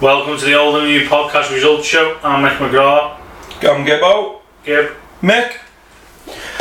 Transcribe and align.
Welcome 0.00 0.38
to 0.38 0.44
the 0.46 0.54
Old 0.58 0.76
and 0.76 0.86
New 0.86 1.06
Podcast 1.06 1.52
Results 1.52 1.86
Show. 1.86 2.18
I'm 2.22 2.42
Mick 2.42 2.56
McGraw. 2.56 3.18
Come 3.60 3.84
Gibbo. 3.84 4.40
Gib. 4.64 4.92
Mick. 5.20 5.58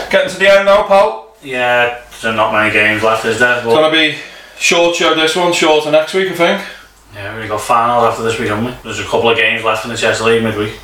Getting 0.09 0.29
to 0.29 0.37
the 0.39 0.49
end 0.49 0.65
now, 0.65 0.85
pal. 0.85 1.33
Yeah, 1.41 2.03
there's 2.21 2.35
not 2.35 2.51
many 2.51 2.73
games 2.73 3.01
left, 3.01 3.23
is 3.23 3.39
there? 3.39 3.57
It's 3.59 3.65
gonna 3.65 3.91
be 3.91 4.17
short 4.57 4.93
show 4.97 5.15
this 5.15 5.37
one, 5.37 5.53
shorter 5.53 5.89
next 5.89 6.13
week, 6.13 6.31
I 6.31 6.35
think. 6.35 6.67
yeah, 7.13 7.39
we've 7.39 7.47
got 7.47 7.61
finals 7.61 8.03
after 8.11 8.23
this 8.23 8.37
week, 8.37 8.49
haven't 8.49 8.65
we? 8.65 8.73
There's 8.83 8.99
a 8.99 9.05
couple 9.05 9.29
of 9.29 9.37
games 9.37 9.63
left 9.63 9.85
in 9.85 9.91
the 9.91 9.97
Chess 9.97 10.19
League 10.19 10.43
midweek. 10.43 10.77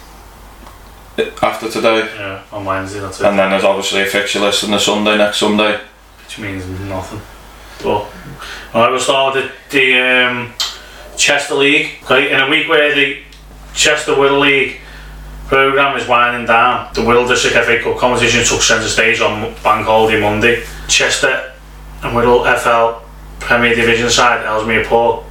After 1.42 1.70
today. 1.70 2.10
Yeah, 2.16 2.42
on 2.54 2.64
Wednesday, 2.64 3.02
that's 3.02 3.20
it. 3.20 3.26
And 3.26 3.38
then 3.38 3.50
there's 3.52 3.66
obviously 3.66 4.02
a 4.02 4.06
fixture 4.06 4.40
list 4.40 4.64
on 4.64 4.72
the 4.72 4.80
Sunday, 4.80 5.18
next 5.18 5.40
Sunday. 5.40 5.82
Which 6.24 6.40
means 6.40 6.66
nothing. 6.82 7.22
But, 7.84 8.10
alright, 8.74 8.92
we'll 8.92 9.00
start 9.02 9.36
with 9.36 9.52
the, 9.70 9.78
the 9.78 10.00
um, 10.00 10.54
Chester 11.18 11.56
League. 11.56 11.92
In 12.10 12.40
a 12.40 12.50
week 12.50 12.68
where 12.68 12.94
the 12.94 13.20
Chester 13.74 14.14
Wirral 14.14 14.40
League 14.42 14.80
programme 15.48 15.98
is 15.98 16.08
winding 16.08 16.48
down, 16.48 16.94
the 16.94 17.02
Wirral 17.02 17.28
District 17.28 17.56
FA 17.56 17.80
Cup 17.82 17.98
competition 17.98 18.44
took 18.44 18.62
centre 18.62 18.88
stage 18.88 19.22
on 19.22 19.54
Bank 19.64 19.86
Holiday 19.86 20.20
Monday. 20.20 20.64
Chester 20.88 21.54
and 22.04 22.16
Wirral 22.16 22.44
FL 22.58 23.06
Premier 23.40 23.76
Division 23.76 24.10
side 24.10 24.46
Ellesmere 24.46 24.86
Port 24.86 25.24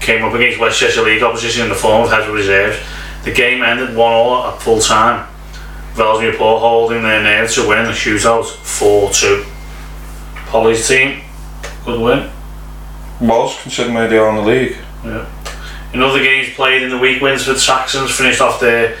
came 0.00 0.24
up 0.24 0.34
against 0.34 0.60
West 0.60 0.78
Chester 0.78 1.02
League 1.02 1.22
opposition 1.22 1.64
in 1.64 1.68
the 1.68 1.74
form 1.74 2.04
of 2.04 2.10
heads 2.10 2.26
of 2.26 2.34
reserves. 2.34 2.78
The 3.24 3.32
game 3.32 3.62
ended 3.62 3.96
1 3.96 3.98
all 3.98 4.46
at 4.46 4.62
full 4.62 4.80
time. 4.80 5.26
Ellesmere 5.98 6.36
Port 6.36 6.60
holding 6.60 7.02
their 7.02 7.22
nerve 7.22 7.50
to 7.52 7.66
win 7.68 7.84
the 7.84 7.90
shootout 7.90 8.44
4 8.46 9.10
2. 9.10 9.44
Polly's 10.46 10.86
team, 10.86 11.22
good 11.84 12.00
win. 12.00 12.30
Was, 13.20 13.60
considering 13.62 13.94
where 13.94 14.08
they 14.08 14.18
are 14.18 14.28
in 14.28 14.36
the 14.36 14.42
league. 14.42 14.76
In 15.94 16.02
other 16.02 16.18
games 16.22 16.54
played 16.54 16.82
in 16.82 16.90
the 16.90 16.98
week, 16.98 17.22
Winsford 17.22 17.58
Saxons 17.58 18.10
finished 18.10 18.40
off 18.40 18.60
their 18.60 18.96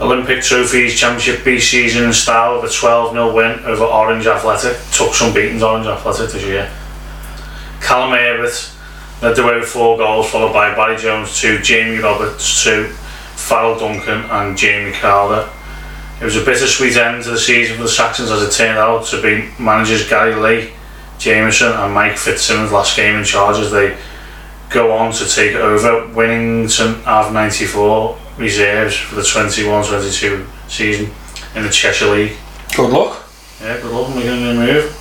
Olympic 0.00 0.42
Trophies 0.42 0.98
Championship 0.98 1.44
B 1.44 1.58
season 1.58 2.04
in 2.04 2.12
style 2.12 2.60
with 2.60 2.70
a 2.70 2.74
12 2.74 3.12
0 3.12 3.34
win 3.34 3.58
over 3.64 3.84
Orange 3.84 4.26
Athletic. 4.26 4.76
Took 4.92 5.14
some 5.14 5.34
beatings, 5.34 5.62
Orange 5.62 5.86
Athletic 5.86 6.30
this 6.30 6.44
year. 6.44 6.70
Callum 7.80 8.12
Herbert 8.12 8.70
led 9.22 9.36
the 9.36 9.44
way 9.44 9.58
with 9.58 9.68
four 9.68 9.98
goals, 9.98 10.30
followed 10.30 10.52
by 10.52 10.74
Barry 10.74 10.96
Jones 10.96 11.40
2, 11.40 11.62
Jamie 11.62 11.98
Roberts 11.98 12.62
2, 12.62 12.84
Farrell 12.84 13.78
Duncan, 13.78 14.30
and 14.30 14.56
Jamie 14.56 14.92
Calder. 14.92 15.48
It 16.20 16.24
was 16.24 16.36
a 16.36 16.44
bittersweet 16.44 16.96
end 16.96 17.24
to 17.24 17.30
the 17.30 17.38
season 17.38 17.76
for 17.76 17.82
the 17.82 17.88
Saxons 17.88 18.30
as 18.30 18.42
it 18.42 18.52
turned 18.52 18.78
out 18.78 19.06
to 19.06 19.22
be 19.22 19.48
managers 19.62 20.08
Gary 20.08 20.34
Lee, 20.34 20.72
Jameson, 21.18 21.72
and 21.72 21.94
Mike 21.94 22.16
Fitzsimmons' 22.16 22.72
last 22.72 22.96
game 22.96 23.16
in 23.16 23.24
charge 23.24 23.56
as 23.58 23.70
they 23.70 23.96
go 24.70 24.92
on 24.92 25.12
to 25.12 25.26
take 25.26 25.54
over 25.54 26.06
winning 26.08 26.64
Winnington 26.66 27.06
Ave 27.06 27.32
94 27.32 28.18
reserves 28.36 28.96
for 28.96 29.16
the 29.16 29.22
21-22 29.22 30.46
season 30.68 31.10
in 31.54 31.62
the 31.62 31.70
Cheshire 31.70 32.06
League. 32.10 32.36
Good 32.76 32.90
luck. 32.90 33.24
Yeah, 33.60 33.80
good 33.80 33.90
luck 33.90 34.14
making 34.14 34.30
a 34.30 34.54
move. 34.54 34.94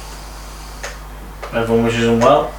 Everyone 1.53 1.85
wishes 1.85 2.05
them 2.05 2.19
well. 2.19 2.53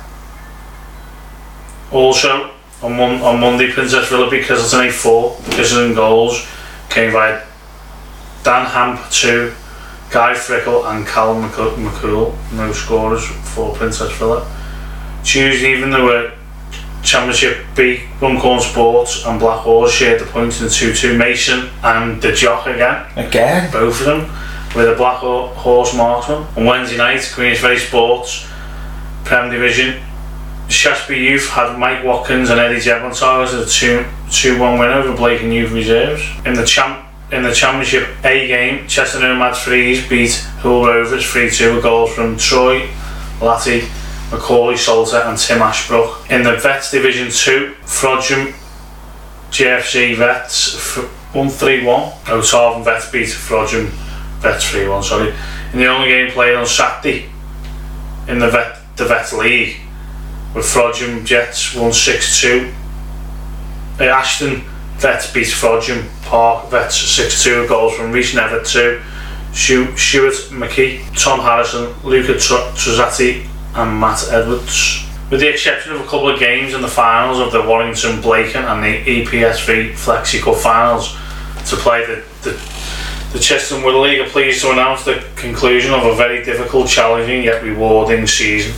Also, 1.90 2.52
on, 2.82 2.96
mon- 2.96 3.20
on 3.22 3.40
Monday, 3.40 3.72
Princess 3.72 4.08
Villa 4.08 4.30
beat 4.30 4.44
Kissington 4.44 4.88
8-4. 4.88 5.36
Kissington 5.52 5.94
goals 5.94 6.46
came 6.90 7.12
by 7.12 7.42
Dan 8.44 8.66
Hamp 8.66 9.10
2, 9.10 9.52
Guy 10.10 10.34
Frickle 10.34 10.84
and 10.90 11.06
Callum 11.06 11.48
McCool. 11.50 12.34
No 12.52 12.72
scorers 12.72 13.26
for 13.26 13.74
Princess 13.74 14.12
Villa. 14.18 14.46
Tuesday 15.24 15.72
evening 15.72 15.90
there 15.90 16.04
were 16.04 16.32
Championship 17.02 17.64
B, 17.76 18.02
Runcorn 18.20 18.60
Sports 18.60 19.24
and 19.24 19.38
Black 19.38 19.60
Horse 19.60 19.92
shared 19.92 20.20
the 20.20 20.26
points 20.26 20.60
in 20.60 20.66
2-2. 20.66 21.16
Mason 21.16 21.70
and 21.82 22.20
the 22.20 22.32
Jock 22.32 22.66
again 22.66 23.06
Again. 23.16 23.70
both 23.72 24.00
of 24.00 24.06
them 24.06 24.20
with 24.74 24.88
a 24.88 24.94
Black 24.96 25.18
Horse 25.18 25.94
Marksman. 25.94 26.46
On 26.56 26.64
Wednesday 26.64 26.96
night, 26.96 27.20
Queensferry 27.20 27.78
Sports, 27.78 28.46
Prem 29.24 29.50
Division, 29.50 30.02
Shaftesbury 30.68 31.26
Youth 31.26 31.48
had 31.48 31.78
Mike 31.78 32.04
Watkins 32.04 32.50
and 32.50 32.60
Eddie 32.60 32.76
Jebb 32.76 33.08
as 33.08 33.54
a 33.54 33.66
2 33.66 34.04
2 34.30 34.58
1 34.60 34.78
win 34.78 34.90
over 34.90 35.16
Blacon 35.16 35.52
Youth 35.52 35.72
Reserves. 35.72 36.22
In 36.44 36.54
the 36.54 36.66
champ 36.66 37.06
in 37.32 37.42
the 37.42 37.52
Championship 37.52 38.08
A 38.24 38.46
game, 38.46 38.86
Chester 38.86 39.20
Nomads 39.20 39.58
Freeze 39.58 40.06
beat 40.08 40.34
Hull 40.60 40.84
Rovers 40.86 41.24
3 41.30 41.50
2 41.50 41.74
with 41.74 41.82
goals 41.82 42.12
from 42.14 42.36
Troy, 42.36 42.86
Latty, 43.40 43.88
Macaulay 44.30 44.76
Salter 44.76 45.16
and 45.18 45.38
Tim 45.38 45.62
Ashbrook. 45.62 46.30
In 46.30 46.42
the 46.42 46.56
Vets 46.56 46.90
Division 46.90 47.30
2, 47.30 47.74
Frodsham 47.82 48.54
GFC 49.50 50.16
Vets 50.16 50.96
1 51.32 51.48
3 51.48 51.84
1. 51.84 52.12
O'Tarvin 52.28 52.84
Vets 52.84 53.10
beat 53.10 53.28
Frodsham 53.28 53.86
Vets 54.40 54.70
3 54.70 54.88
1, 54.88 55.02
sorry. 55.02 55.34
In 55.72 55.78
the 55.78 55.86
only 55.86 56.08
game 56.08 56.30
played 56.30 56.54
on 56.54 56.66
Saturday 56.66 57.28
in 58.26 58.38
the 58.38 58.48
Vet, 58.48 58.78
the 58.96 59.36
League, 59.38 59.76
with 60.54 60.66
Frodsham 60.66 61.24
Jets 61.24 61.74
1 61.74 61.92
6 61.92 62.40
2. 62.40 62.74
Uh, 64.00 64.04
Ashton 64.04 64.62
Vets 64.98 65.32
beat 65.32 65.46
Frodsham 65.46 66.06
Park 66.24 66.70
Vets 66.70 66.96
6 66.96 67.42
2 67.44 67.66
goals 67.68 67.94
from 67.94 68.12
Reece 68.12 68.34
Never 68.34 68.62
2. 68.62 69.00
Stuart 69.52 70.34
McKee, 70.50 71.02
Tom 71.18 71.40
Harrison, 71.40 71.94
Luca 72.04 72.38
Tr- 72.38 72.76
and 73.74 74.00
Matt 74.00 74.28
Edwards. 74.30 75.04
With 75.30 75.40
the 75.40 75.48
exception 75.48 75.92
of 75.92 76.00
a 76.00 76.04
couple 76.04 76.30
of 76.30 76.40
games 76.40 76.72
in 76.72 76.80
the 76.80 76.88
finals 76.88 77.38
of 77.38 77.52
the 77.52 77.60
Warrington 77.60 78.22
Blaken 78.22 78.64
and 78.64 78.82
the 78.82 79.04
EPSV 79.04 79.92
EPS3 79.92 79.92
Flexi 79.92 80.40
Cup 80.40 80.56
finals 80.56 81.12
to 81.68 81.76
play 81.76 82.06
the, 82.06 82.24
the, 82.42 82.52
the 83.32 83.74
and 83.74 83.84
Wirral 83.84 84.02
League 84.04 84.20
are 84.20 84.30
pleased 84.30 84.62
to 84.62 84.72
announce 84.72 85.04
the 85.04 85.22
conclusion 85.36 85.92
of 85.92 86.06
a 86.06 86.14
very 86.14 86.42
difficult, 86.42 86.88
challenging 86.88 87.42
yet 87.42 87.62
rewarding 87.62 88.26
season. 88.26 88.72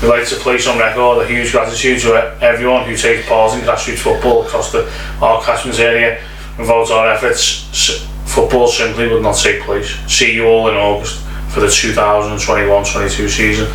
We'd 0.00 0.08
like 0.08 0.26
to 0.28 0.36
place 0.36 0.66
on 0.66 0.78
record 0.78 1.22
a 1.22 1.26
huge 1.26 1.52
gratitude 1.52 2.00
to 2.00 2.14
everyone 2.40 2.84
who 2.86 2.96
takes 2.96 3.28
part 3.28 3.52
in 3.54 3.60
grassroots 3.60 3.98
football 3.98 4.46
across 4.46 4.72
the 4.72 4.90
our 5.20 5.42
catchment 5.42 5.78
area. 5.78 6.22
Without 6.58 6.90
our 6.90 7.10
efforts, 7.10 8.00
football 8.24 8.68
simply 8.68 9.08
would 9.08 9.22
not 9.22 9.36
take 9.36 9.62
place. 9.62 9.90
See 10.06 10.34
you 10.34 10.46
all 10.46 10.68
in 10.68 10.76
August 10.76 11.25
for 11.56 11.60
the 11.60 11.68
2021-22 11.68 13.30
season. 13.30 13.66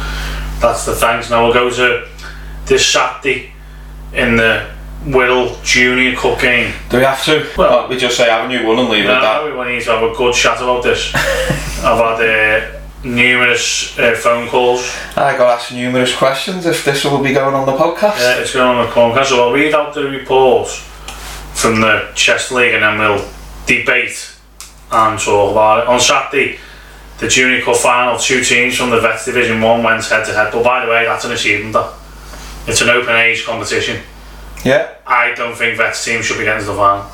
That's 0.59 0.85
the 0.85 0.93
thanks. 0.93 1.31
Now 1.31 1.45
we'll 1.45 1.53
go 1.53 1.67
to 1.71 2.07
this 2.67 2.85
Saturday 2.85 3.53
in 4.13 4.35
the 4.35 4.69
Wirral 5.05 5.59
Junior 5.63 6.15
Cup 6.15 6.39
game. 6.39 6.75
Do 6.91 6.97
we 6.97 7.03
have 7.03 7.25
to? 7.25 7.43
Well- 7.57 7.87
we 7.89 7.97
just 7.97 8.17
say 8.17 8.29
Avenue 8.29 8.67
1 8.67 8.77
and 8.77 8.89
leave 8.89 9.05
it 9.05 9.09
at 9.09 9.21
that. 9.21 9.45
No, 9.45 9.59
we 9.59 9.73
need 9.73 9.81
to 9.81 9.91
have 9.93 10.03
a 10.03 10.13
good 10.15 10.35
chat 10.35 10.61
about 10.61 10.83
this. 10.83 11.11
I've 11.15 12.19
had 12.19 12.21
uh, 12.21 12.79
numerous 13.03 13.97
uh, 13.97 14.13
phone 14.15 14.47
calls. 14.47 14.95
I 15.17 15.35
got 15.35 15.57
asked 15.59 15.71
numerous 15.71 16.15
questions 16.15 16.67
if 16.67 16.85
this 16.85 17.03
will 17.03 17.23
be 17.23 17.33
going 17.33 17.55
on 17.55 17.65
the 17.65 17.75
podcast. 17.75 18.19
Uh, 18.19 18.41
it's 18.41 18.53
going 18.53 18.77
on 18.77 18.85
the 18.85 18.91
podcast. 18.91 19.25
so 19.29 19.47
I'll 19.47 19.53
read 19.53 19.73
out 19.73 19.95
the 19.95 20.03
report 20.03 20.69
from 20.69 21.81
the 21.81 22.11
Chess 22.13 22.51
League 22.51 22.75
and 22.75 22.83
then 22.83 22.99
we'll 22.99 23.27
debate 23.65 24.35
and 24.91 25.19
talk 25.19 25.51
about 25.51 25.79
it. 25.81 25.87
On 25.87 25.99
Saturday, 25.99 26.59
the 27.21 27.27
Junior 27.27 27.61
Cup 27.61 27.77
final, 27.77 28.17
two 28.17 28.43
teams 28.43 28.75
from 28.75 28.89
the 28.89 28.99
Vets 28.99 29.25
Division 29.25 29.61
1 29.61 29.83
went 29.83 30.03
head 30.05 30.25
to 30.25 30.33
head. 30.33 30.51
But 30.51 30.63
by 30.63 30.83
the 30.83 30.91
way, 30.91 31.05
that's 31.05 31.23
an 31.23 31.31
achievement. 31.31 31.73
That. 31.73 31.93
It's 32.67 32.81
an 32.81 32.89
open 32.89 33.15
age 33.15 33.45
competition. 33.45 34.01
Yeah? 34.65 34.95
I 35.05 35.35
don't 35.35 35.55
think 35.55 35.77
Vets 35.77 36.03
team 36.03 36.23
should 36.23 36.39
be 36.39 36.45
getting 36.45 36.65
to 36.65 36.71
the 36.71 36.75
final. 36.75 37.05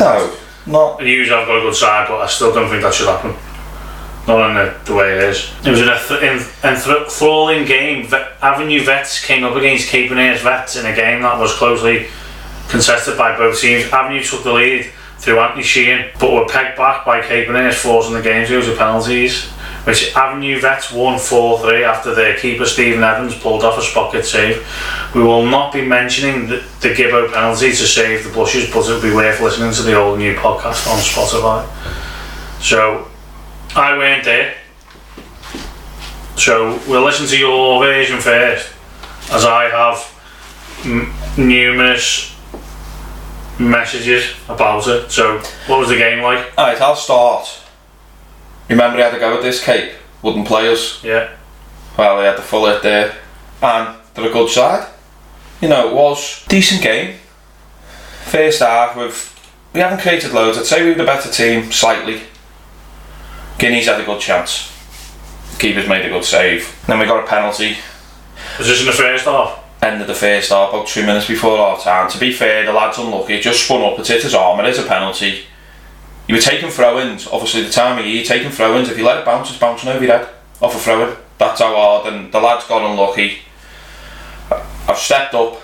No. 0.00 0.36
Not. 0.66 0.98
And 0.98 1.08
usually 1.08 1.38
I've 1.38 1.46
got 1.46 1.58
a 1.58 1.60
good 1.60 1.76
side, 1.76 2.08
but 2.08 2.18
I 2.20 2.26
still 2.26 2.52
don't 2.52 2.68
think 2.68 2.82
that 2.82 2.92
should 2.92 3.06
happen. 3.06 3.36
Not 4.26 4.50
in 4.50 4.56
the, 4.56 4.78
the 4.84 4.94
way 4.94 5.16
it 5.16 5.22
is. 5.22 5.48
It 5.64 5.70
was 5.70 5.80
an 5.80 7.00
enthralling 7.00 7.66
game. 7.66 8.04
Vet- 8.04 8.32
Avenue 8.42 8.82
Vets 8.82 9.24
came 9.24 9.44
up 9.44 9.54
against 9.54 9.88
Capenhurst 9.88 10.42
Vets 10.42 10.74
in 10.76 10.86
a 10.86 10.94
game 10.94 11.22
that 11.22 11.38
was 11.38 11.54
closely 11.54 12.08
contested 12.68 13.16
by 13.16 13.38
both 13.38 13.60
teams. 13.60 13.90
Avenue 13.92 14.22
took 14.22 14.42
the 14.42 14.52
lead 14.52 14.92
through 15.18 15.40
Anthony 15.40 15.64
Sheehan, 15.64 16.10
but 16.18 16.32
were 16.32 16.46
pegged 16.46 16.76
back 16.76 17.04
by 17.04 17.20
Capenhurst, 17.20 17.78
forcing 17.82 18.14
the 18.14 18.22
games 18.22 18.48
go 18.48 18.60
to 18.62 18.76
penalties. 18.76 19.50
Which 19.84 20.14
Avenue 20.14 20.60
Vets 20.60 20.92
won 20.92 21.18
4 21.18 21.60
3 21.60 21.84
after 21.84 22.14
their 22.14 22.36
keeper 22.36 22.66
Stephen 22.66 23.02
Evans 23.02 23.34
pulled 23.38 23.64
off 23.64 23.78
a 23.78 23.82
spot 23.82 24.14
save. 24.22 24.66
We 25.14 25.22
will 25.22 25.46
not 25.46 25.72
be 25.72 25.80
mentioning 25.82 26.46
the, 26.46 26.62
the 26.80 26.94
Gibbo 26.94 27.32
penalty 27.32 27.70
to 27.70 27.74
save 27.74 28.24
the 28.24 28.30
blushes, 28.30 28.70
but 28.70 28.86
it 28.86 28.92
would 28.92 29.02
be 29.02 29.14
worth 29.14 29.40
listening 29.40 29.72
to 29.72 29.82
the 29.82 29.94
old 29.94 30.18
new 30.18 30.34
podcast 30.34 30.86
on 30.92 30.98
Spotify. 30.98 31.66
So, 32.60 33.08
I 33.74 33.96
weren't 33.96 34.24
there. 34.24 34.56
So, 36.36 36.78
we'll 36.86 37.04
listen 37.04 37.26
to 37.26 37.38
your 37.38 37.82
version 37.82 38.20
first, 38.20 38.70
as 39.32 39.44
I 39.46 39.70
have 39.70 40.84
m- 40.84 41.14
numerous 41.38 42.37
messages 43.58 44.34
about 44.48 44.86
it. 44.86 45.10
So, 45.10 45.38
what 45.66 45.80
was 45.80 45.88
the 45.88 45.96
game 45.96 46.22
like? 46.22 46.56
Alright, 46.58 46.80
I'll 46.80 46.96
start. 46.96 47.48
Remember, 48.68 48.96
he 48.98 49.02
had 49.02 49.12
to 49.12 49.18
go 49.18 49.32
with 49.34 49.42
this 49.42 49.62
Cape. 49.64 49.92
Wouldn't 50.22 50.46
play 50.46 50.70
us. 50.72 51.02
Yeah, 51.02 51.30
Well, 51.96 52.18
he 52.20 52.26
had 52.26 52.36
the 52.36 52.42
full 52.42 52.66
hit 52.66 52.82
there. 52.82 53.14
And 53.62 53.96
they're 54.14 54.28
a 54.28 54.32
good 54.32 54.50
side. 54.50 54.88
You 55.60 55.68
know, 55.68 55.88
it 55.88 55.94
was 55.94 56.44
decent 56.48 56.82
game. 56.82 57.16
First 58.24 58.60
half, 58.60 58.96
we've 58.96 59.34
we 59.72 59.80
haven't 59.80 60.00
created 60.00 60.32
loads. 60.32 60.58
I'd 60.58 60.66
say 60.66 60.82
we 60.82 60.90
were 60.90 60.96
the 60.96 61.04
better 61.04 61.30
team 61.30 61.70
slightly. 61.72 62.22
Guinea's 63.58 63.86
had 63.86 64.00
a 64.00 64.04
good 64.04 64.20
chance. 64.20 64.72
Keeper's 65.58 65.88
made 65.88 66.04
a 66.04 66.08
good 66.08 66.24
save. 66.24 66.80
Then 66.86 66.98
we 66.98 67.06
got 67.06 67.24
a 67.24 67.26
penalty. 67.26 67.76
Was 68.58 68.66
this 68.68 68.80
in 68.80 68.86
the 68.86 68.92
first 68.92 69.24
half? 69.24 69.62
End 69.80 70.00
of 70.00 70.08
the 70.08 70.14
first 70.14 70.50
half, 70.50 70.70
about 70.70 70.88
two 70.88 71.06
minutes 71.06 71.28
before 71.28 71.56
half 71.56 71.84
time. 71.84 72.10
To 72.10 72.18
be 72.18 72.32
fair, 72.32 72.66
the 72.66 72.72
lad's 72.72 72.98
unlucky. 72.98 73.34
It 73.34 73.42
just 73.42 73.64
spun 73.64 73.82
up. 73.82 73.98
It's 73.98 74.08
hit 74.08 74.24
his 74.24 74.34
arm. 74.34 74.58
It 74.60 74.66
is 74.66 74.78
a 74.78 74.86
penalty. 74.86 75.44
You 76.26 76.34
were 76.34 76.40
taking 76.40 76.68
throw-ins. 76.68 77.28
Obviously, 77.28 77.62
the 77.62 77.70
time 77.70 77.98
of 77.98 78.04
year, 78.04 78.16
you're 78.16 78.24
taking 78.24 78.50
throw-ins. 78.50 78.88
If 78.88 78.98
you 78.98 79.04
let 79.04 79.18
it 79.18 79.24
bounce, 79.24 79.50
it's 79.50 79.58
bouncing 79.58 79.88
over 79.88 80.04
your 80.04 80.18
head 80.18 80.28
off 80.60 80.74
a 80.74 80.78
throw-in. 80.78 81.16
That's 81.38 81.60
how 81.60 81.74
hard. 81.74 82.12
And 82.12 82.32
the 82.32 82.40
lad's 82.40 82.66
got 82.66 82.90
unlucky. 82.90 83.38
I've 84.50 84.98
stepped 84.98 85.34
up, 85.34 85.60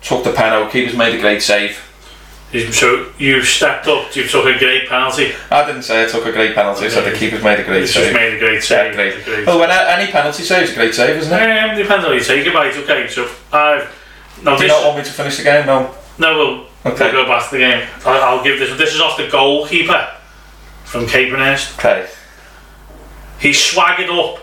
took 0.00 0.24
the 0.24 0.32
penalty. 0.32 0.72
Keeper's 0.72 0.96
made 0.96 1.14
a 1.14 1.20
great 1.20 1.42
save. 1.42 1.87
So 2.72 3.12
you 3.18 3.42
stepped 3.42 3.86
up, 3.88 4.16
you 4.16 4.26
took 4.26 4.46
a 4.46 4.58
great 4.58 4.88
penalty. 4.88 5.32
I 5.50 5.66
didn't 5.66 5.82
say 5.82 6.04
I 6.04 6.08
took 6.08 6.24
a 6.24 6.32
great 6.32 6.54
penalty. 6.54 6.86
I 6.86 6.88
said 6.88 7.04
the 7.12 7.16
keeper's 7.16 7.44
made 7.44 7.60
a 7.60 7.64
great 7.64 7.82
just 7.82 7.92
save. 7.92 8.14
made 8.14 8.34
a 8.36 8.38
great 8.38 8.54
Yeah, 8.54 8.60
save. 8.60 8.94
great. 8.94 9.22
Great. 9.24 9.46
Well, 9.46 9.58
when 9.60 9.70
any 9.70 10.10
penalty 10.10 10.42
save 10.42 10.62
is 10.62 10.72
a 10.72 10.74
great 10.74 10.94
save, 10.94 11.16
isn't 11.18 11.30
it? 11.32 11.58
Um, 11.70 11.76
depends 11.76 12.06
how 12.06 12.12
you 12.12 12.20
take 12.24 12.46
it, 12.46 12.54
right? 12.54 12.74
Okay, 12.74 13.06
so 13.08 13.28
I've. 13.52 13.94
No, 14.42 14.56
Do 14.56 14.62
you 14.62 14.68
this, 14.70 14.78
not 14.80 14.86
want 14.86 14.98
me 14.98 15.04
to 15.04 15.10
finish 15.10 15.36
the 15.36 15.42
game? 15.44 15.66
No. 15.66 15.94
no, 16.18 16.38
we'll, 16.38 16.92
Okay. 16.94 17.12
we'll 17.12 17.24
go 17.24 17.26
back 17.28 17.44
to 17.50 17.56
the 17.56 17.58
game. 17.58 17.86
I'll, 18.06 18.38
I'll 18.38 18.44
give 18.44 18.58
this. 18.58 18.76
This 18.78 18.94
is 18.94 19.00
off 19.02 19.18
the 19.18 19.28
goalkeeper 19.28 20.08
from 20.84 21.06
Capenhurst. 21.06 21.78
Okay. 21.78 22.08
He 23.40 23.52
swaggered 23.52 24.08
up, 24.08 24.38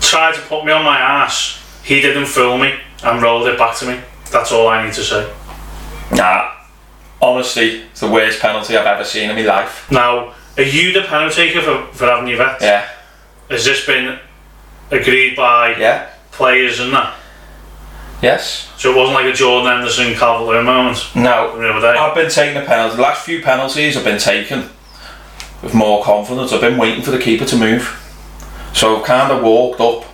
tried 0.00 0.34
to 0.34 0.40
put 0.42 0.64
me 0.64 0.72
on 0.72 0.84
my 0.84 0.98
ass. 0.98 1.60
He 1.84 2.00
didn't 2.00 2.26
fool 2.26 2.58
me 2.58 2.74
and 3.04 3.22
rolled 3.22 3.46
it 3.46 3.56
back 3.56 3.76
to 3.78 3.86
me. 3.86 4.00
That's 4.32 4.50
all 4.50 4.66
I 4.68 4.84
need 4.84 4.94
to 4.94 5.04
say. 5.04 5.32
Nah. 6.12 6.50
Honestly, 7.20 7.82
it's 7.90 8.00
the 8.00 8.10
worst 8.10 8.40
penalty 8.40 8.76
I've 8.76 8.86
ever 8.86 9.04
seen 9.04 9.30
in 9.30 9.36
my 9.36 9.42
life. 9.42 9.90
Now, 9.90 10.34
are 10.56 10.62
you 10.62 10.92
the 10.92 11.02
penalty 11.02 11.34
taker 11.48 11.62
for, 11.62 11.86
for 11.96 12.06
having 12.06 12.28
your 12.28 12.38
vet? 12.38 12.60
Yeah. 12.60 12.88
Has 13.50 13.64
this 13.64 13.86
been 13.86 14.18
agreed 14.90 15.36
by 15.36 15.74
Yeah. 15.76 16.06
players 16.32 16.80
and 16.80 16.92
that? 16.92 17.14
Yes. 18.20 18.70
So 18.76 18.92
it 18.92 18.96
wasn't 18.96 19.14
like 19.14 19.26
a 19.26 19.32
Jordan 19.32 19.70
Anderson 19.72 20.14
Calvert 20.14 20.64
moment 20.64 20.98
No. 21.14 21.58
the 21.58 21.68
other 21.70 21.80
day. 21.92 21.98
I've 21.98 22.14
been 22.14 22.30
taking 22.30 22.54
the 22.60 22.66
penalty. 22.66 22.96
The 22.96 23.02
last 23.02 23.24
few 23.24 23.42
penalties 23.42 23.94
have 23.94 24.04
been 24.04 24.18
taken 24.18 24.70
with 25.62 25.74
more 25.74 26.02
confidence. 26.04 26.52
I've 26.52 26.60
been 26.60 26.78
waiting 26.78 27.02
for 27.02 27.10
the 27.10 27.18
keeper 27.18 27.44
to 27.46 27.56
move. 27.56 28.00
So 28.72 28.96
I've 28.98 29.04
kind 29.04 29.32
of 29.32 29.42
walked 29.42 29.80
up, 29.80 30.04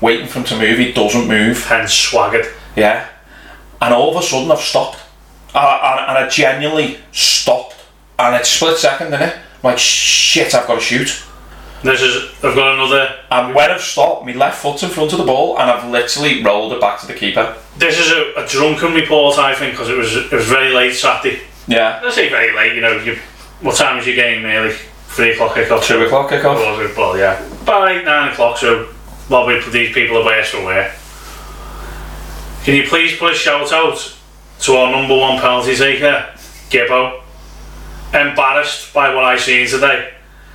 waiting 0.00 0.26
for 0.26 0.38
him 0.40 0.44
to 0.46 0.58
move. 0.58 0.78
He 0.78 0.92
doesn't 0.92 1.26
move. 1.28 1.64
Hence 1.66 1.92
swaggered. 1.92 2.46
Yeah. 2.76 3.06
And 3.80 3.92
all 3.94 4.16
of 4.16 4.22
a 4.22 4.26
sudden 4.26 4.50
I've 4.50 4.60
stopped. 4.60 4.98
And 5.54 5.64
I, 5.64 6.06
and 6.08 6.18
I 6.18 6.28
genuinely 6.28 6.98
stopped. 7.12 7.76
And 8.18 8.36
it's 8.36 8.48
split 8.48 8.76
second, 8.76 9.12
innit? 9.12 9.36
I'm 9.36 9.42
like, 9.62 9.78
shit, 9.78 10.54
I've 10.54 10.66
got 10.66 10.76
to 10.76 10.80
shoot. 10.80 11.24
This 11.82 12.02
is. 12.02 12.30
I've 12.44 12.54
got 12.54 12.74
another. 12.74 13.16
And 13.30 13.54
when 13.54 13.70
I've 13.70 13.80
stopped, 13.80 14.26
my 14.26 14.32
left 14.32 14.62
foot's 14.62 14.82
in 14.82 14.90
front 14.90 15.12
of 15.12 15.18
the 15.18 15.24
ball 15.24 15.58
and 15.58 15.70
I've 15.70 15.90
literally 15.90 16.42
rolled 16.42 16.72
it 16.72 16.80
back 16.80 17.00
to 17.00 17.06
the 17.06 17.14
keeper. 17.14 17.56
This 17.78 17.98
is 17.98 18.10
a, 18.10 18.44
a 18.44 18.46
drunken 18.46 18.92
report, 18.92 19.38
I 19.38 19.54
think, 19.54 19.72
because 19.72 19.88
it 19.88 19.96
was 19.96 20.14
it 20.14 20.30
was 20.30 20.46
very 20.46 20.74
late 20.74 20.92
Saturday. 20.92 21.40
Yeah. 21.66 22.00
I 22.04 22.10
say 22.10 22.28
very 22.28 22.54
late. 22.54 22.74
You 22.74 22.82
know, 22.82 22.98
you, 22.98 23.16
what 23.60 23.76
time 23.76 23.96
was 23.96 24.06
your 24.06 24.16
game? 24.16 24.42
Nearly 24.42 24.74
three 25.08 25.32
o'clock 25.32 25.54
kickoff. 25.54 25.84
Two 25.84 26.04
o'clock 26.04 26.30
kickoff. 26.30 26.56
Was 26.56 26.90
it? 26.90 26.96
Well, 26.96 27.16
yeah. 27.16 27.48
By 27.64 28.02
nine 28.02 28.32
o'clock. 28.32 28.58
So, 28.58 28.84
while 29.28 29.46
we 29.46 29.58
these 29.70 29.94
people 29.94 30.18
are 30.18 30.22
away 30.22 30.44
somewhere. 30.44 30.94
Can 32.64 32.74
you 32.74 32.86
please 32.86 33.16
put 33.16 33.32
a 33.32 33.34
shout 33.34 33.72
out 33.72 34.18
to 34.62 34.72
our 34.74 34.90
number 34.90 35.16
one 35.16 35.40
penalty 35.40 35.74
taker, 35.74 36.26
Gibbo? 36.70 37.22
Embarrassed 38.12 38.92
by 38.92 39.14
what 39.14 39.24
I've 39.24 39.40
seen 39.40 39.66
today. 39.68 40.12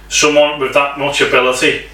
Someone 0.09 0.59
with 0.59 0.73
that 0.73 0.99
much 0.99 1.21
ability 1.21 1.85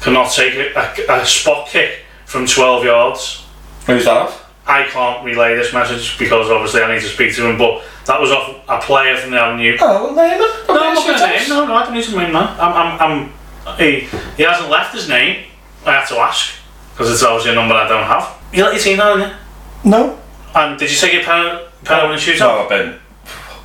cannot 0.00 0.30
take 0.30 0.54
a, 0.54 0.74
a, 1.08 1.20
a 1.22 1.26
spot 1.26 1.68
kick 1.68 2.00
from 2.26 2.46
12 2.46 2.84
yards. 2.84 3.46
Who's 3.86 4.04
that? 4.04 4.32
I 4.66 4.84
can't 4.84 5.24
relay 5.24 5.54
this 5.54 5.72
message 5.72 6.18
because 6.18 6.50
obviously 6.50 6.82
I 6.82 6.92
need 6.92 7.00
to 7.00 7.08
speak 7.08 7.34
to 7.36 7.48
him, 7.48 7.56
but 7.56 7.84
that 8.06 8.20
was 8.20 8.32
off 8.32 8.56
a 8.68 8.80
player 8.84 9.16
from 9.16 9.30
the 9.30 9.38
Avenue. 9.40 9.76
Oh, 9.80 10.12
well, 10.12 10.28
name 10.28 10.40
it. 10.42 10.68
No, 10.68 10.74
I'm 10.76 10.94
not 10.94 11.06
going 11.06 11.18
to 11.18 11.26
name. 11.26 11.48
No, 11.48 11.66
no, 11.66 11.74
I 11.74 11.84
don't 11.84 11.94
need 11.94 12.04
to 12.04 12.16
name 12.16 12.32
that. 12.32 12.60
I'm, 12.60 13.00
I'm, 13.00 13.32
I'm, 13.66 13.78
he, 13.78 14.00
he 14.36 14.42
hasn't 14.42 14.68
left 14.68 14.92
his 14.94 15.08
name. 15.08 15.46
I 15.84 15.92
had 15.92 16.06
to 16.06 16.16
ask 16.16 16.54
because 16.92 17.12
it's 17.12 17.22
obviously 17.22 17.52
a 17.52 17.54
number 17.54 17.74
I 17.74 17.86
don't 17.88 18.04
have. 18.04 18.36
You 18.52 18.64
let 18.64 18.74
your 18.74 18.82
team 18.82 18.98
know, 18.98 19.16
didn't 19.16 19.30
you? 19.30 19.90
No. 19.90 20.18
And 20.56 20.78
did 20.78 20.90
you 20.90 20.96
take 20.96 21.12
your 21.12 21.22
pen 21.22 21.60
and 21.84 22.18
shoot 22.18 22.40
No? 22.40 22.62
I've 22.62 22.68
been 22.70 22.98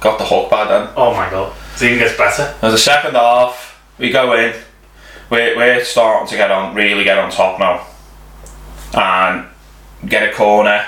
got 0.02 0.18
the 0.18 0.26
hook 0.26 0.50
by 0.50 0.68
then. 0.68 0.90
Oh 0.98 1.14
my 1.14 1.30
god, 1.30 1.56
it 1.76 1.84
even 1.84 2.00
gets 2.00 2.18
better. 2.18 2.54
There's 2.60 2.74
a 2.74 2.78
second 2.78 3.14
half. 3.14 3.82
We 3.98 4.12
go 4.12 4.34
in. 4.34 4.54
We're, 5.30 5.56
we're 5.56 5.86
starting 5.86 6.28
to 6.28 6.36
get 6.36 6.52
on, 6.52 6.76
really 6.76 7.06
get 7.06 7.18
on 7.18 7.32
top 7.32 7.60
now, 7.62 7.88
and 8.94 9.48
get 10.10 10.30
a 10.30 10.34
corner. 10.34 10.86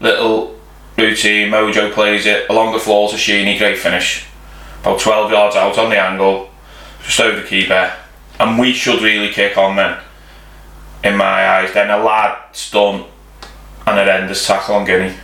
Little 0.00 0.58
routine. 0.98 1.52
Mojo 1.52 1.92
plays 1.92 2.26
it 2.26 2.50
along 2.50 2.72
the 2.72 2.80
floor 2.80 3.08
to 3.10 3.14
Sheeny. 3.14 3.56
Great 3.56 3.78
finish. 3.78 4.26
About 4.80 4.98
12 4.98 5.30
yards 5.30 5.54
out 5.54 5.78
on 5.78 5.88
the 5.88 6.00
angle, 6.00 6.50
just 7.04 7.20
over 7.20 7.40
the 7.40 7.46
keeper, 7.46 7.92
and 8.40 8.58
we 8.58 8.72
should 8.72 9.00
really 9.00 9.32
kick 9.32 9.56
on 9.56 9.76
then. 9.76 10.00
In 11.04 11.16
my 11.16 11.48
eyes, 11.48 11.72
then 11.72 11.90
a 11.90 12.02
lad's 12.02 12.72
done 12.72 13.04
an 13.86 13.96
horrendous 13.96 14.44
tackle 14.44 14.74
on 14.74 14.84
Guinea. 14.84 15.14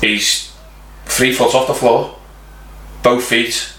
He's 0.00 0.54
three 1.06 1.32
foot 1.32 1.54
off 1.54 1.66
the 1.66 1.74
floor, 1.74 2.16
both 3.02 3.24
feet. 3.24 3.72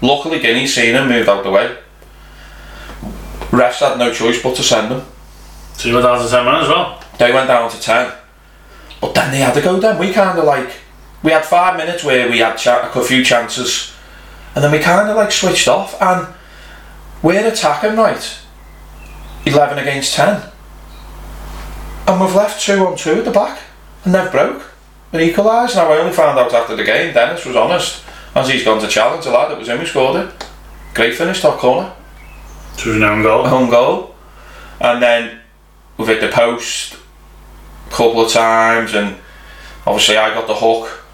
Luckily, 0.00 0.38
Guinea's 0.38 0.74
seen 0.74 0.94
him, 0.94 1.08
moved 1.08 1.28
out 1.28 1.38
of 1.38 1.44
the 1.44 1.50
way. 1.50 1.76
Refs 3.50 3.80
had 3.80 3.98
no 3.98 4.12
choice 4.12 4.40
but 4.42 4.54
to 4.56 4.62
send 4.62 4.92
him. 4.92 5.02
So 5.74 5.88
you 5.88 5.94
went 5.94 6.06
down 6.06 6.22
to 6.22 6.28
10 6.28 6.44
minutes 6.44 6.64
as 6.64 6.68
well. 6.68 7.02
They 7.18 7.32
went 7.32 7.48
down 7.48 7.70
to 7.70 7.80
10. 7.80 8.12
But 9.00 9.14
then 9.14 9.30
they 9.32 9.38
had 9.38 9.54
to 9.54 9.60
go 9.60 9.80
then. 9.80 9.98
We 9.98 10.12
kind 10.12 10.38
of 10.38 10.44
like. 10.44 10.70
We 11.22 11.32
had 11.32 11.44
five 11.44 11.76
minutes 11.76 12.04
where 12.04 12.30
we 12.30 12.38
had 12.38 12.56
cha- 12.56 12.92
a 12.94 13.02
few 13.02 13.24
chances. 13.24 13.92
And 14.54 14.62
then 14.62 14.70
we 14.70 14.78
kind 14.78 15.08
of 15.08 15.16
like 15.16 15.32
switched 15.32 15.66
off. 15.66 16.00
And 16.00 16.32
we're 17.22 17.46
attacking 17.46 17.96
right. 17.96 18.38
11 19.46 19.78
against 19.78 20.14
10. 20.14 20.42
And 22.06 22.20
we've 22.20 22.34
left 22.34 22.60
2 22.64 22.86
on 22.86 22.96
2 22.96 23.10
at 23.12 23.24
the 23.24 23.30
back. 23.30 23.60
And 24.04 24.14
they've 24.14 24.30
broke. 24.30 24.67
And 25.12 25.22
equalised. 25.22 25.76
Now 25.76 25.90
I 25.90 25.98
only 25.98 26.12
found 26.12 26.38
out 26.38 26.52
after 26.52 26.76
the 26.76 26.84
game. 26.84 27.14
Dennis 27.14 27.44
was 27.44 27.56
honest. 27.56 28.04
As 28.34 28.48
he's 28.48 28.64
gone 28.64 28.80
to 28.80 28.88
challenge 28.88 29.26
a 29.26 29.30
lad, 29.30 29.50
it 29.50 29.58
was 29.58 29.68
him 29.68 29.78
who 29.78 29.86
scored 29.86 30.26
it. 30.26 30.46
Great 30.94 31.14
finish, 31.14 31.40
top 31.40 31.58
corner 31.58 31.94
it 32.78 32.86
was 32.86 32.96
an 32.96 33.02
own 33.02 33.22
goal. 33.22 33.46
home 33.46 33.70
goal, 33.70 34.14
and 34.80 35.02
then 35.02 35.40
we've 35.96 36.06
hit 36.06 36.20
the 36.20 36.28
post 36.28 36.96
a 37.86 37.90
couple 37.90 38.20
of 38.20 38.30
times, 38.30 38.94
and 38.94 39.16
obviously 39.84 40.16
I 40.16 40.32
got 40.32 40.46
the 40.46 40.54
hook, 40.54 41.04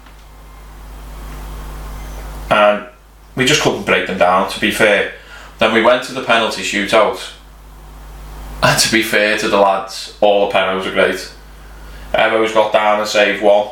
and 2.51 2.87
we 3.35 3.45
just 3.45 3.61
couldn't 3.61 3.83
break 3.83 4.05
them 4.05 4.19
down. 4.19 4.49
To 4.51 4.59
be 4.59 4.71
fair, 4.71 5.13
then 5.57 5.73
we 5.73 5.81
went 5.81 6.03
to 6.03 6.13
the 6.13 6.23
penalty 6.23 6.61
shootout, 6.61 7.33
and 8.61 8.79
to 8.79 8.91
be 8.91 9.01
fair 9.01 9.37
to 9.39 9.47
the 9.47 9.57
lads, 9.57 10.17
all 10.21 10.45
the 10.45 10.51
penalties 10.51 10.85
were 10.85 10.93
great. 10.93 11.31
Evo's 12.13 12.53
got 12.53 12.71
down 12.71 12.99
and 12.99 13.09
saved 13.09 13.41
one, 13.41 13.69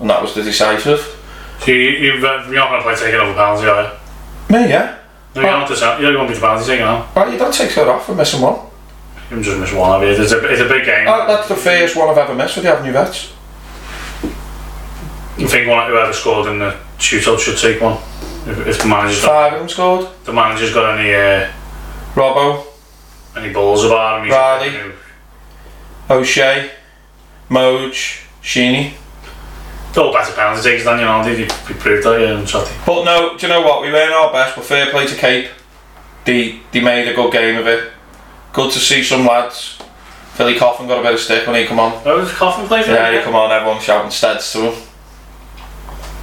and 0.00 0.10
that 0.10 0.22
was 0.22 0.34
the 0.34 0.42
decisive. 0.42 1.00
So 1.60 1.70
you, 1.70 1.74
you, 1.76 2.12
you're 2.14 2.20
not 2.20 2.46
going 2.70 2.80
to 2.80 2.82
play 2.82 2.94
taking 2.94 3.20
over 3.20 3.34
penalty, 3.34 3.66
are 3.68 3.82
you? 3.82 4.54
Me, 4.56 4.68
yeah. 4.70 4.98
No, 5.34 5.42
you're 5.42 5.50
not 5.50 5.68
the 5.68 5.98
You 6.00 6.16
won't 6.16 6.28
be 6.28 6.34
the 6.34 6.40
penalty 6.40 6.66
taker 6.66 6.84
now. 6.84 7.08
Right, 7.14 7.32
you 7.32 7.38
don't 7.38 7.52
take 7.52 7.74
that 7.74 7.88
off 7.88 8.06
for 8.06 8.14
missing 8.14 8.40
one. 8.40 8.66
You 9.30 9.36
can 9.36 9.42
just 9.42 9.58
miss 9.60 9.72
one 9.72 9.90
of 10.02 10.02
it. 10.08 10.18
It's 10.18 10.32
a, 10.32 10.38
it's 10.50 10.60
a 10.60 10.68
big 10.68 10.84
game. 10.86 11.06
Oh, 11.08 11.26
that's 11.26 11.48
the 11.48 11.56
first 11.56 11.96
one 11.96 12.08
I've 12.08 12.16
ever 12.18 12.34
missed 12.34 12.56
with 12.56 12.64
the 12.64 12.72
Avenue 12.72 12.92
Vets. 12.92 13.32
You 15.36 15.46
think 15.46 15.68
one 15.68 15.88
whoever 15.88 16.12
scored 16.12 16.48
in 16.48 16.58
the 16.58 16.76
shootout 16.98 17.38
should 17.38 17.58
take 17.58 17.80
one? 17.80 17.98
If, 18.46 18.66
if 18.66 18.82
the 18.82 18.88
manager's 18.88 19.20
got, 19.22 19.28
Five 19.28 19.52
of 19.52 19.58
them 19.60 19.68
scored. 19.68 20.08
the 20.24 20.32
manager's 20.32 20.72
got 20.72 20.98
any 20.98 21.14
uh, 21.14 21.50
Robbo, 22.14 22.66
any 23.36 23.52
balls 23.52 23.84
about 23.84 24.18
him, 24.20 24.24
he's 24.24 24.32
Riley. 24.34 24.72
you 24.74 24.92
O'Shea, 26.10 26.70
Moj, 27.50 28.24
Sheeny. 28.42 28.94
They're 29.92 30.04
all 30.04 30.12
better 30.12 30.32
penalty 30.32 30.62
takers 30.62 30.84
than. 30.84 30.98
Did 31.24 31.38
you, 31.38 31.46
proved 31.76 32.06
that 32.06 32.20
yeah, 32.20 32.34
on 32.34 32.46
Saturday? 32.46 32.78
But 32.86 33.04
no, 33.04 33.36
do 33.36 33.46
you 33.46 33.52
know 33.52 33.62
what? 33.62 33.82
We 33.82 33.92
weren't 33.92 34.12
our 34.12 34.32
best, 34.32 34.56
but 34.56 34.64
fair 34.64 34.90
play 34.90 35.06
to 35.06 35.16
Cape. 35.16 35.50
They, 36.24 36.60
they 36.72 36.80
made 36.80 37.08
a 37.08 37.14
good 37.14 37.32
game 37.32 37.58
of 37.58 37.66
it. 37.66 37.92
Good 38.52 38.72
to 38.72 38.78
see 38.78 39.02
some 39.02 39.26
lads. 39.26 39.78
Philly 40.34 40.56
Coffin 40.56 40.86
got 40.86 41.00
a 41.00 41.02
bit 41.02 41.14
of 41.14 41.20
stick 41.20 41.46
when 41.46 41.56
he 41.56 41.66
come 41.66 41.80
on. 41.80 42.00
Oh, 42.04 42.20
was 42.20 42.32
Coffin 42.32 42.66
play 42.66 42.82
for 42.82 42.90
Yeah, 42.90 43.16
he 43.16 43.24
come 43.24 43.34
on, 43.34 43.50
everyone 43.50 43.80
shouting 43.80 44.10
steads 44.10 44.52
to 44.52 44.70
him. 44.70 44.82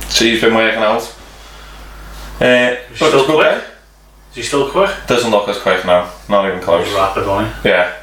So 0.07 0.25
he's 0.25 0.41
been 0.41 0.53
working 0.53 0.81
out. 0.81 1.01
Uh, 2.39 2.75
but 2.89 2.95
still 2.95 3.19
it's 3.19 3.27
good 3.27 3.35
quick? 3.35 3.61
day. 3.61 3.67
Is 4.29 4.35
he 4.35 4.41
still 4.43 4.69
quick? 4.69 4.91
Doesn't 5.07 5.31
look 5.31 5.49
as 5.49 5.57
quick 5.57 5.85
now. 5.85 6.11
Not 6.29 6.47
even 6.47 6.61
close. 6.61 6.85
He's 6.85 6.95
rapid, 6.95 7.27
wasn't 7.27 7.65
Yeah. 7.65 7.93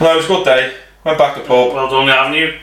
No, 0.00 0.12
it 0.12 0.16
was 0.16 0.24
a 0.26 0.28
good 0.28 0.44
day. 0.44 0.74
Went 1.04 1.18
back 1.18 1.34
to 1.36 1.40
pub. 1.40 1.72
Well 1.72 1.88
done, 1.88 2.08
haven't 2.08 2.34
you? 2.34 2.58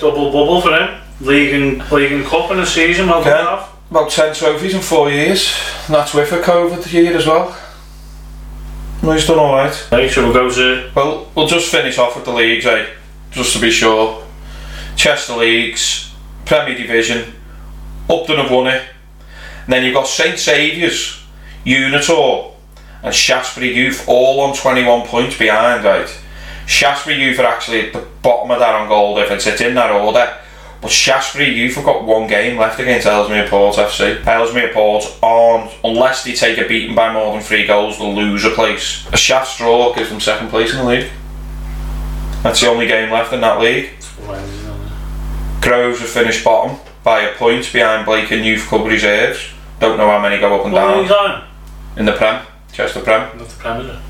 Double 0.00 0.30
bubble 0.30 0.60
for 0.60 0.70
him. 0.70 1.00
League 1.20 1.54
and 1.54 1.90
league 1.92 2.12
and 2.12 2.24
cup 2.26 2.50
in 2.50 2.58
a 2.60 2.66
season. 2.66 3.08
Well, 3.08 3.20
Okay. 3.20 3.30
done. 3.30 3.64
About 3.90 4.10
10 4.10 4.34
trophies 4.34 4.74
in 4.74 4.80
four 4.80 5.10
years. 5.10 5.50
And 5.86 5.94
that's 5.94 6.12
with 6.12 6.30
a 6.32 6.38
COVID 6.40 6.92
year 6.92 7.16
as 7.16 7.26
well. 7.26 7.56
No, 9.02 9.12
he's 9.12 9.26
done 9.26 9.38
alright. 9.38 9.86
Right, 9.90 10.10
so 10.10 10.24
we'll 10.24 10.32
go 10.32 10.50
to 10.50 10.90
Well, 10.94 11.26
we'll 11.34 11.46
just 11.46 11.70
finish 11.70 11.96
off 11.98 12.16
with 12.16 12.24
the 12.24 12.32
leagues, 12.32 12.66
eh? 12.66 12.84
Just 13.30 13.52
to 13.54 13.60
be 13.60 13.70
sure. 13.70 14.22
Chester 14.96 15.36
Leagues, 15.36 16.12
Premier 16.44 16.76
Division, 16.76 17.32
Upton 18.10 18.36
have 18.38 18.50
won 18.50 18.66
it. 18.66 18.82
And 19.64 19.72
then 19.72 19.84
you've 19.84 19.94
got 19.94 20.06
St 20.08 20.38
Saviour's, 20.38 21.22
Unitor, 21.64 22.52
and 23.02 23.14
Shaftesbury 23.14 23.74
Youth 23.74 24.04
all 24.08 24.40
on 24.40 24.56
21 24.56 25.06
points 25.06 25.38
behind, 25.38 25.84
right? 25.84 26.08
Shaftesbury 26.66 27.22
Youth 27.22 27.38
are 27.38 27.46
actually 27.46 27.86
at 27.86 27.92
the 27.92 28.04
bottom 28.22 28.50
of 28.50 28.58
that 28.58 28.74
on 28.74 28.88
goal 28.88 29.14
difference. 29.16 29.46
It's 29.46 29.60
in 29.60 29.74
that 29.74 29.90
order. 29.92 30.36
But 30.80 30.92
Shaftesbury 30.92 31.50
Youth 31.50 31.74
have 31.74 31.84
got 31.84 32.04
one 32.04 32.28
game 32.28 32.56
left 32.56 32.78
against 32.78 33.06
Ellesmere 33.06 33.48
Port 33.48 33.76
FC. 33.76 34.24
Ellesmere 34.24 34.72
Port 34.72 35.04
aren't, 35.22 35.72
unless 35.82 36.22
they 36.22 36.34
take 36.34 36.58
a 36.58 36.68
beating 36.68 36.94
by 36.94 37.12
more 37.12 37.32
than 37.32 37.42
three 37.42 37.66
goals, 37.66 37.98
they'll 37.98 38.14
lose 38.14 38.44
a 38.44 38.50
place. 38.50 39.06
A 39.12 39.16
Shaft's 39.16 39.58
draw 39.58 39.92
gives 39.92 40.10
them 40.10 40.20
second 40.20 40.50
place 40.50 40.72
in 40.72 40.78
the 40.78 40.84
league. 40.84 41.10
That's 42.42 42.60
the 42.60 42.68
only 42.68 42.86
game 42.86 43.10
left 43.10 43.32
in 43.32 43.40
that 43.40 43.60
league. 43.60 43.90
Groves 45.60 45.98
have 46.00 46.08
finished 46.08 46.44
bottom 46.44 46.78
by 47.02 47.22
a 47.22 47.34
point 47.34 47.72
behind 47.72 48.06
Blacon 48.06 48.44
Youth 48.44 48.68
Club 48.68 48.86
Reserves. 48.86 49.50
Don't 49.80 49.96
know 49.96 50.08
how 50.08 50.20
many 50.20 50.38
go 50.38 50.54
up 50.54 50.64
and 50.64 50.72
What 50.72 51.08
down 51.08 51.44
in 51.96 52.04
the 52.04 52.12
Prem, 52.12 52.46
Chester 52.72 53.00
Prem. 53.00 53.36
Not 53.36 53.48
the 53.48 53.56
Premier. 53.56 54.00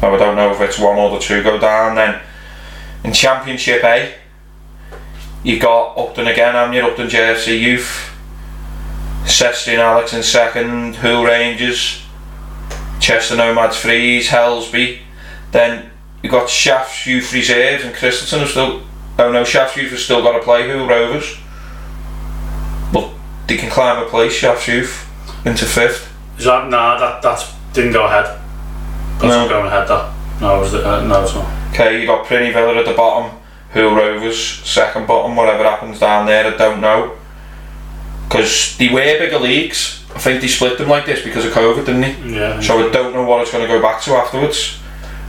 So 0.00 0.14
I 0.14 0.18
don't 0.18 0.34
know 0.34 0.50
if 0.50 0.60
it's 0.62 0.78
one 0.78 0.96
or 0.96 1.10
the 1.10 1.18
two 1.18 1.42
go 1.42 1.58
down. 1.58 1.94
Then 1.94 2.20
in 3.04 3.12
Championship 3.12 3.84
A, 3.84 4.14
you 5.42 5.58
got 5.58 5.96
Upton 5.98 6.26
again, 6.26 6.54
haven't 6.54 6.74
you? 6.74 6.82
Upton 6.86 7.08
JFC 7.08 7.60
Youth, 7.60 8.10
Sestin 9.24 9.78
Alex 9.78 10.12
in 10.12 10.22
second, 10.22 10.96
Hull 10.96 11.24
Rangers, 11.24 12.02
Chester 13.00 13.36
Nomads 13.36 13.76
Freeze, 13.76 14.28
Helsby. 14.28 14.98
Then 15.50 15.90
you've 16.22 16.30
got 16.32 16.48
Shafts 16.48 17.06
Youth 17.06 17.32
Reserves 17.32 17.84
and 17.84 17.94
Christensen 17.94 18.40
have 18.40 18.48
still. 18.48 18.82
Oh 19.18 19.30
no, 19.30 19.44
Shafts 19.44 19.76
Youth 19.76 19.90
have 19.90 20.00
still 20.00 20.22
got 20.22 20.32
to 20.38 20.44
play 20.44 20.68
Hull 20.68 20.86
Rovers. 20.88 21.36
But 22.92 23.10
they 23.46 23.56
can 23.56 23.70
climb 23.70 24.02
a 24.02 24.08
place, 24.08 24.32
Shafts 24.32 24.68
Youth, 24.68 25.08
into 25.44 25.64
fifth. 25.64 26.12
Is 26.38 26.44
that 26.44 26.68
nah? 26.68 26.98
That 26.98 27.22
that 27.22 27.52
didn't 27.72 27.92
go 27.92 28.04
ahead. 28.06 28.24
That's 29.20 29.24
No. 29.24 29.40
not 29.42 29.48
going 29.48 29.66
ahead. 29.66 29.88
That 29.88 30.12
no, 30.40 30.56
it 30.56 30.60
was 30.60 30.74
uh, 30.74 31.04
no, 31.06 31.22
it's 31.22 31.34
not. 31.34 31.70
Okay, 31.72 31.98
you've 31.98 32.06
got 32.06 32.26
Prinny 32.26 32.52
Villa 32.52 32.74
at 32.76 32.84
the 32.86 32.92
bottom, 32.94 33.38
Hull 33.72 33.94
Rovers 33.94 34.38
second 34.38 35.06
bottom, 35.06 35.34
whatever 35.36 35.64
happens 35.64 35.98
down 35.98 36.26
there, 36.26 36.46
I 36.52 36.56
don't 36.56 36.80
know. 36.80 37.16
Because 38.28 38.76
they 38.78 38.88
were 38.88 39.18
bigger 39.18 39.38
leagues. 39.38 40.04
I 40.14 40.18
think 40.18 40.40
they 40.40 40.48
split 40.48 40.76
them 40.78 40.88
like 40.88 41.06
this 41.06 41.24
because 41.24 41.44
of 41.44 41.52
COVID, 41.52 41.86
didn't 41.86 42.00
they? 42.02 42.34
Yeah. 42.34 42.60
So 42.60 42.86
I 42.86 42.92
don't 42.92 43.14
know 43.14 43.24
what 43.24 43.40
it's 43.40 43.50
going 43.50 43.66
to 43.66 43.72
go 43.72 43.80
back 43.80 44.02
to 44.02 44.12
afterwards. 44.12 44.78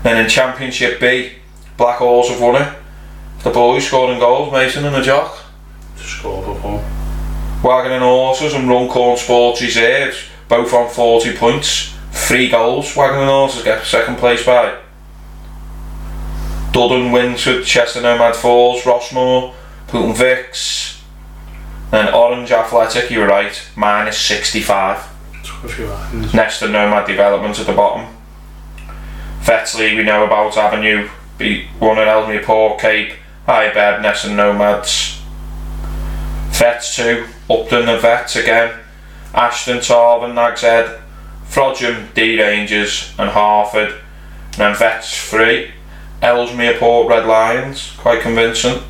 Then 0.03 0.21
in 0.21 0.29
Championship 0.29 0.99
B, 0.99 1.33
Black 1.77 1.99
Horse 1.99 2.29
have 2.29 2.41
won 2.41 2.61
it. 2.61 2.73
The 3.43 3.49
boys 3.49 3.87
scoring 3.87 4.19
goals, 4.19 4.51
Mason 4.51 4.85
and 4.85 4.95
the 4.95 5.01
Jock. 5.01 5.37
to 5.97 6.03
score 6.03 6.53
before. 6.53 6.83
Wagon 7.63 7.93
and 7.93 8.03
Horses 8.03 8.53
and 8.53 8.67
Runcorn 8.67 9.17
Sports 9.17 9.61
Reserves, 9.61 10.17
both 10.49 10.73
on 10.73 10.89
40 10.89 11.37
points. 11.37 11.93
Three 12.11 12.49
goals, 12.49 12.93
Wagon 12.95 13.19
and 13.21 13.29
Horses 13.29 13.63
get 13.63 13.85
second 13.85 14.17
place 14.17 14.45
by. 14.45 14.77
Dudden 16.73 17.11
wins 17.11 17.45
with 17.45 17.67
Chester 17.67 18.01
Nomad 18.01 18.35
Falls, 18.35 18.81
Rossmore, 18.81 19.53
Putin 19.87 20.15
Vicks. 20.15 20.99
Then 21.91 22.11
Orange 22.11 22.51
Athletic, 22.51 23.11
you 23.11 23.19
were 23.19 23.27
right, 23.27 23.63
minus 23.75 24.17
65. 24.17 25.07
Took 25.43 25.63
a 25.65 25.67
few 25.67 25.93
items. 25.93 26.33
Next 26.33 26.57
to 26.59 26.67
Nomad 26.67 27.05
Development 27.05 27.59
at 27.59 27.67
the 27.67 27.73
bottom. 27.73 28.17
Vets 29.41 29.77
League 29.77 29.97
we 29.97 30.03
know 30.03 30.25
about 30.25 30.57
Avenue, 30.57 31.09
beat 31.37 31.67
one 31.77 31.99
at 31.99 32.07
Ellesmere 32.07 32.41
Port, 32.41 32.79
Cape, 32.79 33.13
High 33.45 33.71
Bed, 33.71 34.01
Ness 34.01 34.25
and 34.25 34.35
Nomads. 34.35 35.21
Vets 36.49 36.95
2, 36.95 37.27
Upton 37.51 37.87
and 37.87 38.01
Vets 38.01 38.35
again, 38.35 38.79
Ashton, 39.35 39.77
Tarvin, 39.77 40.33
Nags 40.33 40.61
Head, 40.61 40.99
Frodsham, 41.45 42.11
D 42.15 42.41
Rangers 42.41 43.13
and 43.19 43.29
Harford. 43.29 43.93
And 44.53 44.55
then 44.55 44.75
Vets 44.75 45.29
3, 45.29 45.71
Ellesmere 46.23 46.77
Port 46.79 47.09
Red 47.09 47.25
Lions, 47.25 47.91
quite 47.97 48.21
convincing. 48.21 48.81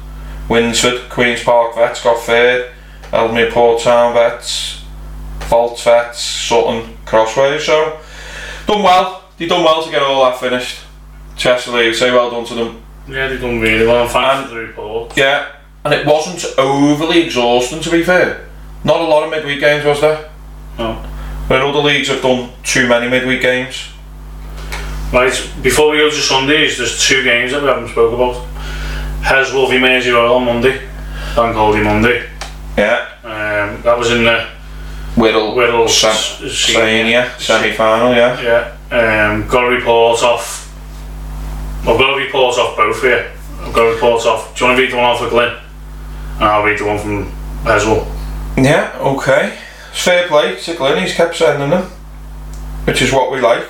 Winsford, 0.47 1.09
Queen's 1.09 1.43
Park 1.43 1.75
Vets 1.75 2.03
got 2.03 2.19
third, 2.21 2.71
Ellesmere 3.11 3.51
Port 3.51 3.81
Town 3.81 4.13
Vets, 4.13 4.83
Vault 5.39 5.79
Vets, 5.81 6.19
Sutton, 6.23 6.95
Crossways. 7.05 7.65
So, 7.65 7.99
done 8.67 8.83
well. 8.83 9.23
They 9.37 9.47
done 9.47 9.63
well 9.63 9.83
to 9.83 9.89
get 9.89 10.03
all 10.03 10.23
that 10.25 10.39
finished. 10.39 10.81
Chester 11.35 11.71
League, 11.71 11.95
say 11.95 12.11
well 12.11 12.29
done 12.29 12.45
to 12.45 12.53
them. 12.53 12.83
Yeah, 13.07 13.27
they've 13.27 13.41
done 13.41 13.59
really 13.59 13.85
well. 13.87 14.03
And- 14.03 14.47
for 14.47 14.55
the 14.55 14.61
report. 14.61 15.17
Yeah, 15.17 15.47
and 15.83 15.93
it 15.93 16.05
wasn't 16.05 16.45
overly 16.59 17.23
exhausting 17.23 17.81
to 17.81 17.89
be 17.89 18.03
fair. 18.03 18.47
Not 18.83 19.01
a 19.01 19.05
lot 19.05 19.23
of 19.23 19.31
midweek 19.31 19.59
games, 19.59 19.83
was 19.85 20.01
there? 20.01 20.29
No. 20.77 20.93
Where 21.47 21.61
other 21.63 21.79
leagues 21.79 22.09
have 22.09 22.21
done 22.21 22.51
too 22.63 22.87
many 22.87 23.09
midweek 23.09 23.41
games. 23.41 23.89
Right, 25.13 25.32
before 25.62 25.91
we 25.91 25.98
go 25.98 26.10
to 26.10 26.15
Sundays, 26.15 26.77
there's 26.79 27.00
two 27.08 27.24
games 27.24 27.51
that 27.51 27.62
we 27.62 27.67
haven't 27.67 27.89
spoke 27.89 28.13
about. 28.13 28.36
Heswall 29.22 29.70
v 29.70 29.77
Mersey 29.77 30.10
Royal 30.10 30.36
on 30.36 30.46
Monday, 30.46 30.79
Bank 31.36 31.55
Holiday 31.55 31.84
Monday. 31.84 32.27
Yeah, 32.75 33.05
Um, 33.24 33.82
that 33.84 33.96
was 33.98 34.12
in 34.12 34.24
the 34.25 34.48
Wirral, 35.15 35.53
Wirral 35.55 35.88
Sam- 35.88 36.10
s- 36.12 36.41
s- 36.43 36.51
Senior 36.53 37.29
semi 37.38 37.72
final. 37.74 38.13
Yeah, 38.15 38.72
Yeah, 38.91 39.29
um, 39.29 39.48
got 39.48 39.65
a 39.65 39.70
report 39.70 40.24
off. 40.24 40.67
I've 41.88 41.98
got 42.00 42.13
a 42.13 42.17
report 42.17 42.58
off 42.58 42.75
both 42.75 43.01
here. 43.01 43.29
I've 43.63 43.72
got 43.74 43.84
a 43.86 43.91
report 43.93 44.25
off. 44.25 44.55
Do 44.55 44.63
you 44.63 44.67
want 44.67 44.77
to 44.77 44.84
read 44.84 44.91
the 44.91 44.98
one 44.98 45.05
off 45.05 45.20
for 45.20 45.29
Glyn? 45.29 45.53
And 46.38 46.43
I'll 46.46 46.63
read 46.63 46.79
the 46.79 46.86
one 46.86 46.98
from 46.98 47.32
Heswall. 47.63 48.08
yeah, 48.58 48.89
okay. 49.00 49.53
Fair 49.93 50.27
play 50.27 50.55
to 50.55 50.74
Glenn. 50.74 50.98
He's 51.03 51.13
kept 51.13 51.36
sending 51.36 51.70
them, 51.70 51.84
which 52.86 53.01
is 53.03 53.12
what 53.13 53.32
we 53.32 53.39
like. 53.39 53.67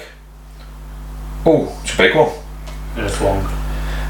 Oh, 1.45 1.77
it's 1.83 1.93
a 1.93 1.97
big 1.97 2.15
one. 2.15 2.29
Yeah, 2.95 3.05
it's 3.05 3.19
long. 3.19 3.45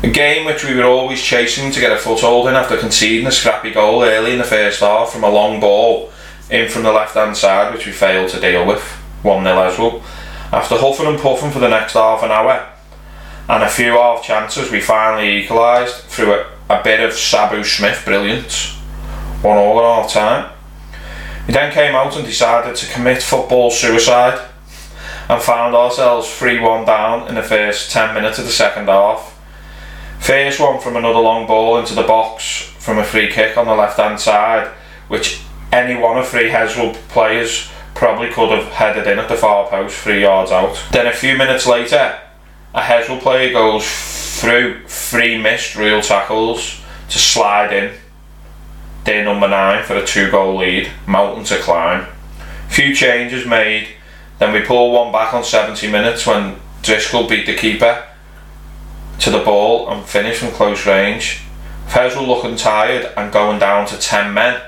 A 0.03 0.09
game 0.09 0.45
which 0.45 0.63
we 0.63 0.75
were 0.75 0.83
always 0.83 1.19
chasing 1.19 1.71
to 1.71 1.79
get 1.79 1.91
a 1.91 1.97
foothold 1.97 2.47
in 2.47 2.53
after 2.53 2.77
conceding 2.77 3.25
a 3.25 3.31
scrappy 3.31 3.71
goal 3.71 4.03
early 4.03 4.33
in 4.33 4.37
the 4.37 4.43
first 4.43 4.81
half 4.81 5.11
from 5.11 5.23
a 5.23 5.29
long 5.29 5.59
ball 5.59 6.11
in 6.51 6.69
from 6.69 6.83
the 6.83 6.91
left 6.91 7.15
hand 7.15 7.35
side, 7.35 7.73
which 7.73 7.87
we 7.87 7.91
failed 7.91 8.29
to 8.31 8.39
deal 8.39 8.67
with. 8.67 8.83
1 9.23 9.43
0 9.43 9.63
as 9.63 9.79
well. 9.79 10.03
After 10.51 10.77
huffing 10.77 11.07
and 11.07 11.19
puffing 11.19 11.49
for 11.49 11.59
the 11.59 11.69
next 11.69 11.93
half 11.93 12.21
an 12.21 12.29
hour 12.29 12.69
and 13.49 13.63
a 13.63 13.69
few 13.69 13.93
half 13.93 14.23
chances, 14.23 14.69
we 14.69 14.79
finally 14.79 15.37
equalised 15.37 15.95
through 16.03 16.33
a, 16.33 16.45
a 16.69 16.83
bit 16.83 16.99
of 16.99 17.13
Sabu 17.13 17.63
Smith 17.63 18.03
brilliance. 18.05 18.73
1 19.41 19.57
all 19.57 19.79
at 19.79 20.03
half 20.03 20.11
time. 20.11 20.51
We 21.47 21.53
then 21.53 21.73
came 21.73 21.95
out 21.95 22.15
and 22.15 22.25
decided 22.25 22.75
to 22.75 22.93
commit 22.93 23.23
football 23.23 23.71
suicide 23.71 24.52
and 25.29 25.41
found 25.41 25.75
ourselves 25.75 26.29
3 26.37 26.59
1 26.59 26.85
down 26.85 27.27
in 27.27 27.35
the 27.35 27.43
first 27.43 27.91
10 27.91 28.13
minutes 28.13 28.39
of 28.39 28.45
the 28.45 28.51
second 28.51 28.87
half. 28.87 29.39
First 30.19 30.59
one 30.59 30.79
from 30.79 30.95
another 30.95 31.19
long 31.19 31.45
ball 31.47 31.77
into 31.77 31.95
the 31.95 32.03
box 32.03 32.61
from 32.79 32.97
a 32.97 33.03
free 33.03 33.29
kick 33.29 33.57
on 33.57 33.65
the 33.65 33.75
left 33.75 33.97
hand 33.97 34.19
side, 34.19 34.67
which 35.07 35.41
any 35.71 35.99
one 35.99 36.17
of 36.17 36.27
three 36.27 36.49
Heswall 36.49 36.93
players 37.09 37.69
probably 37.93 38.29
could 38.29 38.49
have 38.49 38.71
headed 38.71 39.07
in 39.07 39.19
at 39.19 39.27
the 39.27 39.35
far 39.35 39.67
post 39.67 39.97
three 39.97 40.21
yards 40.21 40.51
out. 40.51 40.81
Then 40.91 41.07
a 41.07 41.13
few 41.13 41.37
minutes 41.37 41.67
later, 41.67 42.19
a 42.73 42.81
Heswall 42.81 43.19
player 43.21 43.51
goes 43.51 43.85
through 44.39 44.87
three 44.87 45.37
missed 45.37 45.75
real 45.75 46.01
tackles 46.01 46.81
to 47.09 47.19
slide 47.19 47.73
in. 47.73 47.93
Day 49.03 49.23
number 49.23 49.47
nine 49.47 49.83
for 49.83 49.95
a 49.95 50.05
two 50.05 50.31
goal 50.31 50.57
lead, 50.57 50.89
mountain 51.05 51.43
to 51.45 51.57
climb. 51.59 52.07
Few 52.69 52.95
changes 52.95 53.45
made, 53.45 53.89
then 54.43 54.53
we 54.53 54.59
pull 54.59 54.91
one 54.91 55.09
back 55.13 55.33
on 55.33 55.41
70 55.41 55.89
minutes 55.89 56.27
when 56.27 56.57
Driscoll 56.81 57.29
beat 57.29 57.45
the 57.45 57.55
keeper 57.55 58.05
to 59.19 59.31
the 59.31 59.39
ball 59.39 59.89
and 59.89 60.05
finished 60.05 60.41
from 60.41 60.51
close 60.51 60.85
range. 60.85 61.43
Fez 61.87 62.17
looking 62.17 62.57
tired 62.57 63.09
and 63.15 63.31
going 63.31 63.57
down 63.57 63.87
to 63.87 63.97
10 63.97 64.33
men. 64.33 64.61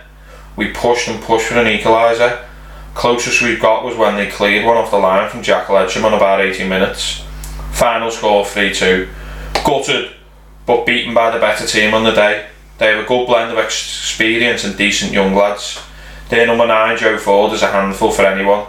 We 0.55 0.71
pushed 0.71 1.09
and 1.09 1.21
pushed 1.21 1.47
for 1.47 1.55
an 1.55 1.65
equaliser. 1.65 2.45
Closest 2.93 3.41
we 3.41 3.57
got 3.57 3.83
was 3.83 3.97
when 3.97 4.15
they 4.15 4.29
cleared 4.29 4.65
one 4.65 4.77
off 4.77 4.91
the 4.91 4.97
line 4.97 5.29
from 5.29 5.43
Jack 5.43 5.69
Ledgeham 5.69 6.05
on 6.05 6.13
about 6.13 6.39
80 6.39 6.69
minutes. 6.69 7.25
Final 7.73 8.09
score 8.09 8.45
3 8.45 8.73
2. 8.73 9.09
Gutted, 9.65 10.11
but 10.65 10.85
beaten 10.85 11.13
by 11.13 11.31
the 11.31 11.39
better 11.39 11.67
team 11.67 11.93
on 11.93 12.05
the 12.05 12.11
day. 12.11 12.47
They 12.77 12.87
have 12.93 13.03
a 13.03 13.07
good 13.07 13.27
blend 13.27 13.51
of 13.51 13.57
experience 13.57 14.63
and 14.63 14.77
decent 14.77 15.11
young 15.11 15.35
lads. 15.35 15.81
Their 16.29 16.47
number 16.47 16.65
9, 16.65 16.97
Joe 16.97 17.17
Ford, 17.17 17.51
is 17.51 17.61
a 17.61 17.67
handful 17.67 18.11
for 18.11 18.25
anyone. 18.25 18.67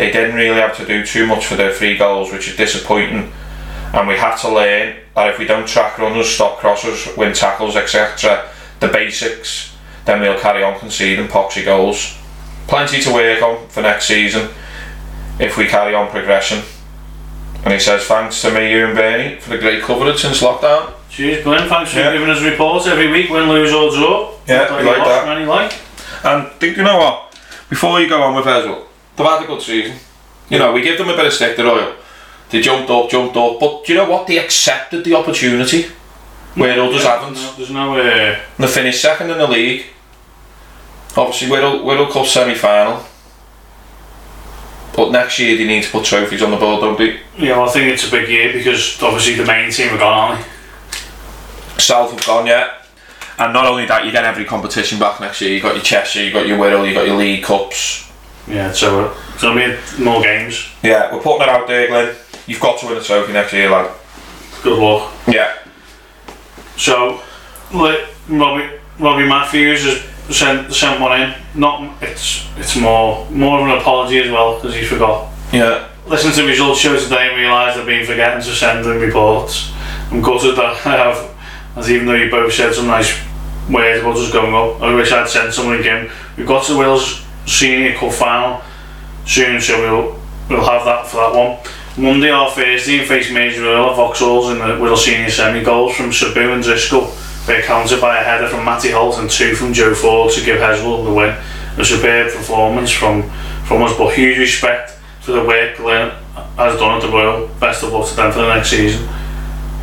They 0.00 0.10
didn't 0.10 0.34
really 0.34 0.60
have 0.60 0.76
to 0.78 0.86
do 0.86 1.04
too 1.04 1.26
much 1.26 1.46
for 1.46 1.56
their 1.56 1.72
three 1.72 1.96
goals, 1.96 2.32
which 2.32 2.48
is 2.48 2.56
disappointing 2.56 3.32
and 3.92 4.06
we 4.06 4.14
had 4.14 4.36
to 4.36 4.48
learn 4.48 4.96
that 5.14 5.30
if 5.30 5.38
we 5.38 5.46
don't 5.46 5.66
track 5.66 5.98
runners, 5.98 6.28
stop 6.28 6.58
crosses, 6.58 7.08
win 7.16 7.32
tackles, 7.32 7.76
etc., 7.76 8.48
the 8.78 8.88
basics, 8.88 9.76
then 10.04 10.20
we'll 10.20 10.38
carry 10.38 10.62
on 10.62 10.78
conceding 10.78 11.26
poxy 11.26 11.64
goals. 11.64 12.16
Plenty 12.68 13.00
to 13.00 13.12
work 13.12 13.42
on 13.42 13.68
for 13.68 13.82
next 13.82 14.06
season 14.06 14.48
if 15.40 15.56
we 15.56 15.66
carry 15.66 15.94
on 15.94 16.08
progression. 16.08 16.62
And 17.64 17.74
he 17.74 17.80
says 17.80 18.04
thanks 18.04 18.40
to 18.42 18.52
me, 18.52 18.72
you 18.72 18.86
and 18.86 18.96
Bernie, 18.96 19.40
for 19.40 19.50
the 19.50 19.58
great 19.58 19.82
coverage 19.82 20.20
since 20.20 20.40
lockdown. 20.40 20.94
Cheers, 21.10 21.42
Glenn. 21.42 21.68
Thanks 21.68 21.92
for 21.92 21.98
Yeah. 21.98 22.12
giving 22.12 22.30
us 22.30 22.40
reports 22.40 22.86
every 22.86 23.08
week, 23.08 23.28
win, 23.28 23.48
lose 23.48 23.72
or 23.72 23.90
draw. 23.90 24.30
Yeah, 24.46 24.76
we 24.76 24.84
like 24.84 25.04
that. 25.04 25.26
Many 25.26 25.44
like. 25.46 25.74
And 26.22 26.48
think 26.52 26.76
you 26.76 26.84
know 26.84 26.96
what? 26.98 27.34
Before 27.68 28.00
you 28.00 28.08
go 28.08 28.22
on 28.22 28.34
with 28.36 28.46
Ezra, 28.46 28.78
they've 29.22 29.32
had 29.32 29.42
a 29.44 29.46
good 29.46 29.62
season. 29.62 29.96
You 30.48 30.58
know, 30.58 30.72
we 30.72 30.82
give 30.82 30.98
them 30.98 31.08
a 31.08 31.16
bit 31.16 31.26
of 31.26 31.32
stick 31.32 31.56
to 31.56 31.62
oil. 31.70 31.94
They 32.50 32.60
jumped 32.60 32.90
up, 32.90 33.08
jumped 33.08 33.36
up, 33.36 33.60
but 33.60 33.84
do 33.84 33.92
you 33.92 33.98
know 33.98 34.10
what? 34.10 34.26
They 34.26 34.38
accepted 34.38 35.04
the 35.04 35.14
opportunity 35.14 35.86
where 36.54 36.80
others 36.82 37.04
haven't. 37.04 37.34
No, 37.34 37.52
there's 37.56 37.70
no. 37.70 37.96
Uh, 37.96 38.00
And 38.02 38.40
they 38.58 38.66
finished 38.66 39.00
second 39.00 39.30
in 39.30 39.38
the 39.38 39.46
league. 39.46 39.86
Obviously, 41.16 41.48
Wirral, 41.48 41.82
Wirral 41.82 42.10
Cup 42.10 42.26
semi 42.26 42.54
final. 42.54 43.04
But 44.96 45.12
next 45.12 45.38
year 45.38 45.56
they 45.56 45.64
need 45.64 45.84
to 45.84 45.90
put 45.90 46.04
trophies 46.04 46.42
on 46.42 46.50
the 46.50 46.56
board, 46.56 46.80
don't 46.80 46.98
they? 46.98 47.20
yeah, 47.38 47.56
well, 47.56 47.68
I 47.68 47.72
think 47.72 47.86
it's 47.92 48.06
a 48.08 48.10
big 48.10 48.28
year 48.28 48.52
because 48.52 49.00
obviously 49.02 49.34
the 49.34 49.44
main 49.44 49.70
team 49.70 49.94
are 49.94 49.98
gone, 49.98 50.32
aren't 50.32 50.46
South 51.80 52.10
have 52.10 52.26
gone 52.26 52.46
yet. 52.46 52.70
And 53.38 53.52
not 53.54 53.66
only 53.66 53.86
that, 53.86 54.04
you 54.04 54.12
get 54.12 54.24
every 54.24 54.44
competition 54.44 54.98
back 54.98 55.20
next 55.20 55.40
year. 55.40 55.52
You've 55.52 55.62
got 55.62 55.74
your 55.74 55.84
Cheshire, 55.84 56.22
you've 56.24 56.34
got 56.34 56.46
your 56.46 56.58
Wirral, 56.58 56.84
you've 56.84 56.94
got 56.96 57.06
your 57.06 57.16
League 57.16 57.44
Cups. 57.44 58.09
Yeah, 58.50 58.72
so 58.72 59.14
it's 59.32 59.42
going 59.42 59.56
to 59.56 59.78
be 59.96 60.04
more 60.04 60.22
games. 60.22 60.68
Yeah, 60.82 61.14
we're 61.14 61.22
putting 61.22 61.42
it 61.42 61.48
out 61.48 61.68
there, 61.68 61.86
Glenn. 61.86 62.16
You've 62.46 62.60
got 62.60 62.80
to 62.80 62.86
win 62.86 62.98
a 62.98 63.00
trophy 63.00 63.32
next 63.32 63.52
year, 63.52 63.70
lad. 63.70 63.94
Good 64.62 64.78
luck. 64.78 65.12
Yeah. 65.28 65.56
So, 66.76 67.22
Robbie, 67.72 68.70
Robbie 68.98 69.28
Matthews 69.28 69.84
has 69.84 70.36
sent 70.36 70.72
sent 70.72 71.00
one 71.00 71.20
in. 71.20 71.34
Not 71.54 72.02
it's 72.02 72.48
it's 72.56 72.76
more 72.76 73.28
more 73.30 73.60
of 73.60 73.66
an 73.68 73.78
apology 73.78 74.18
as 74.18 74.30
well 74.30 74.56
because 74.56 74.74
he 74.74 74.84
forgot. 74.84 75.32
Yeah. 75.52 75.88
Listen 76.06 76.32
to 76.32 76.42
the 76.42 76.48
results 76.48 76.80
show 76.80 76.98
today 76.98 77.28
and 77.28 77.36
realise 77.36 77.76
I've 77.76 77.86
been 77.86 78.04
forgetting 78.04 78.42
to 78.42 78.50
send 78.50 78.84
in 78.86 79.00
reports. 79.00 79.72
I'm 80.10 80.22
gutted 80.22 80.56
that 80.56 80.86
I 80.86 80.96
have, 80.96 81.36
as 81.76 81.90
even 81.90 82.06
though 82.06 82.14
you 82.14 82.30
both 82.30 82.52
said 82.52 82.74
some 82.74 82.86
nice 82.86 83.16
words 83.70 84.00
about 84.00 84.16
us 84.16 84.32
going 84.32 84.54
up. 84.54 84.82
I 84.82 84.94
wish 84.94 85.12
I'd 85.12 85.28
sent 85.28 85.54
someone 85.54 85.78
again. 85.78 86.10
We've 86.36 86.46
got 86.46 86.64
to 86.66 86.76
Will's 86.76 87.24
Senior 87.50 87.94
Cup 87.94 88.12
final 88.12 88.62
soon, 89.26 89.60
so 89.60 89.80
we'll 89.80 90.20
we'll 90.48 90.64
have 90.64 90.84
that 90.84 91.06
for 91.06 91.16
that 91.16 91.34
one. 91.34 91.58
Monday 91.98 92.32
or 92.32 92.50
Thursday, 92.50 93.04
face 93.04 93.30
Major 93.30 93.64
Earl 93.66 93.90
of 93.90 93.96
Vauxhalls 93.96 94.52
in 94.52 94.58
the 94.58 94.80
Will 94.80 94.96
Senior 94.96 95.28
semi 95.28 95.62
goals 95.62 95.96
from 95.96 96.12
Sabu 96.12 96.52
and 96.52 96.62
Driscoll. 96.62 97.12
They're 97.46 97.62
countered 97.62 98.00
by 98.00 98.18
a 98.18 98.22
header 98.22 98.48
from 98.48 98.64
Matty 98.64 98.90
Holt 98.90 99.18
and 99.18 99.28
two 99.28 99.54
from 99.54 99.72
Joe 99.72 99.94
Ford 99.94 100.32
to 100.32 100.44
give 100.44 100.58
Heswall 100.58 101.04
the 101.04 101.12
win. 101.12 101.36
A 101.78 101.84
superb 101.84 102.32
performance 102.32 102.90
from, 102.90 103.22
from 103.64 103.82
us, 103.82 103.96
but 103.96 104.14
huge 104.14 104.38
respect 104.38 104.92
for 105.20 105.32
the 105.32 105.44
work 105.44 105.76
Glenn 105.76 106.10
has 106.56 106.78
done 106.78 106.96
at 106.96 107.02
the 107.02 107.08
Royal. 107.08 107.48
Best 107.58 107.82
of 107.82 107.92
luck 107.92 108.08
to 108.08 108.16
them 108.16 108.32
for 108.32 108.40
the 108.40 108.54
next 108.54 108.70
season. 108.70 109.08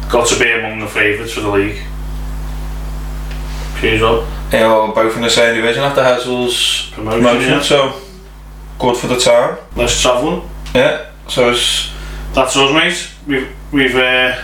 Got 0.09 0.27
to 0.27 0.39
be 0.39 0.51
among 0.51 0.79
the 0.79 0.87
favourites 0.87 1.33
for 1.33 1.41
the 1.41 1.49
league. 1.49 1.81
Cheers, 3.79 4.01
Rob. 4.01 4.36
You 4.51 4.59
know, 4.59 4.91
both 4.95 5.15
in 5.15 5.21
the 5.21 5.29
same 5.29 5.55
division 5.55 5.83
after 5.83 6.03
Heswall's 6.03 6.89
Promotion, 6.91 7.21
promotion, 7.21 7.49
yeah. 7.49 7.61
so 7.61 8.01
good 8.79 8.95
for 8.95 9.07
the 9.07 9.19
time. 9.19 9.57
Less 9.75 10.01
travelling. 10.01 10.49
Yeah. 10.73 11.11
So 11.27 11.49
it's 11.51 11.91
That's 12.33 12.55
us, 12.55 12.71
mate. 12.73 13.11
We've, 13.27 13.49
we've 13.73 13.95
uh, 13.95 14.41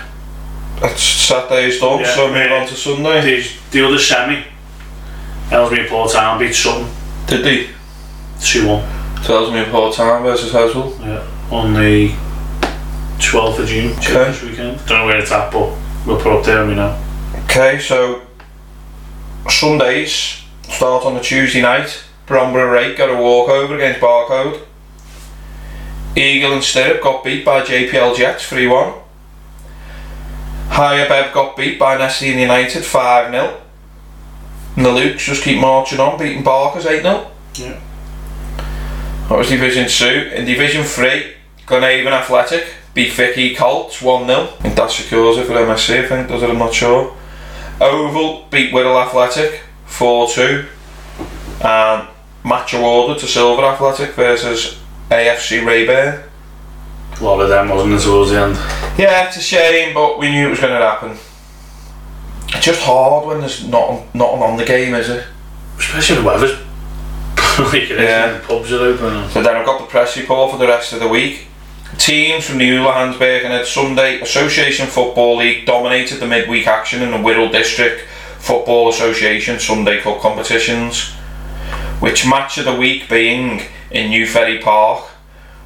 it's 0.81 1.01
Saturday's 1.01 1.79
done, 1.79 2.01
Yeah, 2.01 2.13
so 2.15 2.27
move 2.33 2.51
on 2.51 2.67
to 2.67 2.73
Sunday. 2.75 3.21
the, 3.41 3.49
the 3.71 3.85
other 3.87 3.97
semi. 3.99 4.43
Ellesmere 5.51 5.87
Port 5.87 6.11
Town 6.11 6.39
beat 6.39 6.53
Sutton 6.53 6.89
Did 7.27 7.45
they? 7.45 7.69
2 8.41 8.67
1. 8.67 9.23
Tells 9.23 9.53
me 9.53 9.63
Port 9.71 9.95
Town 9.95 10.23
versus 10.23 10.51
Hazel. 10.51 10.97
Yeah, 10.99 11.25
on 11.51 11.73
the 11.73 12.09
12th 13.19 13.59
of 13.59 13.67
June, 13.67 13.91
Okay. 13.99 14.13
this 14.31 14.41
weekend. 14.43 14.77
Don't 14.85 14.99
know 14.99 15.05
where 15.05 15.19
it's 15.19 15.31
at, 15.31 15.51
but 15.53 15.77
we'll 16.05 16.19
put 16.19 16.33
up 16.39 16.43
there 16.45 16.59
and 16.61 16.69
we 16.69 16.75
know. 16.75 16.99
Okay, 17.45 17.79
so 17.79 18.21
Sundays 19.49 20.43
start 20.69 21.05
on 21.05 21.17
a 21.17 21.21
Tuesday 21.21 21.61
night. 21.61 22.03
Bromborough 22.27 22.71
Rake 22.71 22.97
got 22.97 23.09
a 23.09 23.21
walkover 23.21 23.75
against 23.75 23.99
Barcode. 23.99 24.61
Eagle 26.15 26.53
and 26.53 26.63
Stirrup 26.63 27.01
got 27.01 27.23
beat 27.23 27.43
by 27.43 27.61
JPL 27.61 28.15
Jets 28.15 28.47
3 28.47 28.67
1. 28.67 28.93
Higher 30.69 31.07
Bev 31.07 31.33
got 31.33 31.57
beat 31.57 31.77
by 31.77 31.97
Nestle 31.97 32.29
and 32.29 32.39
United 32.39 32.85
5 32.85 33.31
0. 33.31 33.61
And 34.75 34.85
the 34.85 34.89
Lukes 34.89 35.19
just 35.19 35.43
keep 35.43 35.59
marching 35.59 35.99
on, 35.99 36.17
beating 36.17 36.43
Barkers 36.43 36.85
8 36.85 37.01
0. 37.01 37.31
Yeah. 37.55 37.79
That 39.29 39.37
was 39.37 39.49
Division 39.49 39.87
2. 39.87 40.35
In 40.35 40.45
Division 40.45 40.83
3, 40.83 41.33
Glenhaven 41.65 42.11
Athletic 42.11 42.65
beat 42.93 43.11
Vicky 43.13 43.55
Colts 43.55 44.01
1 44.01 44.27
0. 44.27 44.39
I 44.39 44.45
think 44.61 44.75
that 44.75 44.91
secures 44.91 45.37
it 45.37 45.47
for 45.47 45.53
MSC, 45.53 46.03
I 46.03 46.07
think, 46.07 46.27
does 46.27 46.43
it? 46.43 46.49
I'm 46.49 46.57
not 46.57 46.73
sure. 46.73 47.15
Oval 47.81 48.47
beat 48.51 48.73
Wirral 48.73 49.05
Athletic 49.05 49.61
4 49.85 50.27
2. 50.29 50.65
And 51.65 52.07
match 52.43 52.73
awarded 52.73 53.19
to 53.19 53.27
Silver 53.27 53.63
Athletic 53.63 54.11
versus 54.15 54.79
AFC 55.09 55.65
Rayburn. 55.65 56.23
A 57.19 57.23
lot 57.23 57.39
of 57.41 57.49
them 57.49 57.69
wasn't 57.69 57.93
it 57.93 57.99
towards 58.01 58.31
the 58.31 58.39
end. 58.41 58.55
Yeah, 58.97 59.27
it's 59.27 59.37
a 59.37 59.41
shame, 59.41 59.93
but 59.93 60.17
we 60.19 60.29
knew 60.31 60.47
it 60.47 60.49
was 60.49 60.59
going 60.59 60.73
to 60.73 60.85
happen. 60.85 61.11
It's 62.49 62.65
just 62.65 62.81
hard 62.81 63.25
when 63.27 63.39
there's 63.39 63.67
not 63.67 64.13
nothing 64.13 64.41
on 64.43 64.57
the 64.57 64.65
game, 64.65 64.93
is 64.95 65.09
it? 65.09 65.25
Especially 65.77 66.17
the 66.17 66.23
weather's 66.23 66.51
like 67.59 67.89
Yeah. 67.89 68.39
pubs 68.45 68.71
are 68.73 68.79
open. 68.79 69.29
So 69.29 69.41
then 69.43 69.55
I've 69.55 69.65
got 69.65 69.79
the 69.79 69.85
press 69.87 70.17
report 70.17 70.51
for 70.51 70.57
the 70.57 70.67
rest 70.67 70.93
of 70.93 70.99
the 70.99 71.07
week. 71.07 71.47
Teams 71.97 72.45
from 72.45 72.57
the 72.57 72.69
Ulahansberg 72.69 73.45
and 73.45 73.65
Sunday 73.67 74.19
Association 74.19 74.87
Football 74.87 75.37
League 75.37 75.65
dominated 75.65 76.17
the 76.17 76.27
midweek 76.27 76.67
action 76.67 77.01
in 77.01 77.11
the 77.11 77.17
Wirral 77.17 77.51
District 77.51 78.01
Football 78.39 78.89
Association 78.89 79.59
Sunday 79.59 80.01
Cup 80.01 80.19
competitions, 80.19 81.11
which 81.99 82.27
match 82.27 82.57
of 82.57 82.65
the 82.65 82.75
week 82.75 83.07
being 83.07 83.61
in 83.91 84.09
New 84.09 84.25
Ferry 84.25 84.57
Park, 84.57 85.05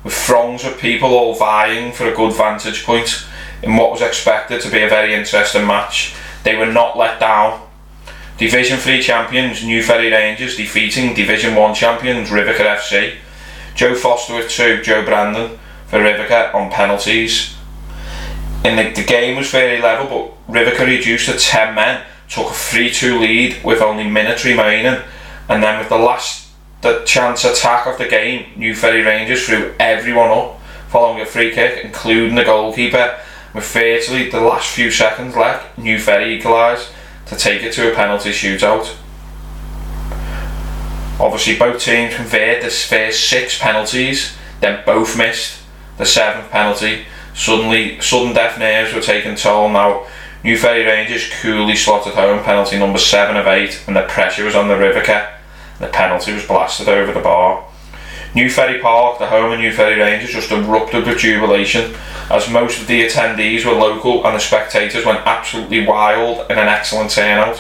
with 0.03 0.13
throngs 0.13 0.65
of 0.65 0.77
people 0.77 1.09
all 1.09 1.33
vying 1.33 1.93
for 1.93 2.05
a 2.11 2.15
good 2.15 2.33
vantage 2.33 2.83
point 2.83 3.25
in 3.63 3.75
what 3.75 3.91
was 3.91 4.01
expected 4.01 4.61
to 4.61 4.69
be 4.69 4.83
a 4.83 4.89
very 4.89 5.13
interesting 5.13 5.65
match. 5.65 6.13
They 6.43 6.55
were 6.55 6.71
not 6.71 6.97
let 6.97 7.19
down. 7.19 7.67
Division 8.37 8.77
3 8.77 9.01
champions 9.01 9.63
New 9.63 9.81
Ferry 9.81 10.11
Rangers 10.11 10.57
defeating 10.57 11.15
Division 11.15 11.55
1 11.55 11.73
champions 11.73 12.29
Rivica 12.29 12.63
FC. 12.63 13.15
Joe 13.75 13.95
Foster 13.95 14.35
with 14.35 14.49
2, 14.49 14.83
Joe 14.83 15.05
Brandon 15.05 15.57
for 15.87 15.99
Rivica 15.99 16.53
on 16.53 16.71
penalties. 16.71 17.55
And 18.63 18.77
the, 18.77 19.01
the 19.01 19.07
game 19.07 19.37
was 19.37 19.49
very 19.49 19.81
level, 19.81 20.37
but 20.47 20.53
Rivica 20.53 20.85
reduced 20.85 21.29
to 21.29 21.37
10 21.37 21.75
men, 21.75 22.05
took 22.29 22.51
a 22.51 22.53
3 22.53 22.91
2 22.91 23.19
lead 23.19 23.63
with 23.63 23.81
only 23.81 24.09
minutes 24.09 24.45
remaining. 24.45 25.01
And 25.49 25.63
then 25.63 25.79
with 25.79 25.89
the 25.89 25.97
last 25.97 26.47
the 26.81 27.03
chance 27.05 27.43
attack 27.43 27.87
of 27.87 27.97
the 27.97 28.07
game, 28.07 28.51
New 28.55 28.75
Ferry 28.75 29.01
Rangers 29.01 29.45
threw 29.45 29.73
everyone 29.79 30.29
up 30.29 30.59
following 30.89 31.21
a 31.21 31.25
free 31.25 31.51
kick, 31.51 31.83
including 31.83 32.35
the 32.35 32.43
goalkeeper. 32.43 33.19
With 33.53 33.65
virtually 33.71 34.29
the 34.29 34.41
last 34.41 34.69
few 34.69 34.91
seconds 34.91 35.35
left, 35.35 35.77
New 35.77 35.99
Ferry 35.99 36.37
equalised 36.37 36.89
to 37.25 37.35
take 37.35 37.63
it 37.63 37.73
to 37.73 37.91
a 37.91 37.95
penalty 37.95 38.29
shootout. 38.29 38.95
Obviously, 41.19 41.57
both 41.57 41.81
teams 41.81 42.15
converted 42.15 42.63
the 42.63 42.69
first 42.69 43.27
six 43.27 43.57
penalties, 43.57 44.37
then 44.59 44.83
both 44.85 45.17
missed 45.17 45.56
the 45.97 46.05
seventh 46.05 46.49
penalty. 46.51 47.05
Suddenly, 47.33 47.99
sudden 48.01 48.33
death 48.33 48.57
nerves 48.57 48.93
were 48.93 49.01
taking 49.01 49.35
toll 49.35 49.69
now. 49.69 50.07
New 50.43 50.57
Ferry 50.57 50.85
Rangers 50.85 51.29
coolly 51.41 51.75
slotted 51.75 52.13
home 52.13 52.43
penalty 52.43 52.79
number 52.79 52.99
seven 52.99 53.35
of 53.35 53.47
eight, 53.47 53.83
and 53.87 53.95
the 53.95 54.03
pressure 54.03 54.45
was 54.45 54.55
on 54.55 54.67
the 54.67 54.75
Rivica. 54.75 55.33
The 55.79 55.87
penalty 55.87 56.33
was 56.33 56.45
blasted 56.45 56.87
over 56.87 57.11
the 57.11 57.19
bar. 57.19 57.65
New 58.33 58.49
Ferry 58.49 58.79
Park, 58.79 59.19
the 59.19 59.27
home 59.27 59.51
of 59.51 59.59
New 59.59 59.71
Ferry 59.71 59.99
Rangers, 59.99 60.31
just 60.31 60.51
erupted 60.51 61.07
with 61.07 61.17
jubilation 61.17 61.95
as 62.29 62.49
most 62.49 62.81
of 62.81 62.87
the 62.87 63.03
attendees 63.03 63.65
were 63.65 63.71
local 63.71 64.25
and 64.25 64.35
the 64.35 64.39
spectators 64.39 65.05
went 65.05 65.25
absolutely 65.25 65.85
wild 65.85 66.49
in 66.51 66.57
an 66.57 66.67
excellent 66.67 67.09
turnout. 67.09 67.57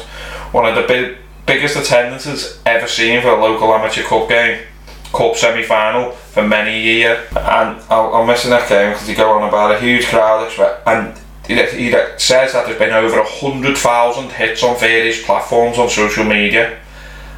One 0.51 0.65
of 0.65 0.75
the 0.75 0.87
big, 0.87 1.17
biggest 1.45 1.77
attendances 1.77 2.61
ever 2.65 2.87
seen 2.87 3.21
for 3.21 3.29
a 3.29 3.41
local 3.41 3.73
amateur 3.73 4.03
cup 4.03 4.29
game, 4.29 4.65
cup 5.13 5.35
semi 5.35 5.63
final 5.63 6.11
for 6.37 6.47
many 6.47 6.79
years. 6.83 7.17
And 7.31 7.81
I'll, 7.89 8.13
I'll 8.13 8.25
miss 8.25 8.45
next 8.45 8.69
game 8.69 8.91
because 8.91 9.07
they 9.07 9.15
go 9.15 9.31
on 9.31 9.47
about 9.47 9.73
a 9.73 9.79
huge 9.79 10.05
crowd 10.05 10.45
expect 10.45 10.87
and 10.87 11.17
he, 11.47 11.55
he 11.55 11.91
says 12.17 12.53
that 12.53 12.67
there's 12.67 12.77
been 12.77 12.91
over 12.91 13.17
a 13.19 13.25
hundred 13.25 13.75
thousand 13.75 14.31
hits 14.31 14.61
on 14.61 14.79
various 14.79 15.25
platforms 15.25 15.79
on 15.79 15.89
social 15.89 16.23
media. 16.25 16.77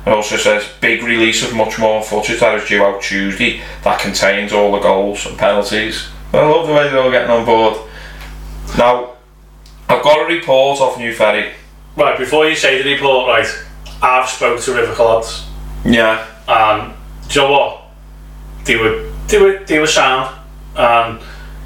It 0.06 0.10
also 0.10 0.36
says 0.36 0.68
big 0.82 1.02
release 1.04 1.48
of 1.48 1.56
much 1.56 1.80
more 1.80 2.04
footage 2.04 2.42
that 2.42 2.56
is 2.62 2.68
due 2.68 2.84
out 2.84 3.02
Tuesday 3.02 3.62
that 3.84 4.02
contains 4.02 4.52
all 4.52 4.74
the 4.74 4.80
goals 4.80 5.26
and 5.26 5.38
penalties. 5.38 6.10
I 6.34 6.42
love 6.46 6.68
the 6.68 6.74
way 6.74 6.90
they're 6.90 7.00
all 7.00 7.12
getting 7.12 7.30
on 7.32 7.46
board. 7.46 7.78
Now, 8.78 9.14
I've 9.88 10.04
got 10.04 10.30
a 10.30 10.34
report 10.34 10.82
off 10.82 10.98
New 10.98 11.14
Ferry. 11.14 11.52
Right, 11.96 12.18
before 12.18 12.48
you 12.50 12.56
say 12.56 12.82
the 12.82 12.94
report, 12.94 13.30
right, 13.30 13.66
I've 14.02 14.30
spoke 14.30 14.60
to 14.62 14.74
River 14.74 15.04
lads, 15.04 15.46
Yeah. 15.86 16.26
and 16.48 16.94
do 17.30 17.40
you 17.42 17.48
know 17.48 17.52
what? 17.52 17.89
They 18.70 18.78
were 18.78 19.10
they 19.28 19.42
were 19.42 19.66
they 19.66 19.80
were 19.80 19.88
sound 19.88 20.30
and 20.76 21.20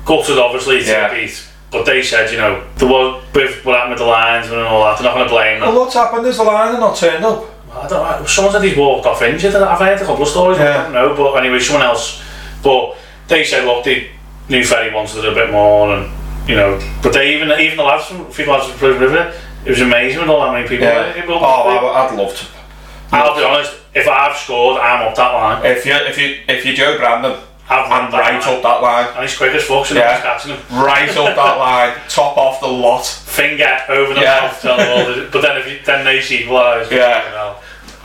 gutted 0.05 0.37
obviously 0.37 0.79
to 0.79 0.85
Yeah. 0.85 1.09
get 1.09 1.11
beat. 1.27 1.47
But 1.69 1.85
they 1.85 2.01
said, 2.01 2.31
you 2.31 2.37
know, 2.37 2.63
the 2.77 2.87
one 2.87 3.21
with 3.33 3.65
what 3.65 3.75
happened 3.75 3.91
with 3.95 3.99
the 3.99 4.05
lines 4.05 4.49
and 4.49 4.61
all 4.61 4.83
that, 4.85 4.97
they're 4.99 5.07
not 5.09 5.15
going 5.15 5.27
to 5.27 5.33
blame 5.33 5.59
them. 5.59 5.67
Well, 5.69 5.81
what's 5.81 5.95
happened 5.95 6.25
is 6.27 6.37
the 6.37 6.43
line 6.43 6.79
not 6.79 6.95
turned 6.95 7.25
up. 7.25 7.43
I 7.73 7.87
don't 7.87 8.21
know. 8.21 8.25
Someone 8.25 8.53
said 8.53 8.63
he's 8.63 8.77
walked 8.77 9.05
off 9.07 9.21
injured. 9.21 9.55
I've 9.55 9.79
heard 9.79 9.99
a 10.01 10.05
couple 10.05 10.21
of 10.23 10.29
stories. 10.29 10.59
I 10.59 10.63
Yeah. 10.63 10.83
don't 10.83 10.93
know, 10.93 11.13
but 11.15 11.33
anyway, 11.43 11.59
someone 11.59 11.83
else. 11.85 12.21
But 12.63 12.95
they 13.27 13.43
said, 13.43 13.65
look, 13.65 13.83
the 13.83 14.07
new 14.47 14.63
Ferry 14.63 14.93
wanted 14.93 15.25
it 15.25 15.31
a 15.31 15.35
bit 15.35 15.51
more, 15.51 15.93
and 15.95 16.09
you 16.47 16.55
know. 16.55 16.79
But 17.01 17.11
they 17.13 17.35
even 17.35 17.51
even 17.59 17.75
the 17.77 17.83
lads 17.83 18.05
from 18.05 18.31
few 18.31 18.45
lads 18.45 18.67
from 18.67 18.77
Prison 18.77 19.01
River, 19.01 19.33
it 19.65 19.69
was 19.71 19.81
amazing 19.81 20.19
with 20.21 20.29
all 20.29 20.41
that 20.45 20.53
many 20.53 20.67
people. 20.67 20.85
Yeah. 20.87 21.11
there. 21.11 21.25
Oh, 21.27 21.39
But 21.39 21.43
I, 21.43 22.07
I'd 22.07 22.15
love 22.15 22.33
to. 22.37 22.45
I'll 23.11 23.35
be 23.35 23.43
honest. 23.43 23.73
If 23.95 24.08
I've 24.08 24.36
scored, 24.38 24.82
I'm 24.82 25.08
up 25.08 25.15
that 25.15 25.32
line. 25.34 25.65
If 25.65 25.86
you 25.86 25.93
if 25.93 26.17
you 26.17 26.39
if 26.47 26.65
you 26.65 26.73
Joe 26.73 26.97
Brandon, 26.97 27.39
I've 27.69 27.91
I'm 27.91 28.12
right 28.12 28.41
up 28.45 28.62
that 28.63 28.82
line, 28.82 29.08
And 29.13 29.21
he's 29.21 29.38
quick 29.38 29.53
as 29.53 29.63
fuck, 29.63 29.86
so 29.86 29.95
Yeah. 29.95 30.19
catching 30.21 30.51
him. 30.56 30.60
right 30.71 31.10
up 31.10 31.36
that 31.36 31.58
line, 31.58 31.93
top 32.10 32.38
off 32.38 32.60
the 32.60 32.67
lot. 32.67 33.06
Finger 33.06 33.77
over 33.89 34.13
the 34.13 34.21
Yeah. 34.21 34.41
mouth, 34.41 34.62
tell 34.62 34.77
them 34.77 34.89
all. 34.89 35.25
But 35.32 35.41
then 35.41 35.58
if 35.58 35.67
you, 35.67 35.79
then 35.86 36.03
they 36.06 36.21
see 36.21 36.43
equalise. 36.43 36.91
Yeah. 36.91 37.53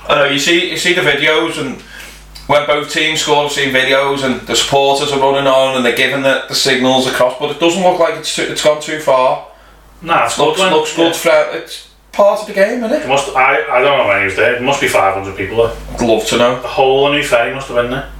I 0.09 0.14
know 0.14 0.24
you 0.27 0.38
see 0.38 0.70
you 0.70 0.77
see 0.79 0.94
the 0.94 1.03
videos 1.03 1.59
and 1.59 1.83
when 2.46 2.66
both 2.66 2.90
teams 2.90 3.20
score, 3.20 3.44
I've 3.44 3.53
seen 3.53 3.74
videos 3.74 4.24
and 4.24 4.40
the 4.46 4.57
supporters 4.57 5.12
are 5.12 5.18
running 5.20 5.46
on 5.46 5.77
and 5.77 5.85
they're 5.85 5.94
giving 5.96 6.22
the, 6.22 6.44
the 6.48 6.55
signals 6.55 7.07
across, 7.07 7.38
but 7.38 7.51
it 7.51 7.61
doesn't 7.61 7.83
look 7.83 7.98
like 7.98 8.14
it's 8.14 8.35
too, 8.35 8.42
it's 8.44 8.62
gone 8.64 8.81
too 8.81 9.01
far. 9.01 9.46
Nah, 10.01 10.24
it's. 10.27 10.38
Looks 10.38 10.59
looks 10.59 10.96
good. 10.96 11.14
For, 11.14 11.29
it's 11.53 11.88
part 12.18 12.40
of 12.40 12.46
the 12.48 12.52
game, 12.52 12.83
isn't 12.83 12.92
It 12.92 13.04
it? 13.04 13.09
must. 13.09 13.35
I, 13.37 13.62
I 13.70 13.81
don't 13.81 13.96
know 13.96 14.09
when 14.09 14.18
he 14.18 14.24
was 14.24 14.35
there. 14.37 14.57
It 14.57 14.62
must 14.62 14.81
be 14.81 14.88
500 14.88 15.37
people 15.37 15.57
there. 15.59 15.76
I'd 15.92 16.00
love 16.02 16.26
to 16.26 16.37
know. 16.37 16.61
The 16.61 16.66
whole 16.68 17.11
New 17.12 17.22
Ferry 17.22 17.54
must 17.54 17.68
have 17.68 17.76
been 17.76 17.90
there. 17.92 18.11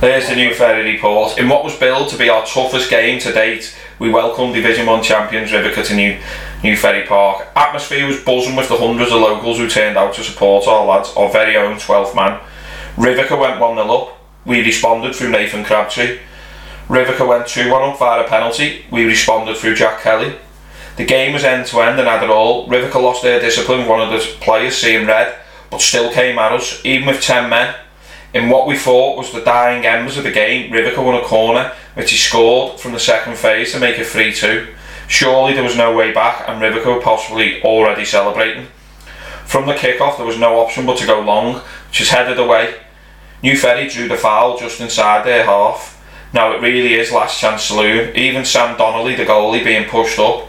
There's 0.00 0.28
the 0.28 0.34
new 0.36 0.52
Ferry 0.52 0.92
report. 0.92 1.38
In 1.38 1.48
what 1.48 1.64
was 1.64 1.74
billed 1.78 2.08
to 2.10 2.18
be 2.18 2.28
our 2.28 2.44
toughest 2.44 2.90
game 2.90 3.18
to 3.20 3.32
date, 3.32 3.74
we 3.98 4.10
welcomed 4.10 4.52
Division 4.52 4.84
1 4.84 5.02
champions 5.02 5.52
Rivica 5.52 5.82
to 5.84 5.94
New, 5.94 6.18
new 6.62 6.76
Ferry 6.76 7.06
Park. 7.06 7.46
Atmosphere 7.56 8.06
was 8.06 8.20
buzzing 8.20 8.56
with 8.56 8.68
the 8.68 8.76
hundreds 8.76 9.12
of 9.12 9.20
locals 9.20 9.58
who 9.58 9.68
turned 9.68 9.96
out 9.96 10.12
to 10.14 10.22
support 10.24 10.66
our 10.66 10.84
lads, 10.84 11.12
our 11.16 11.30
very 11.32 11.56
own 11.56 11.76
12th 11.76 12.14
man. 12.14 12.40
Rivica 12.98 13.36
went 13.36 13.58
1 13.60 13.74
0 13.76 13.88
up. 13.88 14.18
We 14.44 14.60
responded 14.60 15.14
through 15.14 15.30
Nathan 15.30 15.64
Crabtree. 15.64 16.18
Rivica 16.88 17.24
went 17.26 17.46
2 17.46 17.70
1 17.70 17.90
up 17.90 17.98
via 17.98 18.24
a 18.24 18.28
penalty. 18.28 18.84
We 18.90 19.04
responded 19.04 19.56
through 19.56 19.76
Jack 19.76 20.02
Kelly. 20.02 20.36
The 20.96 21.06
game 21.06 21.32
was 21.32 21.44
end 21.44 21.66
to 21.66 21.80
end 21.80 21.98
and 21.98 22.08
had 22.08 22.22
it 22.22 22.30
all. 22.30 22.66
Rivica 22.66 22.98
lost 22.98 23.22
their 23.22 23.40
discipline, 23.40 23.88
one 23.88 24.00
of 24.00 24.10
the 24.10 24.26
players 24.40 24.76
seeing 24.76 25.06
red, 25.06 25.34
but 25.70 25.80
still 25.80 26.12
came 26.12 26.38
at 26.38 26.52
us, 26.52 26.84
even 26.84 27.08
with 27.08 27.22
10 27.22 27.48
men. 27.48 27.74
In 28.34 28.48
what 28.48 28.66
we 28.66 28.76
thought 28.76 29.16
was 29.16 29.32
the 29.32 29.40
dying 29.40 29.84
embers 29.84 30.16
of 30.16 30.24
the 30.24 30.30
game, 30.30 30.72
Rivica 30.72 31.02
won 31.02 31.14
a 31.14 31.24
corner, 31.24 31.72
which 31.94 32.10
he 32.10 32.16
scored 32.16 32.80
from 32.80 32.92
the 32.92 33.00
second 33.00 33.36
phase 33.36 33.72
to 33.72 33.80
make 33.80 33.98
it 33.98 34.06
3 34.06 34.32
2. 34.32 34.68
Surely 35.08 35.52
there 35.52 35.62
was 35.62 35.76
no 35.76 35.94
way 35.94 36.12
back, 36.12 36.48
and 36.48 36.60
Rivica 36.60 36.86
were 36.90 37.00
possibly 37.00 37.62
already 37.62 38.04
celebrating. 38.04 38.68
From 39.44 39.66
the 39.66 39.74
kick-off, 39.74 40.16
there 40.16 40.26
was 40.26 40.38
no 40.38 40.60
option 40.60 40.86
but 40.86 40.96
to 40.98 41.06
go 41.06 41.20
long, 41.20 41.60
which 41.88 42.00
is 42.00 42.10
headed 42.10 42.38
away. 42.38 42.74
New 43.42 43.56
Ferry 43.56 43.88
drew 43.88 44.08
the 44.08 44.16
foul 44.16 44.56
just 44.56 44.80
inside 44.80 45.26
their 45.26 45.44
half. 45.44 46.02
Now 46.32 46.52
it 46.52 46.62
really 46.62 46.94
is 46.94 47.12
last 47.12 47.38
chance 47.38 47.64
saloon. 47.64 48.16
Even 48.16 48.44
Sam 48.44 48.78
Donnelly, 48.78 49.14
the 49.14 49.26
goalie, 49.26 49.64
being 49.64 49.88
pushed 49.88 50.18
up. 50.18 50.48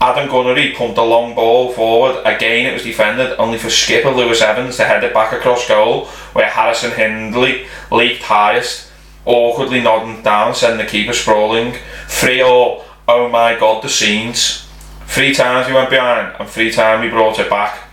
Adam 0.00 0.28
Gunnery 0.28 0.74
pumped 0.76 0.96
a 0.96 1.02
long 1.02 1.34
ball 1.34 1.72
forward. 1.72 2.22
Again, 2.24 2.66
it 2.66 2.72
was 2.72 2.84
defended, 2.84 3.36
only 3.38 3.58
for 3.58 3.68
skipper 3.68 4.10
Lewis 4.10 4.40
Evans 4.40 4.76
to 4.76 4.84
head 4.84 5.02
it 5.02 5.12
back 5.12 5.32
across 5.32 5.66
goal, 5.66 6.06
where 6.34 6.48
Harrison 6.48 6.92
Hindley 6.92 7.66
leaped 7.90 8.22
highest, 8.22 8.90
awkwardly 9.24 9.80
nodding 9.80 10.22
down, 10.22 10.54
sending 10.54 10.78
the 10.78 10.90
keeper 10.90 11.12
sprawling. 11.12 11.74
Three 12.06 12.40
all. 12.40 12.84
Oh 13.08 13.28
my 13.28 13.58
god, 13.58 13.82
the 13.82 13.88
scenes. 13.88 14.68
Three 15.06 15.34
times 15.34 15.66
he 15.66 15.72
went 15.72 15.90
behind, 15.90 16.36
and 16.38 16.48
three 16.48 16.70
times 16.70 17.02
he 17.02 17.10
brought 17.10 17.40
it 17.40 17.50
back. 17.50 17.88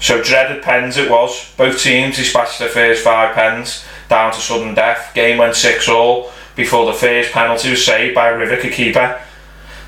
So 0.00 0.22
dreaded 0.22 0.62
pens 0.62 0.96
it 0.96 1.10
was. 1.10 1.54
Both 1.56 1.82
teams 1.82 2.16
dispatched 2.16 2.58
their 2.58 2.68
first 2.68 3.04
five 3.04 3.34
pens 3.34 3.84
down 4.08 4.32
to 4.32 4.40
sudden 4.40 4.74
death. 4.74 5.12
Game 5.14 5.38
went 5.38 5.54
six 5.54 5.88
all 5.88 6.32
before 6.56 6.86
the 6.86 6.98
first 6.98 7.30
penalty 7.30 7.70
was 7.70 7.84
saved 7.84 8.14
by 8.14 8.28
Rivica 8.28 8.70
keeper. 8.70 9.20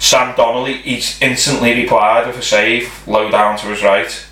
Sam 0.01 0.35
Donnelly 0.35 0.81
each 0.83 1.21
instantly 1.21 1.75
replied 1.75 2.27
with 2.27 2.39
a 2.39 2.43
save 2.43 3.07
low 3.07 3.31
down 3.31 3.59
to 3.59 3.67
his 3.67 3.83
right. 3.83 4.27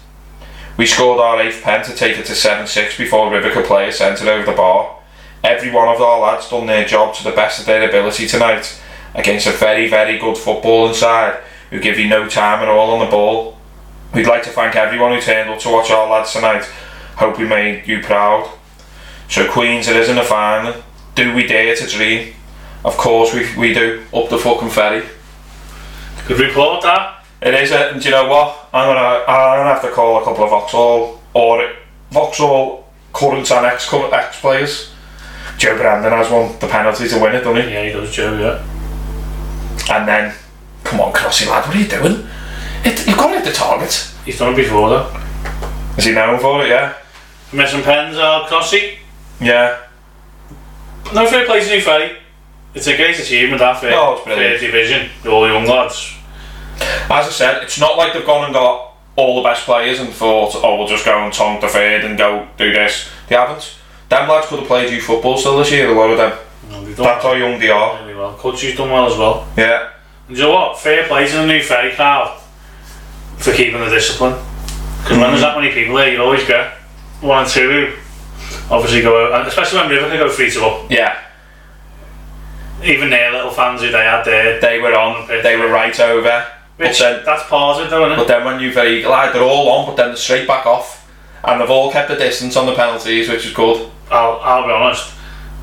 We 0.78 0.86
scored 0.86 1.20
our 1.20 1.40
eighth 1.42 1.62
pen 1.62 1.84
to 1.84 1.94
take 1.94 2.16
it 2.16 2.24
to 2.26 2.32
7-6 2.32 2.96
before 2.96 3.30
Rivica 3.30 3.62
players 3.62 3.98
sent 3.98 4.22
it 4.22 4.28
over 4.28 4.50
the 4.50 4.56
bar. 4.56 4.96
Every 5.44 5.70
one 5.70 5.94
of 5.94 6.00
our 6.00 6.20
lads 6.20 6.48
done 6.48 6.66
their 6.66 6.86
job 6.86 7.14
to 7.16 7.24
the 7.24 7.32
best 7.32 7.60
of 7.60 7.66
their 7.66 7.86
ability 7.86 8.26
tonight 8.26 8.80
against 9.14 9.46
a 9.46 9.50
very 9.50 9.88
very 9.88 10.18
good 10.18 10.36
footballing 10.36 10.94
side 10.94 11.38
who 11.68 11.78
give 11.78 11.98
you 11.98 12.08
no 12.08 12.26
time 12.26 12.62
at 12.62 12.68
all 12.68 12.90
on 12.92 13.00
the 13.00 13.10
ball. 13.10 13.58
We'd 14.14 14.26
like 14.26 14.44
to 14.44 14.50
thank 14.50 14.74
everyone 14.74 15.12
who 15.12 15.20
turned 15.20 15.50
up 15.50 15.58
to 15.60 15.68
watch 15.68 15.90
our 15.90 16.08
lads 16.08 16.32
tonight. 16.32 16.64
Hope 17.16 17.38
we 17.38 17.46
made 17.46 17.86
you 17.86 18.00
proud. 18.00 18.50
So 19.28 19.52
Queens, 19.52 19.86
it 19.86 19.96
is 19.96 20.08
in 20.08 20.16
the 20.16 20.22
final. 20.22 20.82
Do 21.14 21.34
we 21.34 21.46
dare 21.46 21.76
to 21.76 21.86
dream? 21.86 22.34
Of 22.86 22.96
course 22.96 23.34
we, 23.34 23.54
we 23.54 23.74
do. 23.74 24.06
Up 24.14 24.30
the 24.30 24.38
fucking 24.38 24.70
ferry. 24.70 25.06
Good 26.28 26.38
report, 26.40 26.82
that. 26.82 27.24
It 27.40 27.54
is 27.54 27.70
it, 27.70 27.92
and 27.92 28.02
do 28.02 28.08
you 28.08 28.14
know 28.14 28.28
what? 28.28 28.68
I'm 28.74 28.88
gonna 28.94 29.24
I'm 29.26 29.58
gonna 29.60 29.70
have 29.72 29.82
to 29.82 29.90
call 29.90 30.20
a 30.20 30.24
couple 30.24 30.44
of 30.44 30.50
Vauxhall 30.50 31.20
or 31.34 31.72
Vauxhall 32.10 32.84
current 33.12 33.50
and 33.50 33.64
ex 33.66 33.90
ex 33.92 34.40
players. 34.40 34.92
Joe 35.56 35.76
Brandon 35.76 36.12
has 36.12 36.30
won 36.30 36.58
the 36.58 36.66
penalty 36.68 37.08
to 37.08 37.18
win 37.18 37.34
it, 37.34 37.40
doesn't 37.44 37.62
he? 37.68 37.72
Yeah, 37.72 37.84
he 37.84 37.92
does, 37.92 38.12
Joe, 38.14 38.38
yeah. 38.38 39.96
And 39.96 40.06
then, 40.06 40.34
come 40.84 41.00
on, 41.00 41.12
Crossy 41.12 41.46
lad, 41.48 41.66
what 41.66 41.74
are 41.74 41.80
you 41.80 41.88
doing? 41.88 42.28
It, 42.84 43.06
you've 43.06 43.16
got 43.16 43.28
to 43.32 43.36
hit 43.40 43.44
the 43.44 43.52
target. 43.52 44.12
He's 44.24 44.38
done 44.38 44.52
it 44.52 44.56
before, 44.56 44.88
though. 44.90 45.20
Is 45.96 46.04
he 46.04 46.12
known 46.12 46.38
for 46.38 46.62
it? 46.64 46.68
Yeah. 46.68 46.94
Missing 47.52 47.82
pens 47.82 48.16
are 48.18 48.46
Crossy. 48.48 48.98
Yeah. 49.40 49.80
No 51.14 51.26
fair 51.26 51.44
play 51.46 51.60
to 51.60 51.70
New 51.70 51.80
Ferry. 51.80 52.18
It's 52.74 52.86
a 52.86 52.96
great 52.96 53.18
achievement, 53.18 53.58
that 53.60 53.80
fair, 53.80 53.94
Oh, 53.94 54.14
it's 54.14 54.24
brilliant. 54.24 54.60
fair 54.60 54.70
division. 54.70 55.10
All 55.26 55.48
young 55.48 55.64
lads. 55.66 56.14
As 56.80 57.26
I 57.26 57.30
said, 57.30 57.62
it's 57.62 57.80
not 57.80 57.96
like 57.96 58.12
they've 58.12 58.24
gone 58.26 58.44
and 58.44 58.52
got 58.54 58.94
all 59.16 59.42
the 59.42 59.48
best 59.48 59.64
players 59.64 59.98
and 59.98 60.10
thought, 60.10 60.54
oh, 60.56 60.76
we'll 60.78 60.86
just 60.88 61.04
go 61.04 61.18
and 61.24 61.32
tonk 61.32 61.60
the 61.60 61.68
third 61.68 62.04
and 62.04 62.16
go 62.16 62.46
do 62.56 62.72
this. 62.72 63.08
They 63.28 63.34
haven't. 63.34 63.74
Them 64.08 64.28
lads 64.28 64.46
could 64.46 64.60
have 64.60 64.68
played 64.68 64.90
you 64.92 65.00
football 65.00 65.36
still 65.36 65.58
this 65.58 65.70
year, 65.72 65.88
a 65.88 65.92
lot 65.92 66.10
of 66.10 66.18
them. 66.18 66.38
No, 66.70 66.84
That's 66.84 67.22
how 67.24 67.32
young 67.34 67.58
they 67.58 67.70
are. 67.70 68.00
really 68.02 68.14
well. 68.14 68.34
Coachy's 68.34 68.76
done 68.76 68.90
well 68.90 69.10
as 69.10 69.18
well. 69.18 69.48
Yeah. 69.56 69.90
And 70.28 70.36
do 70.36 70.42
you 70.42 70.48
know 70.48 70.54
what? 70.54 70.78
Fair 70.78 71.06
play 71.08 71.26
to 71.26 71.32
the 71.36 71.46
New 71.46 71.62
Ferry 71.62 71.94
crowd 71.94 72.40
for 73.38 73.52
keeping 73.52 73.80
the 73.80 73.88
discipline. 73.90 74.34
Because 75.02 75.18
when 75.18 75.30
there's 75.30 75.40
that 75.40 75.56
many 75.58 75.72
people 75.72 75.96
there, 75.96 76.12
you 76.12 76.22
always 76.22 76.44
get 76.46 76.74
one 77.20 77.42
and 77.42 77.48
two 77.50 77.70
who 77.70 77.92
obviously 78.70 79.02
go 79.02 79.26
out, 79.32 79.40
and 79.40 79.48
especially 79.48 79.78
when 79.80 79.88
River 79.90 80.08
can 80.08 80.18
go 80.18 80.28
three 80.30 80.50
to 80.50 80.64
up. 80.64 80.90
Yeah. 80.90 81.18
Even 82.84 83.10
their 83.10 83.32
little 83.32 83.50
fans 83.50 83.80
who 83.80 83.90
they 83.90 84.04
had 84.04 84.22
there, 84.24 84.60
They 84.60 84.78
were 84.80 84.94
on, 84.94 85.26
they 85.28 85.56
were 85.56 85.68
right 85.68 85.98
over. 85.98 86.46
But 86.78 86.88
which 86.88 87.00
then, 87.00 87.24
that's 87.24 87.46
part 87.48 87.80
of 87.80 87.86
it, 87.86 87.90
though, 87.90 88.06
isn't 88.06 88.12
it? 88.12 88.16
but 88.16 88.28
then 88.28 88.44
when 88.44 88.60
you 88.60 88.72
very 88.72 89.02
glad 89.02 89.34
they're 89.34 89.42
all 89.42 89.68
on, 89.68 89.86
but 89.86 89.96
then 89.96 90.08
they're 90.08 90.16
straight 90.16 90.46
back 90.46 90.64
off. 90.64 91.06
And 91.44 91.60
they've 91.60 91.70
all 91.70 91.90
kept 91.92 92.08
the 92.08 92.16
distance 92.16 92.56
on 92.56 92.66
the 92.66 92.74
penalties, 92.74 93.28
which 93.28 93.46
is 93.46 93.52
good. 93.52 93.90
I'll, 94.10 94.40
I'll 94.40 94.66
be 94.66 94.72
honest. 94.72 95.10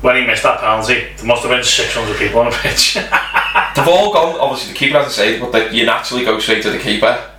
When 0.02 0.16
he 0.16 0.26
missed 0.26 0.42
that 0.42 0.60
penalty, 0.60 1.06
there 1.16 1.26
must 1.26 1.42
have 1.42 1.50
been 1.50 1.64
600 1.64 2.16
people 2.18 2.40
on 2.40 2.50
the 2.50 2.56
pitch. 2.56 2.94
They've 3.76 3.88
all 3.88 4.12
gone, 4.12 4.38
obviously 4.38 4.72
the 4.72 4.78
keeper 4.78 4.98
hasn't 4.98 5.14
saved, 5.14 5.40
but 5.40 5.52
they, 5.52 5.74
you 5.74 5.86
naturally 5.86 6.24
go 6.24 6.38
straight 6.38 6.62
to 6.62 6.70
the 6.70 6.78
keeper. 6.78 7.30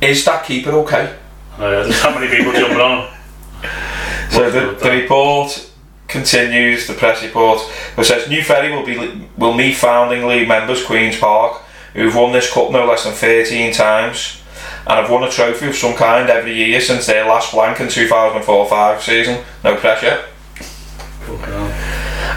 Is 0.00 0.24
that 0.26 0.44
keeper 0.44 0.70
okay? 0.70 1.16
Yeah, 1.58 1.70
there's 1.70 2.02
that 2.02 2.14
many 2.14 2.34
people 2.34 2.52
jumping 2.52 2.80
on. 2.80 3.10
So 4.30 4.50
the, 4.50 4.78
the 4.82 4.90
report 4.90 5.70
continues, 6.08 6.86
the 6.86 6.94
press 6.94 7.22
report, 7.22 7.60
which 7.96 8.08
says 8.08 8.28
New 8.28 8.42
Ferry 8.42 8.70
will 8.74 8.84
be 8.84 9.28
will 9.36 9.54
meet 9.54 9.74
founding 9.74 10.26
league 10.26 10.48
members 10.48 10.84
Queen's 10.84 11.18
Park, 11.18 11.62
who've 11.94 12.14
won 12.14 12.32
this 12.32 12.52
cup 12.52 12.70
no 12.70 12.86
less 12.86 13.04
than 13.04 13.12
13 13.12 13.72
times, 13.72 14.42
and 14.86 15.00
have 15.00 15.10
won 15.10 15.24
a 15.24 15.30
trophy 15.30 15.68
of 15.68 15.76
some 15.76 15.94
kind 15.94 16.28
every 16.28 16.54
year 16.54 16.80
since 16.80 17.06
their 17.06 17.26
last 17.26 17.52
blank 17.52 17.80
in 17.80 17.86
2004-5 17.86 19.00
season. 19.00 19.44
No 19.62 19.76
pressure. 19.76 20.24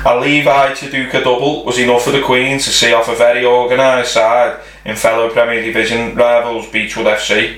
A 0.07 0.19
Levi 0.19 0.73
Taduka 0.73 1.23
double 1.23 1.65
was 1.65 1.79
enough 1.79 2.03
for 2.03 2.11
the 2.11 2.21
Queen 2.21 2.59
to 2.59 2.69
see 2.69 2.93
off 2.93 3.09
a 3.09 3.15
very 3.15 3.43
organised 3.43 4.13
side 4.13 4.59
in 4.85 4.95
fellow 4.95 5.29
Premier 5.31 5.63
Division 5.63 6.15
rivals 6.15 6.69
Beechwood 6.69 7.07
FC. 7.07 7.57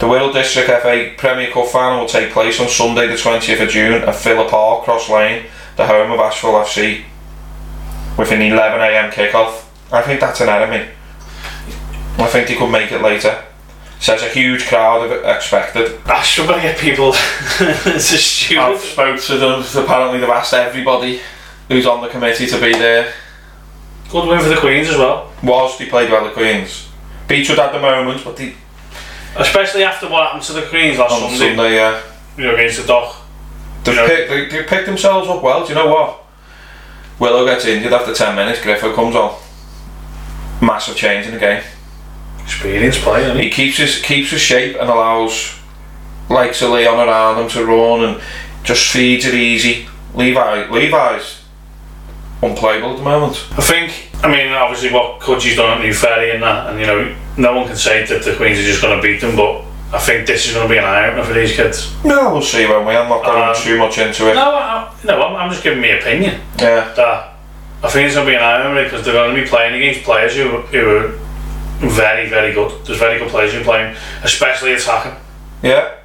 The 0.00 0.06
Wirral 0.06 0.32
District 0.32 0.68
FA 0.68 1.14
Premier 1.16 1.52
Cup 1.52 1.68
final 1.68 2.00
will 2.00 2.08
take 2.08 2.32
place 2.32 2.58
on 2.58 2.68
Sunday 2.68 3.06
the 3.06 3.14
20th 3.14 3.62
of 3.62 3.68
June 3.68 4.02
at 4.02 4.16
Villa 4.16 4.48
Park, 4.48 4.82
Cross 4.82 5.08
Lane, 5.08 5.46
the 5.76 5.86
home 5.86 6.10
of 6.10 6.18
Ashville 6.18 6.54
FC, 6.54 7.04
with 8.18 8.32
an 8.32 8.40
11am 8.40 9.12
kick-off. 9.12 9.63
I 9.94 10.02
think 10.02 10.20
that's 10.20 10.40
an 10.40 10.48
enemy. 10.48 10.88
I 12.18 12.26
think 12.26 12.48
he 12.48 12.56
could 12.56 12.70
make 12.70 12.92
it 12.92 13.02
later. 13.02 13.44
Says 14.00 14.22
a 14.22 14.28
huge 14.28 14.66
crowd 14.66 15.10
of 15.10 15.24
expected. 15.24 15.98
I 16.04 16.22
struggle 16.22 16.56
to 16.56 16.60
get 16.60 16.78
people 16.78 17.12
to 17.58 17.98
stupid. 18.00 18.58
I've 18.58 18.80
spoke 18.80 19.20
to 19.22 19.36
them. 19.38 19.64
Apparently, 19.84 20.20
they've 20.20 20.28
asked 20.28 20.52
everybody 20.52 21.20
who's 21.68 21.86
on 21.86 22.02
the 22.02 22.08
committee 22.08 22.46
to 22.46 22.60
be 22.60 22.72
there. 22.72 23.12
Good 24.10 24.28
win 24.28 24.40
for 24.40 24.48
the 24.48 24.56
Queens 24.56 24.88
as 24.88 24.98
well. 24.98 25.32
Was 25.42 25.78
they 25.78 25.86
played 25.86 26.10
well 26.10 26.24
the 26.24 26.30
Queens? 26.32 26.88
Beechwood 27.26 27.58
had 27.58 27.72
the 27.72 27.80
moment, 27.80 28.22
but 28.24 28.36
they 28.36 28.54
Especially 29.36 29.82
after 29.82 30.08
what 30.08 30.24
happened 30.24 30.42
to 30.44 30.52
the 30.52 30.62
Queens 30.62 30.98
last 30.98 31.12
on 31.12 31.30
Sunday, 31.30 31.56
Sunday, 31.56 31.74
yeah. 31.74 32.02
you 32.36 32.44
know, 32.44 32.54
against 32.54 32.80
the 32.80 32.86
Dock. 32.86 33.16
They've, 33.82 33.96
Yeah. 33.96 34.06
picked, 34.06 34.28
they, 34.30 34.44
they 34.48 34.62
picked 34.64 34.86
themselves 34.86 35.28
up 35.28 35.42
well. 35.42 35.62
Do 35.64 35.70
you 35.70 35.74
know 35.74 35.88
what? 35.88 36.22
Willow 37.18 37.44
gets 37.44 37.64
injured 37.64 37.92
after 37.92 38.14
10 38.14 38.36
minutes, 38.36 38.60
Griffo 38.60 38.94
comes 38.94 39.16
on. 39.16 39.40
Massive 40.64 40.96
change 40.96 41.26
in 41.26 41.34
the 41.34 41.40
game. 41.40 41.62
Experience 42.42 42.98
play, 42.98 43.24
isn't 43.24 43.38
He 43.38 43.50
keeps 43.50 43.78
his 43.78 44.00
keeps 44.02 44.30
his 44.30 44.40
shape 44.40 44.76
and 44.80 44.88
allows 44.88 45.58
likes 46.28 46.62
lay 46.62 46.86
on 46.86 47.06
around 47.06 47.42
him 47.42 47.48
to 47.50 47.64
run 47.64 48.04
and 48.04 48.22
just 48.62 48.90
feeds 48.90 49.26
it 49.26 49.34
easy. 49.34 49.86
Levi 50.14 50.68
Levi's 50.70 51.42
unplayable 52.42 52.92
at 52.92 52.96
the 52.98 53.02
moment. 53.02 53.46
I 53.52 53.62
think, 53.62 54.10
I 54.22 54.30
mean, 54.30 54.52
obviously 54.52 54.92
what 54.92 55.20
Cudgy's 55.20 55.56
done 55.56 55.78
at 55.78 55.84
New 55.84 55.94
Ferry 55.94 56.30
and 56.32 56.42
that, 56.42 56.70
and 56.70 56.80
you 56.80 56.86
know, 56.86 57.16
no 57.36 57.56
one 57.56 57.66
can 57.66 57.76
say 57.76 58.04
that 58.06 58.22
the 58.22 58.36
Queens 58.36 58.58
are 58.58 58.62
just 58.62 58.82
going 58.82 58.96
to 58.96 59.02
beat 59.02 59.20
them, 59.20 59.36
but 59.36 59.64
I 59.92 59.98
think 59.98 60.26
this 60.26 60.46
is 60.46 60.54
going 60.54 60.66
to 60.68 60.72
be 60.72 60.78
an 60.78 60.84
eye 60.84 61.08
opener 61.08 61.24
for 61.24 61.32
these 61.32 61.54
kids. 61.54 61.92
No, 62.04 62.32
we'll 62.32 62.42
see 62.42 62.66
when 62.66 62.86
we. 62.86 62.94
I'm 62.94 63.08
not 63.08 63.22
going 63.22 63.42
Um, 63.42 63.54
too 63.54 63.78
much 63.78 63.98
into 63.98 64.30
it. 64.30 64.34
No, 64.34 64.54
I, 64.54 64.92
no, 65.04 65.22
I'm, 65.22 65.36
I'm 65.36 65.50
just 65.50 65.62
giving 65.62 65.80
my 65.80 65.88
opinion 65.88 66.40
Yeah, 66.58 66.92
that 66.94 67.33
I 67.84 67.90
think 67.90 68.06
it's 68.06 68.14
going 68.14 68.26
to 68.26 68.32
be 68.32 68.36
an 68.36 68.42
eye 68.42 68.82
because 68.84 69.04
they're 69.04 69.12
going 69.12 69.34
to 69.36 69.42
be 69.42 69.46
playing 69.46 69.74
against 69.74 70.02
players 70.04 70.34
who, 70.34 70.48
who 70.72 70.88
are 70.96 71.08
very, 71.90 72.28
very 72.28 72.54
good. 72.54 72.84
There's 72.86 72.98
very 72.98 73.18
good 73.18 73.28
players 73.28 73.52
who 73.52 73.60
are 73.60 73.64
playing, 73.64 73.94
especially 74.22 74.72
attacking. 74.72 75.20
yeah. 75.62 75.96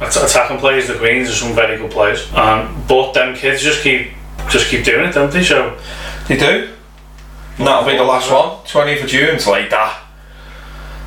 Att- 0.00 0.16
attacking 0.16 0.58
players, 0.58 0.88
the 0.88 0.94
Queens 0.94 1.28
are 1.28 1.32
some 1.32 1.54
very 1.54 1.76
good 1.76 1.90
players. 1.90 2.32
Um, 2.34 2.84
but 2.88 3.12
them 3.12 3.36
kids 3.36 3.62
just 3.62 3.82
keep 3.82 4.08
just 4.48 4.68
keep 4.70 4.84
doing 4.84 5.04
it, 5.06 5.12
don't 5.12 5.30
they? 5.30 5.44
So 5.44 5.78
They 6.26 6.36
do. 6.38 6.70
And 7.58 7.66
that'll 7.66 7.88
be 7.88 7.96
the 7.96 8.02
last 8.02 8.30
one. 8.30 8.56
20th 8.64 9.02
of 9.04 9.08
June. 9.10 9.34
It's 9.36 9.46
like 9.46 9.68
that. 9.70 10.02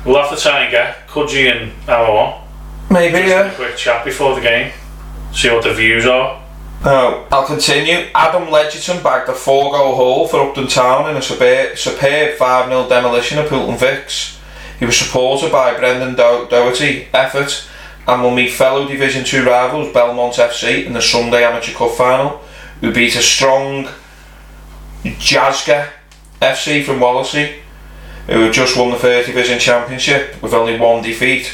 we'll 0.06 0.22
have 0.22 0.30
to 0.34 0.40
try 0.40 0.60
and 0.62 0.70
get 0.70 1.08
Cudgy 1.08 1.50
and 1.50 1.72
our 1.90 2.14
one. 2.14 2.40
Maybe 2.90 3.18
Just 3.18 3.28
yeah. 3.28 3.50
a 3.50 3.54
quick 3.56 3.76
chat 3.76 4.04
before 4.04 4.36
the 4.36 4.40
game. 4.40 4.72
See 5.32 5.50
what 5.50 5.64
the 5.64 5.74
views 5.74 6.06
are. 6.06 6.40
Oh, 6.86 7.26
I'll 7.32 7.46
continue. 7.46 8.08
Adam 8.14 8.48
Ledgerton 8.48 9.02
bagged 9.02 9.30
a 9.30 9.32
four 9.32 9.72
goal 9.72 9.96
haul 9.96 10.28
for 10.28 10.46
Upton 10.46 10.66
Town 10.66 11.08
in 11.08 11.16
a 11.16 11.22
superb, 11.22 11.78
superb 11.78 12.36
5 12.36 12.68
0 12.68 12.88
demolition 12.90 13.38
of 13.38 13.48
Poulton 13.48 13.76
Vicks. 13.76 14.38
He 14.78 14.84
was 14.84 14.98
supported 14.98 15.50
by 15.50 15.78
Brendan 15.78 16.14
Do- 16.14 16.46
Doherty, 16.50 17.08
Effort, 17.14 17.66
and 18.06 18.22
will 18.22 18.34
meet 18.34 18.50
fellow 18.50 18.86
Division 18.86 19.24
2 19.24 19.46
rivals 19.46 19.94
Belmont 19.94 20.34
FC 20.34 20.84
in 20.84 20.92
the 20.92 21.00
Sunday 21.00 21.42
Amateur 21.42 21.72
Cup 21.72 21.92
final, 21.92 22.42
who 22.82 22.92
beat 22.92 23.16
a 23.16 23.22
strong 23.22 23.88
Jasga 25.04 25.88
FC 26.42 26.84
from 26.84 27.00
Wallasey, 27.00 27.60
who 28.26 28.40
had 28.40 28.52
just 28.52 28.76
won 28.76 28.90
the 28.90 28.98
First 28.98 29.28
Division 29.28 29.58
Championship 29.58 30.42
with 30.42 30.52
only 30.52 30.78
one 30.78 31.02
defeat. 31.02 31.50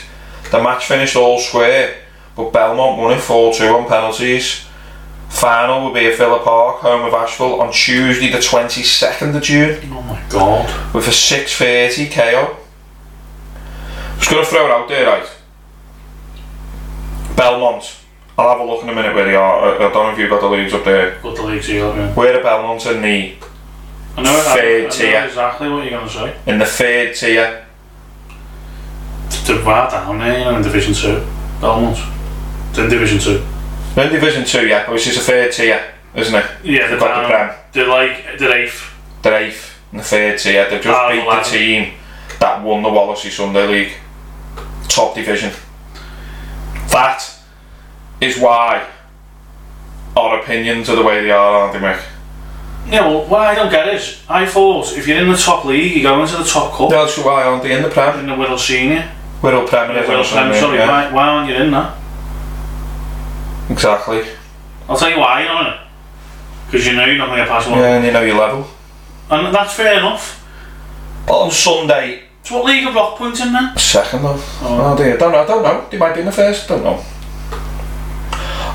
The 0.50 0.60
match 0.60 0.86
finished 0.86 1.14
all 1.14 1.38
square, 1.38 1.98
but 2.34 2.52
Belmont 2.52 2.98
won 2.98 3.12
it 3.12 3.20
4 3.20 3.54
2 3.54 3.64
on 3.66 3.86
penalties. 3.86 4.66
Final 5.30 5.80
will 5.84 5.94
be 5.94 6.06
at 6.06 6.18
Villa 6.18 6.40
Park, 6.42 6.80
home 6.80 7.06
of 7.06 7.14
Ashville, 7.14 7.60
on 7.60 7.72
Tuesday 7.72 8.30
the 8.30 8.38
22nd 8.38 9.34
of 9.36 9.42
June 9.42 9.78
Oh 9.92 10.02
my 10.02 10.22
god. 10.28 10.94
with 10.94 11.06
a 11.06 11.10
6.30 11.10 12.10
KO. 12.12 12.56
I 13.56 14.16
Just 14.18 14.30
going 14.30 14.44
to 14.44 14.50
throw 14.50 14.66
it 14.66 14.70
out 14.70 14.88
there, 14.88 15.06
right? 15.06 15.28
Belmont. 17.36 17.96
I'll 18.36 18.50
have 18.50 18.60
a 18.60 18.64
look 18.64 18.82
in 18.82 18.88
a 18.88 18.94
minute 18.94 19.14
where 19.14 19.24
they 19.24 19.34
are. 19.36 19.60
I, 19.60 19.74
I 19.76 19.78
don't 19.78 19.94
know 19.94 20.10
if 20.10 20.18
you've 20.18 20.30
got 20.30 20.40
the 20.40 20.48
leagues 20.48 20.74
up 20.74 20.84
there. 20.84 21.18
Got 21.22 21.36
the 21.36 21.42
leagues 21.42 21.66
here. 21.66 21.86
Yeah. 21.86 22.12
Where 22.14 22.38
are 22.38 22.42
Belmont 22.42 22.84
in 22.86 23.00
the 23.02 23.34
I 24.16 24.22
know, 24.22 24.30
I, 24.32 24.38
I, 24.40 24.56
Third 24.56 24.82
know 25.12 25.24
exactly 25.26 25.68
what 25.70 25.82
you're 25.84 25.90
going 25.90 26.08
to 26.08 26.12
say. 26.12 26.36
in 26.46 26.58
the 26.58 26.66
third 26.66 27.14
tier? 27.14 27.66
They're 29.46 29.62
right 29.62 29.90
down 29.90 30.18
there, 30.18 30.38
you 30.38 30.44
know, 30.44 30.56
in 30.56 30.62
Division 30.62 30.92
2. 30.92 31.26
Belmont. 31.60 31.98
They're 32.74 32.84
in 32.84 32.90
Division 32.90 33.18
2. 33.18 33.46
They're 34.00 34.08
in 34.08 34.14
Division 34.14 34.44
Two, 34.46 34.66
yeah, 34.66 34.90
which 34.90 35.06
is 35.06 35.18
a 35.18 35.20
third 35.20 35.52
tier, 35.52 35.92
isn't 36.14 36.34
it? 36.34 36.46
Yeah, 36.64 36.86
they're 36.88 36.98
the. 36.98 37.04
Prem. 37.04 37.54
They're 37.72 37.86
like, 37.86 38.38
they're 38.38 38.56
eighth. 38.56 38.94
They're 39.20 39.34
eighth 39.44 39.78
in 39.92 39.98
the 39.98 40.04
third 40.04 40.38
tier. 40.38 40.70
They've 40.70 40.80
just 40.80 40.98
Ah, 40.98 41.10
beat 41.10 41.26
the 41.26 41.58
team 41.58 41.92
that 42.38 42.62
won 42.64 42.82
the 42.82 42.88
Wallasey 42.88 43.28
Sunday 43.28 43.66
League. 43.66 43.92
Top 44.88 45.14
division. 45.14 45.52
That 46.90 47.22
is 48.22 48.38
why 48.38 48.86
our 50.16 50.40
opinions 50.40 50.88
are 50.88 50.96
the 50.96 51.02
way 51.02 51.20
they 51.22 51.30
are, 51.30 51.54
aren't 51.54 51.74
they, 51.74 51.78
Mick? 51.80 52.02
Yeah, 52.88 53.06
well, 53.06 53.26
what 53.26 53.40
I 53.42 53.54
don't 53.54 53.70
get 53.70 53.86
is, 53.88 54.22
I 54.30 54.46
thought 54.46 54.96
if 54.96 55.06
you're 55.06 55.18
in 55.18 55.28
the 55.30 55.36
top 55.36 55.66
league, 55.66 55.94
you 55.94 56.02
go 56.02 56.22
into 56.22 56.38
the 56.38 56.44
top 56.44 56.72
cup. 56.72 56.88
That's 56.88 57.18
why 57.18 57.42
aren't 57.44 57.62
they 57.62 57.76
in 57.76 57.82
the 57.82 57.90
Prem? 57.90 58.18
In 58.20 58.26
the 58.26 58.32
Wirral 58.32 58.58
Senior. 58.58 59.12
All 59.42 59.66
Prem 59.68 59.90
Yeah, 59.94 60.04
Wirral 60.04 60.24
Prem, 60.32 60.54
sorry, 60.58 60.78
yeah. 60.78 60.88
why, 60.88 61.12
why 61.12 61.28
aren't 61.28 61.50
you 61.50 61.56
in 61.56 61.70
that? 61.72 61.98
Exactly. 63.70 64.24
I'll 64.88 64.96
tell 64.96 65.10
you 65.10 65.18
why 65.18 65.42
you're 65.44 65.52
not 65.52 65.74
it. 65.74 65.80
Because 66.66 66.86
you 66.86 66.92
know 66.94 67.04
you're 67.04 67.16
not 67.16 67.26
going 67.26 67.38
to 67.38 67.44
get 67.44 67.48
past 67.48 67.68
one. 67.70 67.78
Yeah, 67.78 67.96
and 67.96 68.04
you 68.04 68.12
know 68.12 68.22
your 68.22 68.36
level. 68.38 68.66
And 69.30 69.54
that's 69.54 69.74
fair 69.74 69.98
enough. 69.98 70.44
But 71.26 71.40
on 71.40 71.50
Sunday, 71.50 72.24
So 72.42 72.56
what 72.56 72.64
league 72.66 72.86
of 72.86 72.94
rock 72.94 73.16
points 73.16 73.40
in 73.40 73.52
then? 73.52 73.76
second 73.76 74.22
though. 74.22 74.34
Oh, 74.62 74.92
oh 74.92 74.96
dear, 74.96 75.16
don't 75.16 75.32
know, 75.32 75.42
I 75.42 75.46
don't 75.46 75.62
know. 75.62 75.86
They 75.90 75.98
might 75.98 76.14
be 76.14 76.20
in 76.20 76.26
the 76.26 76.32
first, 76.32 76.68
don't 76.68 76.82
know. 76.82 77.04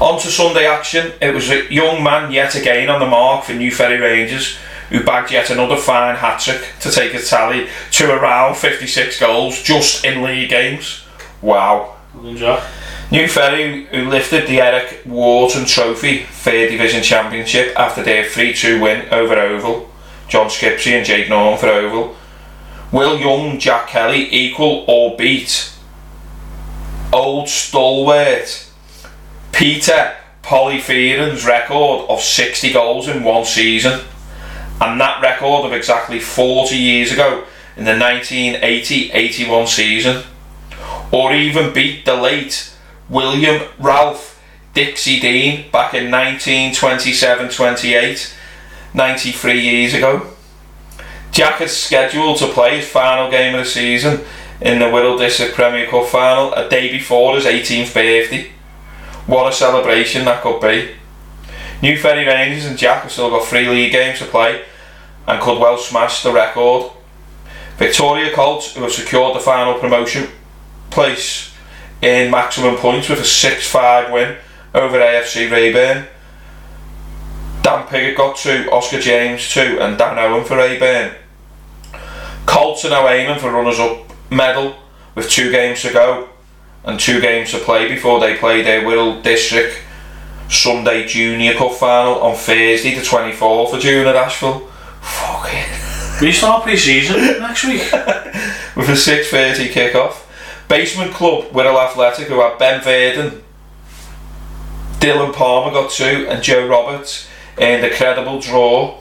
On 0.02 0.20
to 0.20 0.28
Sunday 0.28 0.66
action. 0.68 1.14
It 1.22 1.34
was 1.34 1.50
a 1.50 1.72
young 1.74 2.04
man 2.04 2.32
yet 2.32 2.56
again 2.56 2.90
on 2.90 3.00
the 3.00 3.06
mark 3.06 3.46
for 3.46 3.54
New 3.54 3.72
Ferry 3.72 3.98
Rangers, 3.98 4.58
who 4.90 5.04
bagged 5.04 5.32
yet 5.32 5.50
another 5.50 5.78
fine 5.78 6.16
hat 6.16 6.40
trick 6.40 6.62
to 6.82 6.92
take 6.92 7.14
his 7.14 7.30
tally 7.30 7.68
to 7.92 8.12
around 8.14 8.56
56 8.56 9.20
goals 9.20 9.62
just 9.62 10.04
in 10.06 10.22
league 10.22 10.50
games. 10.50 11.04
Wow. 11.42 11.96
Well 12.14 12.24
done, 12.24 12.38
Jack. 12.38 12.64
New 13.12 13.28
Ferry, 13.28 13.86
who 13.86 14.10
lifted 14.10 14.48
the 14.48 14.60
Eric 14.60 15.02
Wharton 15.06 15.65
Trophy 15.65 16.24
Third 16.24 16.70
Division 16.72 17.04
Championship 17.04 17.80
after 17.80 18.02
their 18.02 18.28
3 18.28 18.54
2 18.54 18.82
win 18.82 19.08
over 19.12 19.36
Oval. 19.36 19.91
John 20.28 20.50
Skipsey 20.50 20.96
and 20.96 21.06
Jake 21.06 21.30
Norman 21.30 21.60
for 21.60 21.68
Oval. 21.68 22.15
Will 22.91 23.20
Young, 23.20 23.60
Jack 23.60 23.89
Kelly 23.89 24.28
equal 24.32 24.86
or 24.88 25.15
beat 25.15 25.72
old 27.13 27.48
stalwart 27.48 28.70
Peter 29.52 30.15
Polyferen's 30.41 31.46
record 31.46 32.10
of 32.10 32.22
60 32.22 32.74
goals 32.74 33.08
in 33.08 33.24
one 33.24 33.46
season? 33.46 34.02
And 34.82 35.00
that 35.00 35.22
record 35.22 35.65
of 35.65 35.74
exactly 35.74 36.20
40 36.20 36.76
years 36.76 37.12
ago 37.12 37.44
in 37.78 37.86
the 37.86 37.98
1980 37.98 39.12
81 39.12 39.68
season? 39.68 40.24
Or 41.12 41.34
even 41.34 41.72
beat 41.72 42.04
the 42.06 42.15
late 42.15 42.75
William 43.10 43.62
Ralph 43.80 44.41
Dixie 44.74 45.20
Dean 45.20 45.72
back 45.72 45.94
in 45.94 46.12
1927 46.12 47.50
28, 47.50 48.36
93 48.94 49.60
years 49.60 49.94
ago. 49.94 50.28
Jack 51.32 51.62
is 51.62 51.76
scheduled 51.76 52.38
to 52.38 52.48
play 52.48 52.78
his 52.78 52.88
final 52.89 53.30
game 53.30 53.56
of 53.56 53.65
the 53.65 53.70
season 53.70 54.22
in 54.62 54.80
the 54.80 54.86
Wirral 54.86 55.18
District 55.18 55.54
Premier 55.54 55.88
Cup 55.88 56.08
final 56.08 56.54
a 56.54 56.70
day 56.70 56.91
before 56.91 57.36
his 57.36 57.46
18th 57.46 57.94
birthday. 57.94 58.52
What 59.28 59.52
a 59.52 59.56
celebration 59.56 60.26
that 60.26 60.41
could 60.41 60.62
be. 60.62 60.96
New 61.82 61.98
Ferry 61.98 62.26
Rangers 62.26 62.65
and 62.65 62.78
Jack 62.78 63.04
have 63.04 63.12
still 63.12 63.30
got 63.30 63.46
three 63.46 63.68
league 63.68 63.91
games 63.91 64.20
to 64.20 64.26
play 64.26 64.63
and 65.28 65.41
could 65.41 65.60
well 65.60 65.78
smash 65.78 66.24
the 66.24 66.32
record. 66.32 66.91
Victoria 67.78 68.34
Colts, 68.34 68.76
who 68.76 68.82
have 68.84 68.91
secured 68.91 69.36
the 69.36 69.39
final 69.39 69.80
promotion 69.80 70.30
place 70.89 71.55
in 72.06 72.32
maximum 72.32 72.76
points 72.76 73.10
with 73.10 73.20
a 73.20 73.24
6-5 73.24 74.12
win 74.12 74.38
over 74.74 75.00
AFC 75.00 75.52
Rayburn. 75.52 76.06
Dan 77.63 77.88
Piggott 77.88 78.15
got 78.15 78.38
two, 78.38 78.70
Oscar 78.72 79.00
James 79.00 79.52
two, 79.52 79.80
and 79.82 79.98
Dan 79.98 80.20
Owen 80.20 80.46
for 80.46 80.58
Rayburn. 80.58 81.15
Colts 82.46 82.86
are 82.86 82.91
now 82.91 83.08
aiming 83.08 83.39
for 83.39 83.52
runners-up 83.52 84.13
medal 84.30 84.76
with 85.15 85.30
two 85.30 85.52
games 85.52 85.82
to 85.82 85.91
go 85.91 86.30
and 86.84 87.00
two 87.00 87.20
games 87.20 87.50
to 87.52 87.58
play 87.58 87.88
before 87.88 88.20
they 88.20 88.38
play 88.38 88.62
their 88.62 88.82
Wirral 88.82 89.24
District 89.24 89.82
Sunday 90.48 91.08
Junior 91.08 91.56
Cup 91.56 91.74
final 91.74 92.22
on 92.22 92.36
Thursday 92.36 92.94
the 92.94 93.02
24th 93.02 93.74
of 93.74 93.82
June 93.82 94.06
at 94.06 94.15
Ashville. 94.15 94.68
Fucking 95.02 96.22
We 96.22 96.32
start 96.32 96.63
pre-season 96.63 97.39
next 97.39 97.63
week. 97.63 97.91
with 98.76 98.89
a 98.89 98.94
6.30 98.94 99.70
kick-off. 99.72 100.25
Basement 100.67 101.13
Club, 101.13 101.45
Wirral 101.51 101.84
Athletic, 101.84 102.28
who 102.28 102.41
had 102.41 102.58
Ben 102.58 102.82
Verdon, 102.82 103.43
Dylan 104.99 105.34
Palmer 105.34 105.71
got 105.71 105.91
two, 105.91 106.28
and 106.30 106.41
Joe 106.41 106.67
Roberts 106.67 107.28
in 107.58 107.82
the 107.82 107.89
credible 107.89 108.39
draw 108.39 108.99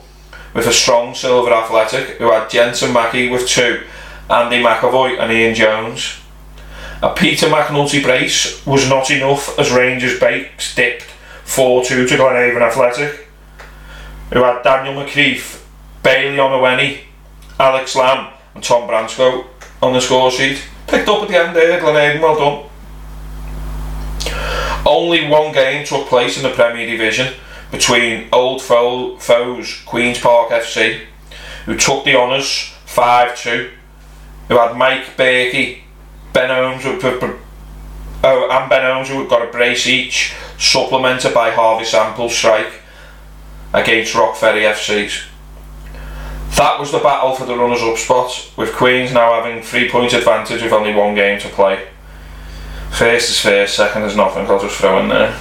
with 0.53 0.67
a 0.67 0.73
strong 0.73 1.15
Silver 1.15 1.53
Athletic, 1.53 2.19
who 2.19 2.31
had 2.31 2.51
Jensen 2.51 2.93
Mackey 2.93 3.29
with 3.31 3.49
two, 3.49 3.83
Andy 4.31 4.63
McAvoy 4.63 5.19
and 5.19 5.33
Ian 5.33 5.55
Jones. 5.55 6.21
A 7.03 7.13
Peter 7.13 7.47
McNulty 7.49 8.03
brace 8.03 8.65
was 8.65 8.89
not 8.89 9.11
enough 9.11 9.59
as 9.59 9.71
Rangers 9.71 10.19
bakes 10.19 10.75
dipped 10.75 11.07
4-2 11.45 12.09
to 12.09 12.17
Glenavon 12.17 12.63
Athletic, 12.63 13.29
who 14.33 14.43
had 14.43 14.63
Daniel 14.63 14.95
McCreef, 14.95 15.63
Bailey 16.03 16.37
Onoweni, 16.37 17.01
Alex 17.59 17.95
Lamb 17.97 18.33
and 18.55 18.65
Tom 18.65 18.89
Bransco 18.89 19.47
on 19.83 19.93
the 19.93 20.01
score 20.01 20.31
sheet. 20.31 20.63
Picked 20.87 21.09
up 21.09 21.23
at 21.23 21.29
the 21.29 21.39
end 21.39 21.57
there, 21.57 21.81
Glenavon, 21.81 22.21
well 22.21 22.37
done. 22.37 22.71
Only 24.87 25.27
one 25.29 25.53
game 25.53 25.87
took 25.87 26.07
place 26.09 26.37
in 26.37 26.43
the 26.43 26.51
Premier 26.51 26.87
Division 26.87 27.35
between 27.71 28.29
old 28.33 28.61
fo- 28.63 29.17
foes 29.17 29.83
Queen's 29.87 30.21
Park 30.21 30.51
FC, 30.51 31.01
who 31.65 31.77
took 31.77 32.05
the 32.05 32.17
honours 32.17 32.73
5 32.85 33.37
2, 33.37 33.71
who 34.49 34.59
had 34.59 34.77
Mike 34.77 35.17
Berkey, 35.17 35.81
Ben 36.33 36.51
Holmes, 36.51 36.83
oh, 36.85 38.49
and 38.51 38.71
Ben 38.71 38.83
Holmes, 38.83 39.09
who 39.09 39.27
got 39.29 39.47
a 39.47 39.51
brace 39.51 39.87
each, 39.87 40.35
supplemented 40.59 41.33
by 41.33 41.51
Harvey 41.51 41.85
Sample's 41.85 42.37
strike 42.37 42.81
against 43.73 44.15
Rock 44.15 44.37
Ferry 44.37 44.63
FCs. 44.63 45.25
That 46.57 46.79
was 46.79 46.93
the 46.93 47.01
battle 47.01 47.35
for 47.35 47.47
the 47.47 47.57
runners 47.57 47.83
up 47.83 47.97
spot, 47.97 48.53
with 48.57 48.75
Queens 48.75 49.13
now 49.13 49.43
having 49.43 49.61
three 49.61 49.91
point 49.91 50.13
advantage 50.13 50.63
with 50.63 50.73
only 50.73 50.95
one 50.95 51.17
game 51.17 51.41
to 51.41 51.49
play. 51.49 51.89
First 52.93 53.31
is 53.31 53.41
first, 53.41 53.75
second 53.75 54.03
is 54.05 54.17
nothing, 54.17 54.47
I'll 54.47 54.61
just 54.61 54.77
throw 54.77 55.01
in 55.01 55.09
there. 55.09 55.37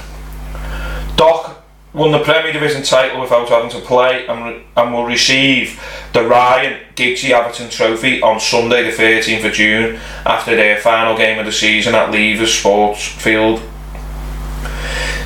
Doc 1.15 1.63
won 1.93 2.11
the 2.11 2.23
Premier 2.23 2.51
Division 2.51 2.81
title 2.81 3.21
without 3.21 3.47
having 3.47 3.69
to 3.69 3.79
play 3.81 4.25
and, 4.25 4.43
re- 4.43 4.63
and 4.75 4.91
will 4.91 5.05
receive 5.05 5.79
the 6.13 6.23
Ryan 6.27 6.79
Giggsy 6.95 7.29
Aberton 7.29 7.69
Trophy 7.69 8.19
on 8.23 8.39
Sunday 8.39 8.83
the 8.83 8.97
13th 8.97 9.45
of 9.45 9.53
June 9.53 9.99
after 10.25 10.55
their 10.55 10.79
final 10.79 11.15
game 11.15 11.37
of 11.37 11.45
the 11.45 11.51
season 11.51 11.93
at 11.93 12.09
Levers 12.09 12.57
Sports 12.57 13.05
Field. 13.07 13.61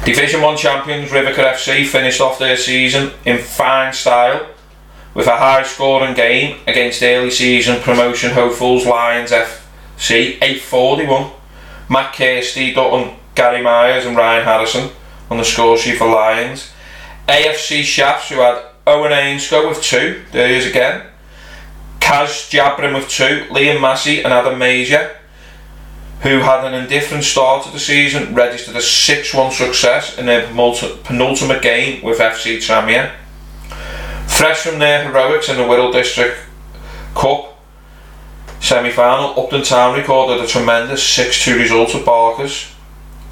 Division 0.03 0.41
1 0.41 0.57
champions 0.57 1.09
Rivercar 1.11 1.53
FC 1.53 1.85
finished 1.85 2.19
off 2.19 2.39
their 2.39 2.57
season 2.57 3.13
in 3.23 3.37
fine 3.37 3.93
style 3.93 4.49
with 5.17 5.25
a 5.25 5.35
high 5.35 5.63
scoring 5.63 6.13
game 6.13 6.59
against 6.67 7.01
early 7.01 7.31
season 7.31 7.81
promotion 7.81 8.33
hopefuls 8.33 8.85
Lions 8.85 9.31
FC 9.31 10.35
841. 10.43 11.31
Matt 11.89 12.13
Kirsty, 12.13 12.71
Dutton, 12.71 13.15
Gary 13.33 13.63
Myers 13.63 14.05
and 14.05 14.15
Ryan 14.15 14.43
Harrison 14.43 14.91
on 15.31 15.39
the 15.39 15.43
score 15.43 15.75
sheet 15.75 15.97
for 15.97 16.07
Lions. 16.07 16.71
AFC 17.27 17.81
Shafts 17.81 18.29
who 18.29 18.35
had 18.35 18.63
Owen 18.85 19.11
Ainscoe 19.11 19.67
with 19.67 19.81
two, 19.81 20.21
there 20.33 20.49
he 20.49 20.55
is 20.55 20.67
again. 20.67 21.07
Kaz 21.99 22.51
Jabrin 22.51 22.93
with 22.93 23.09
two, 23.09 23.47
Liam 23.49 23.81
Massey 23.81 24.21
and 24.21 24.31
Adam 24.31 24.59
Major 24.59 25.15
who 26.21 26.41
had 26.41 26.63
an 26.63 26.75
indifferent 26.75 27.23
start 27.23 27.65
to 27.65 27.71
the 27.71 27.79
season 27.79 28.35
registered 28.35 28.75
a 28.75 28.79
6-1 28.79 29.51
success 29.51 30.15
in 30.19 30.27
their 30.27 30.45
penultimate 30.45 31.63
game 31.63 32.03
with 32.03 32.19
FC 32.19 32.57
Tranmere. 32.57 33.13
Fresh 34.37 34.59
from 34.59 34.77
their 34.77 35.03
heroics 35.03 35.49
in 35.49 35.57
the 35.57 35.63
Wirral 35.63 35.91
District 35.91 36.37
Cup 37.15 37.57
semi-final, 38.59 39.33
Upton 39.35 39.63
Town 39.63 39.97
recorded 39.97 40.45
a 40.45 40.47
tremendous 40.47 41.01
6-2 41.17 41.57
result 41.57 41.95
at 41.95 42.05
Barkers. 42.05 42.71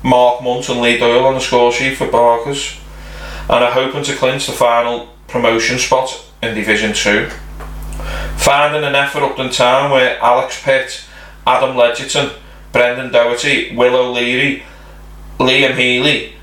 Mark 0.02 0.40
Munt 0.40 0.68
and 0.68 0.82
Lee 0.82 0.98
Doyle 0.98 1.28
on 1.28 1.36
the 1.36 1.40
score 1.40 1.72
sheet 1.72 1.96
for 1.96 2.08
Barkers 2.08 2.80
and 3.48 3.64
are 3.64 3.72
hoping 3.72 4.04
to 4.04 4.16
clinch 4.16 4.48
the 4.48 4.52
final 4.52 5.10
promotion 5.28 5.78
spot 5.78 6.26
in 6.42 6.56
Division 6.56 6.92
2. 6.92 7.30
Finding 8.38 8.84
an 8.84 8.96
effort 8.96 9.22
Upton 9.22 9.52
Town 9.52 9.92
where 9.92 10.20
Alex 10.20 10.60
Pitt, 10.64 11.06
Adam 11.46 11.76
Ledgerton, 11.76 12.34
Brendan 12.72 13.12
Doherty, 13.12 13.76
Will 13.76 13.96
O'Leary, 13.96 14.64
Liam 15.38 15.78
Healy 15.78 16.35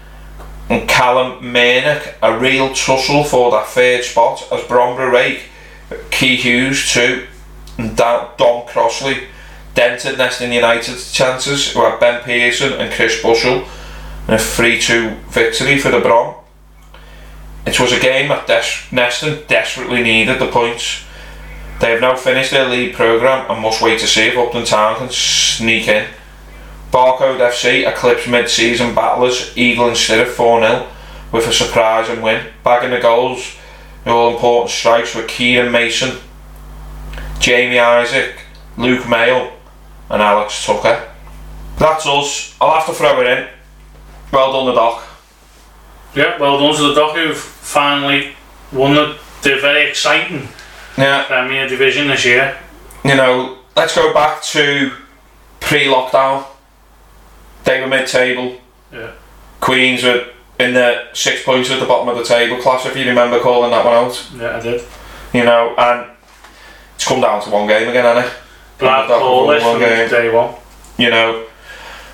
and 0.68 0.88
Callum 0.88 1.42
Mainick 1.42 2.14
a 2.22 2.38
real 2.38 2.72
tussle 2.72 3.24
for 3.24 3.50
that 3.50 3.66
third 3.66 4.04
spot 4.04 4.46
as 4.52 4.60
Bromborough 4.62 5.12
Rake, 5.12 5.42
Key 6.10 6.36
Hughes 6.36 6.92
too 6.92 7.26
and 7.78 7.96
Don 7.96 8.66
Crossley 8.66 9.28
dented 9.74 10.18
Neston 10.18 10.52
United's 10.52 11.12
chances 11.12 11.72
who 11.72 11.80
had 11.80 11.98
Ben 11.98 12.22
Pearson 12.22 12.72
and 12.74 12.92
Chris 12.92 13.22
Bushell 13.22 13.66
in 14.28 14.34
a 14.34 14.38
3-2 14.38 15.18
victory 15.24 15.78
for 15.78 15.90
the 15.90 16.00
Brom. 16.00 16.34
It 17.66 17.80
was 17.80 17.92
a 17.92 18.00
game 18.00 18.28
that 18.28 18.46
Des- 18.46 18.94
Neston 18.94 19.46
desperately 19.46 20.02
needed 20.02 20.38
the 20.38 20.50
points. 20.50 21.04
They 21.80 21.90
have 21.90 22.00
now 22.00 22.16
finished 22.16 22.50
their 22.50 22.68
league 22.68 22.94
programme 22.94 23.50
and 23.50 23.62
must 23.62 23.80
wait 23.82 23.98
to 24.00 24.06
see 24.06 24.28
if 24.28 24.36
Upton 24.36 24.64
Town 24.64 24.96
can 24.96 25.10
sneak 25.10 25.88
in. 25.88 26.06
Barcode 26.92 27.38
FC 27.40 27.88
eclipsed 27.88 28.28
mid-season 28.28 28.94
battlers 28.94 29.56
Eagle 29.56 29.88
and 29.88 29.96
Stirrup 29.96 30.28
4-0 30.28 30.86
with 31.32 31.46
a 31.48 31.52
surprising 31.52 32.20
win, 32.20 32.46
bagging 32.62 32.90
the 32.90 33.00
goals 33.00 33.56
in 34.04 34.12
all 34.12 34.34
important 34.34 34.70
strikes 34.70 35.14
with 35.14 35.26
Kieran 35.26 35.72
Mason, 35.72 36.18
Jamie 37.38 37.78
Isaac, 37.78 38.34
Luke 38.76 39.08
Mayle 39.08 39.52
and 40.10 40.20
Alex 40.20 40.66
Tucker. 40.66 41.08
That's 41.78 42.06
us. 42.06 42.54
I'll 42.60 42.74
have 42.74 42.86
to 42.86 42.92
throw 42.92 43.20
it 43.22 43.26
in. 43.26 43.48
Well 44.30 44.52
done 44.52 44.66
the 44.66 44.74
doc. 44.74 45.04
Yeah, 46.14 46.38
well 46.38 46.58
done 46.58 46.76
to 46.76 46.88
the 46.88 46.94
Doc 46.94 47.16
who've 47.16 47.34
finally 47.36 48.34
won 48.70 48.94
the, 48.94 49.16
the 49.42 49.56
very 49.56 49.88
exciting 49.88 50.46
Yeah, 50.98 51.24
Premier 51.26 51.66
Division 51.66 52.08
this 52.08 52.26
year. 52.26 52.58
you 53.02 53.14
know, 53.16 53.58
let's 53.76 53.94
go 53.94 54.12
back 54.12 54.42
to 54.42 54.92
pre-lockdown. 55.60 56.44
They 57.64 57.80
were 57.80 57.86
mid-table. 57.86 58.58
Yeah. 58.92 59.12
Queens 59.60 60.02
were 60.02 60.28
in 60.58 60.74
the 60.74 61.08
six 61.12 61.42
points 61.42 61.70
at 61.70 61.80
the 61.80 61.86
bottom 61.86 62.08
of 62.08 62.16
the 62.16 62.24
table 62.24 62.60
class, 62.60 62.86
if 62.86 62.96
you 62.96 63.06
remember 63.06 63.40
calling 63.40 63.70
that 63.70 63.84
one 63.84 63.94
out. 63.94 64.30
Yeah, 64.36 64.56
I 64.56 64.60
did. 64.60 64.82
You 65.32 65.44
know, 65.44 65.74
and 65.76 66.10
it's 66.94 67.06
come 67.06 67.20
down 67.20 67.42
to 67.42 67.50
one 67.50 67.66
game 67.66 67.88
again, 67.88 68.04
hasn't 68.04 68.32
it? 68.32 68.38
Doc 68.78 69.08
call 69.08 69.46
this 69.46 69.62
one 69.62 69.78
game. 69.78 70.08
day 70.10 70.32
one. 70.32 70.54
You 70.98 71.10
know, 71.10 71.46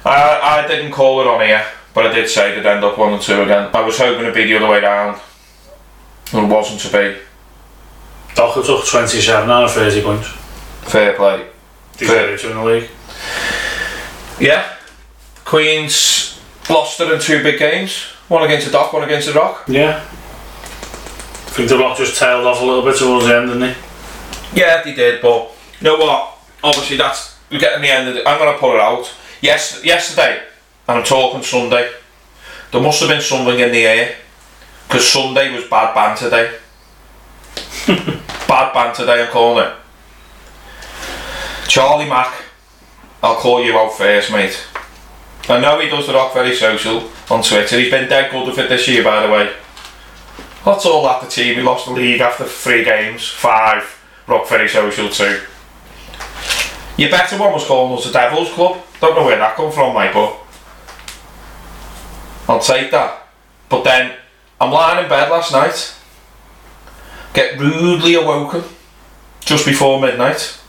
I, 0.04 0.62
I 0.64 0.68
didn't 0.68 0.92
call 0.92 1.20
it 1.20 1.26
on 1.26 1.40
here, 1.40 1.64
but 1.94 2.06
I 2.06 2.14
did 2.14 2.28
say 2.28 2.54
they'd 2.54 2.66
end 2.66 2.84
up 2.84 2.98
one 2.98 3.14
and 3.14 3.22
two 3.22 3.42
again. 3.42 3.70
I 3.74 3.80
was 3.80 3.98
hoping 3.98 4.20
it'd 4.22 4.34
be 4.34 4.44
the 4.44 4.56
other 4.56 4.68
way 4.68 4.80
round. 4.80 5.20
It 6.32 6.48
wasn't 6.48 6.80
to 6.82 6.92
be. 6.92 7.18
Docker 8.34 8.62
took 8.62 8.86
27 8.86 9.50
out 9.50 9.64
of 9.64 9.72
30 9.72 10.02
points. 10.02 10.28
Fair 10.92 11.14
play. 11.14 11.48
To 11.96 12.50
in 12.50 12.56
the 12.56 12.64
league. 12.64 12.90
Yeah. 14.38 14.77
Queens 15.48 16.38
lost 16.68 17.00
it 17.00 17.10
in 17.10 17.18
two 17.18 17.42
big 17.42 17.58
games. 17.58 18.02
One 18.28 18.42
against 18.42 18.66
the 18.66 18.72
Dock, 18.72 18.92
one 18.92 19.02
against 19.02 19.28
the 19.28 19.32
Rock. 19.32 19.64
Yeah. 19.66 19.96
I 19.96 21.50
think 21.56 21.70
the 21.70 21.78
Rock 21.78 21.96
just 21.96 22.18
tailed 22.18 22.46
off 22.46 22.60
a 22.60 22.64
little 22.66 22.82
bit 22.82 22.98
towards 22.98 23.24
the 23.24 23.34
end, 23.34 23.48
didn't 23.48 23.74
he? 23.74 24.60
Yeah, 24.60 24.82
they 24.82 24.92
did, 24.92 25.22
but 25.22 25.50
you 25.80 25.84
know 25.84 25.96
what? 25.96 26.38
Obviously, 26.62 26.98
that's 26.98 27.38
we're 27.50 27.60
getting 27.60 27.80
the 27.80 27.88
end 27.88 28.10
of 28.10 28.16
it. 28.16 28.26
I'm 28.26 28.38
gonna 28.38 28.58
pull 28.58 28.74
it 28.74 28.80
out. 28.80 29.10
Yes, 29.40 29.82
yesterday, 29.82 30.42
and 30.86 30.98
I'm 30.98 31.04
talking 31.04 31.42
Sunday. 31.42 31.92
There 32.70 32.82
must 32.82 33.00
have 33.00 33.08
been 33.08 33.22
something 33.22 33.58
in 33.58 33.72
the 33.72 33.86
air 33.86 34.16
because 34.86 35.10
Sunday 35.10 35.54
was 35.54 35.64
bad 35.64 35.94
banter 35.94 36.28
day. 36.28 36.58
bad 38.46 38.74
banter 38.74 39.06
day, 39.06 39.22
I'm 39.22 39.30
calling 39.30 39.64
it. 39.64 39.72
Charlie 41.68 42.06
Mack, 42.06 42.34
I'll 43.22 43.36
call 43.36 43.64
you 43.64 43.78
out 43.78 43.94
first, 43.94 44.30
mate. 44.30 44.62
I 45.50 45.60
know 45.60 45.80
he 45.80 45.88
does 45.88 46.06
the 46.06 46.12
Rock 46.12 46.34
Ferry 46.34 46.54
Social 46.54 47.10
on 47.30 47.42
Twitter. 47.42 47.78
He's 47.78 47.90
been 47.90 48.08
dead 48.08 48.30
good 48.30 48.46
with 48.46 48.58
it 48.58 48.68
this 48.68 48.86
year, 48.86 49.02
by 49.02 49.26
the 49.26 49.32
way. 49.32 49.50
What's 50.64 50.84
all 50.84 51.04
that 51.04 51.22
the 51.22 51.28
team? 51.28 51.54
He 51.54 51.62
lost 51.62 51.86
the 51.86 51.92
league 51.92 52.20
after 52.20 52.44
three 52.44 52.84
games, 52.84 53.26
five. 53.26 53.94
Rock 54.26 54.46
Ferry 54.46 54.68
Social 54.68 55.08
too. 55.08 55.40
Your 56.98 57.10
better 57.10 57.38
one 57.38 57.54
was 57.54 57.64
calling 57.64 57.96
us 57.96 58.04
the 58.04 58.12
Devils 58.12 58.50
Club. 58.50 58.84
Don't 59.00 59.16
know 59.16 59.24
where 59.24 59.38
that 59.38 59.56
come 59.56 59.72
from, 59.72 59.94
mate, 59.94 60.12
but 60.12 60.38
I'll 62.46 62.60
take 62.60 62.90
that. 62.90 63.26
But 63.70 63.84
then 63.84 64.16
I'm 64.60 64.70
lying 64.70 65.02
in 65.02 65.08
bed 65.08 65.30
last 65.30 65.52
night, 65.52 65.94
get 67.32 67.58
rudely 67.58 68.14
awoken 68.14 68.64
just 69.40 69.64
before 69.64 69.98
midnight. 69.98 70.60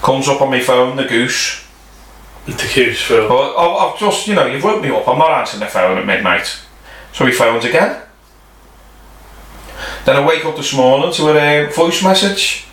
Comes 0.00 0.28
up 0.28 0.40
on 0.40 0.50
my 0.50 0.60
phone, 0.60 0.96
the 0.96 1.04
goose. 1.04 1.67
The 2.48 2.72
goose 2.74 3.02
Phil. 3.02 3.28
But 3.28 3.56
I've, 3.56 3.92
I've 3.92 3.98
just, 3.98 4.26
you 4.26 4.34
know, 4.34 4.46
you've 4.46 4.64
woke 4.64 4.80
me 4.80 4.88
up. 4.88 5.06
I'm 5.06 5.18
not 5.18 5.32
answering 5.32 5.60
the 5.60 5.66
phone 5.66 5.98
at 5.98 6.06
midnight. 6.06 6.58
So 7.12 7.26
he 7.26 7.32
phones 7.32 7.66
again. 7.66 8.00
Then 10.06 10.16
I 10.16 10.26
wake 10.26 10.46
up 10.46 10.56
this 10.56 10.74
morning 10.74 11.12
to 11.12 11.28
a 11.28 11.66
uh, 11.66 11.70
voice 11.70 12.02
message 12.02 12.64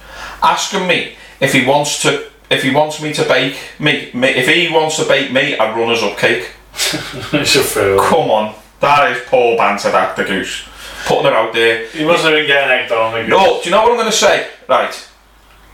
asking 0.41 0.87
me 0.87 1.15
if 1.41 1.51
he 1.51 1.65
wants 1.65 2.01
to, 2.03 2.31
if 2.49 2.63
he 2.63 2.71
wants 2.71 3.01
me 3.01 3.11
to 3.13 3.23
bake 3.25 3.57
me, 3.77 4.11
me 4.13 4.29
if 4.29 4.47
he 4.47 4.73
wants 4.73 4.95
to 4.97 5.05
bake 5.05 5.33
me 5.33 5.53
a 5.53 5.75
runners 5.75 6.01
up 6.03 6.17
cake. 6.17 6.51
it's 6.73 7.55
a 7.57 7.63
Phil. 7.63 7.99
Come 7.99 8.31
on, 8.31 8.55
that 8.79 9.11
is 9.11 9.23
poor 9.25 9.57
banter, 9.57 9.91
that 9.91 10.15
the 10.15 10.23
goose. 10.23 10.69
Putting 11.05 11.27
it 11.27 11.33
out 11.33 11.53
there. 11.53 11.85
He 11.87 12.05
must 12.05 12.23
have 12.23 12.31
been 12.31 12.47
getting 12.47 12.71
egged 12.71 12.93
on. 12.93 13.13
the 13.13 13.21
goose. 13.21 13.29
No, 13.29 13.59
do 13.61 13.65
you 13.65 13.71
know 13.71 13.81
what 13.81 13.91
I'm 13.91 13.97
going 13.97 14.09
to 14.09 14.17
say? 14.17 14.49
Right. 14.69 15.09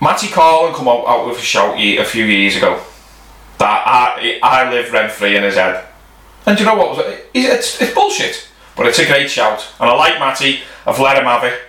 Matty 0.02 0.28
Carlin 0.28 0.74
come 0.74 0.88
out, 0.88 1.06
out 1.08 1.28
with 1.28 1.38
a 1.38 1.42
shout 1.42 1.78
a 1.78 2.04
few 2.04 2.26
years 2.26 2.58
ago. 2.58 2.82
That 3.62 3.84
I, 3.86 4.40
I 4.42 4.72
live 4.72 4.92
rent 4.92 5.12
free 5.12 5.38
in 5.38 5.44
his 5.44 5.56
head. 5.56 5.86
And 6.46 6.58
do 6.58 6.64
you 6.64 6.70
know 6.70 6.76
what? 6.76 6.98
was 6.98 7.06
it? 7.06 7.30
It's, 7.34 7.80
it's 7.80 7.94
bullshit, 7.94 8.48
but 8.76 8.88
it's 8.88 8.98
a 8.98 9.06
great 9.06 9.30
shout. 9.30 9.66
And 9.80 9.88
I 9.88 9.94
like 9.94 10.20
Matty. 10.20 10.62
I've 10.86 11.00
let 11.00 11.18
him 11.18 11.26
have 11.26 11.44
it. 11.44 11.60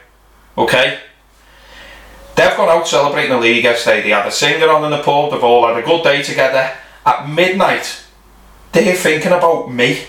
Okay. 0.57 0.99
They've 2.35 2.57
gone 2.57 2.71
out 2.71 2.89
celebrating 2.89 3.33
the 3.33 3.39
league 3.39 3.65
yesterday. 3.65 4.03
They 4.03 4.09
had 4.09 4.27
a 4.27 4.31
singer 4.31 4.71
on 4.71 4.85
in 4.85 4.91
the 4.91 5.03
pub. 5.03 5.31
They've 5.31 5.45
all 5.45 5.69
had 5.69 5.77
a 5.77 5.87
good 5.87 6.03
day 6.03 6.23
together. 6.23 6.73
At 7.05 7.29
midnight, 7.29 8.05
they're 8.73 8.95
thinking 8.95 9.33
about 9.33 9.71
me, 9.71 10.05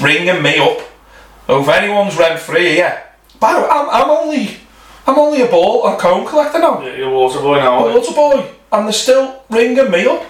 ringing 0.00 0.42
me 0.42 0.58
up. 0.58 0.78
Oh, 1.46 1.62
if 1.62 1.68
anyone's 1.68 2.16
rent 2.16 2.40
free 2.40 2.76
here, 2.76 3.02
but 3.38 3.70
I'm, 3.70 3.90
I'm 3.90 4.10
only, 4.10 4.56
I'm 5.06 5.18
only 5.18 5.42
a 5.42 5.46
ball, 5.46 5.86
a 5.86 5.98
cone 5.98 6.26
collector 6.26 6.58
now. 6.58 6.80
You're 6.82 7.08
a 7.08 7.12
water 7.12 7.40
boy 7.40 7.58
now. 7.58 7.86
A 7.86 7.94
water 7.94 8.14
boy, 8.14 8.48
and 8.72 8.86
they're 8.86 8.92
still 8.92 9.42
ringing 9.50 9.90
me 9.90 10.06
up. 10.06 10.24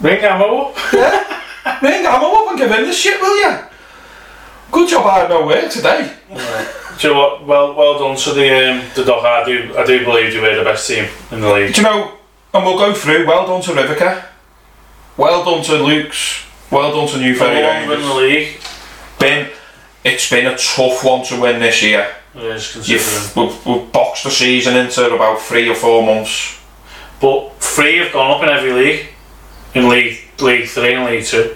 Ring 0.00 0.22
ammo. 0.22 0.72
Yeah, 0.92 1.42
ring 1.82 2.00
him 2.00 2.06
up 2.06 2.48
and 2.48 2.58
give 2.58 2.70
him 2.70 2.84
the 2.84 2.92
shit, 2.92 3.20
will 3.20 3.36
you? 3.38 3.58
Good 4.70 4.88
job 4.88 5.06
I 5.06 5.20
had 5.20 5.30
no 5.30 5.46
work 5.46 5.70
today. 5.70 6.12
Do 6.28 7.08
you 7.08 7.14
know 7.14 7.20
what? 7.20 7.46
Well, 7.46 7.74
well 7.74 7.98
done 7.98 8.16
to 8.16 8.32
the 8.32 8.70
um, 8.70 8.84
the 8.94 9.04
dog. 9.04 9.24
I 9.24 9.44
do, 9.44 9.76
I 9.76 9.84
do 9.84 10.04
believe 10.04 10.34
you 10.34 10.42
were 10.42 10.54
the 10.56 10.64
best 10.64 10.88
team 10.88 11.08
in 11.30 11.40
the 11.40 11.52
league. 11.52 11.74
Do 11.74 11.80
you 11.80 11.86
know, 11.86 12.12
and 12.52 12.64
we'll 12.64 12.78
go 12.78 12.94
through, 12.94 13.26
well 13.26 13.46
done 13.46 13.62
to 13.62 13.72
Rivica, 13.72 14.24
well 15.16 15.44
done 15.44 15.62
to 15.64 15.82
Luke's, 15.82 16.44
well 16.70 16.92
done 16.92 17.08
to 17.14 17.18
New 17.18 17.34
Ferry 17.34 17.62
Number 17.62 17.96
one 17.96 18.08
the 18.08 18.14
league. 18.14 18.60
Been, 19.18 19.50
it's 20.04 20.28
been 20.28 20.46
a 20.46 20.56
tough 20.56 21.04
one 21.04 21.24
to 21.26 21.40
win 21.40 21.60
this 21.60 21.82
year. 21.82 22.14
It 22.34 22.42
is 22.42 22.88
You've, 22.88 23.36
we've, 23.36 23.66
we've 23.66 23.92
boxed 23.92 24.24
the 24.24 24.30
season 24.30 24.76
into 24.76 25.14
about 25.14 25.40
three 25.40 25.68
or 25.68 25.74
four 25.74 26.04
months. 26.04 26.60
But 27.20 27.54
three 27.60 27.96
have 27.98 28.12
gone 28.12 28.30
up 28.30 28.42
in 28.42 28.50
every 28.50 28.72
league. 28.72 29.06
In 29.76 29.88
League 29.88 30.18
League 30.40 30.68
Three 30.68 30.94
and 30.94 31.04
League 31.06 31.24
Two. 31.24 31.54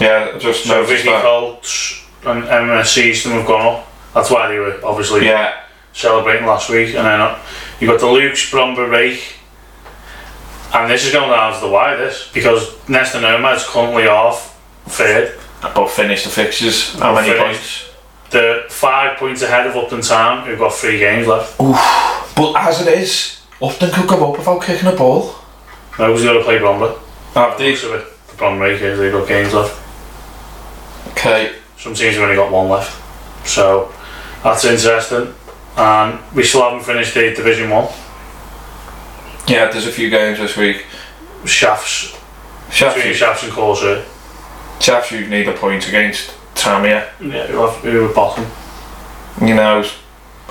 Yeah, 0.00 0.36
just 0.38 0.64
So 0.64 0.74
noticed 0.82 0.92
Vicky 1.04 1.08
that. 1.10 1.22
Colts 1.22 2.04
and 2.24 2.44
MSC's 2.44 3.24
them 3.24 3.32
have 3.32 3.46
gone 3.46 3.66
up. 3.80 3.88
That's 4.14 4.30
why 4.30 4.48
they 4.48 4.58
were 4.58 4.78
obviously 4.84 5.24
Yeah, 5.26 5.60
celebrating 5.92 6.46
last 6.46 6.68
week. 6.70 6.88
And 6.94 7.06
then 7.06 7.20
uh, 7.20 7.38
you 7.80 7.86
got 7.88 8.00
the 8.00 8.06
Luke's 8.06 8.50
Bromber 8.50 8.90
Rake. 8.90 9.34
And 10.74 10.90
this 10.90 11.06
is 11.06 11.12
going 11.12 11.30
down 11.30 11.54
to 11.54 11.60
the 11.60 11.68
wire, 11.70 11.96
this, 11.96 12.30
because 12.34 12.74
Neston 12.88 13.22
Nomad's 13.22 13.64
currently 13.66 14.06
off 14.06 14.60
third. 14.86 15.38
but 15.62 15.88
finished 15.88 16.24
the 16.24 16.30
fixtures. 16.30 16.94
How 16.98 17.14
many 17.14 17.28
finished. 17.32 17.42
points? 17.44 17.84
They're 18.30 18.68
five 18.68 19.16
points 19.16 19.40
ahead 19.42 19.66
of 19.66 19.74
Upton 19.76 20.02
Town, 20.02 20.46
who've 20.46 20.58
got 20.58 20.74
three 20.74 20.98
games 20.98 21.26
left. 21.26 21.56
But 21.58 22.52
as 22.56 22.86
it 22.86 22.98
is, 22.98 23.40
Upton 23.62 23.90
could 23.90 24.06
go 24.08 24.30
up 24.30 24.38
without 24.38 24.62
kicking 24.62 24.88
a 24.88 24.92
ball. 24.94 25.34
Nobody's 25.98 26.24
got 26.24 26.34
to 26.34 26.44
play 26.44 26.58
Bromber. 26.58 26.98
Have 27.38 27.56
they? 27.56 27.70
Looks 27.70 27.84
of 27.84 27.92
it. 27.92 28.06
The 28.30 28.36
Bromber 28.36 28.62
Rake 28.62 28.82
is, 28.82 28.98
they've 28.98 29.12
got 29.12 29.28
games 29.28 29.54
left. 29.54 29.80
Okay. 31.12 31.54
Some 31.76 31.94
teams 31.94 32.16
have 32.16 32.24
only 32.24 32.34
got 32.34 32.50
one 32.50 32.68
left. 32.68 33.00
So 33.46 33.94
that's 34.42 34.64
interesting. 34.64 35.32
And 35.76 36.18
we 36.34 36.42
still 36.42 36.62
haven't 36.62 36.84
finished 36.84 37.14
the 37.14 37.32
Division 37.32 37.70
1. 37.70 37.88
Yeah, 39.46 39.70
there's 39.70 39.86
a 39.86 39.92
few 39.92 40.10
games 40.10 40.38
this 40.38 40.56
week. 40.56 40.84
Shafts, 41.44 42.10
between 42.66 42.72
Sheffield, 42.72 43.14
Shafts 43.16 43.44
and 43.44 43.52
Corsair. 43.52 44.04
Sheffield 44.80 45.30
need 45.30 45.46
a 45.46 45.52
point 45.52 45.86
against 45.86 46.32
Tamia. 46.56 47.08
Yeah, 47.20 47.46
who 47.46 47.60
have 47.60 47.76
who 47.76 48.02
were 48.02 48.12
bottom. 48.12 48.46
You 49.40 49.54
know, 49.54 49.88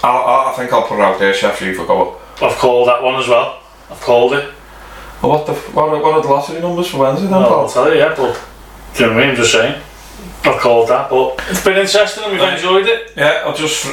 I, 0.02 0.08
I, 0.08 0.52
I 0.52 0.56
think 0.56 0.72
I'll 0.72 0.88
put 0.88 1.00
it 1.00 1.02
out 1.02 1.20
there. 1.20 1.34
Will 1.78 1.86
go 1.86 2.12
up. 2.12 2.42
I've 2.42 2.58
called 2.58 2.88
that 2.88 3.04
one 3.04 3.16
as 3.16 3.28
well. 3.28 3.62
I've 3.92 4.00
called 4.00 4.32
it. 4.32 4.54
Well, 5.22 5.32
what 5.32 5.45
the 5.45 5.53
what 5.53 5.89
are, 5.89 6.01
what 6.01 6.13
are 6.15 6.22
the 6.22 6.28
lottery 6.28 6.61
numbers 6.61 6.88
for 6.89 6.99
Wednesday 6.99 7.26
then, 7.28 7.34
I'll 7.36 7.47
pal? 7.49 7.70
tell 7.70 7.91
you, 7.91 7.99
yeah, 7.99 8.13
but 8.15 8.39
do 8.95 9.03
you 9.03 9.09
know 9.09 9.15
what 9.15 9.24
I 9.24 9.26
mean? 9.26 9.30
I'm 9.32 9.36
just 9.36 9.51
saying. 9.51 9.82
I've 10.43 10.59
called 10.61 10.89
that, 10.89 11.09
but 11.09 11.39
it's 11.49 11.63
been 11.63 11.78
interesting 11.78 12.24
and 12.24 12.32
we've 12.34 12.41
Right. 12.41 12.53
enjoyed 12.53 12.86
it. 12.88 13.11
Yeah, 13.18 13.43
I'll 13.45 13.55
just 13.55 13.88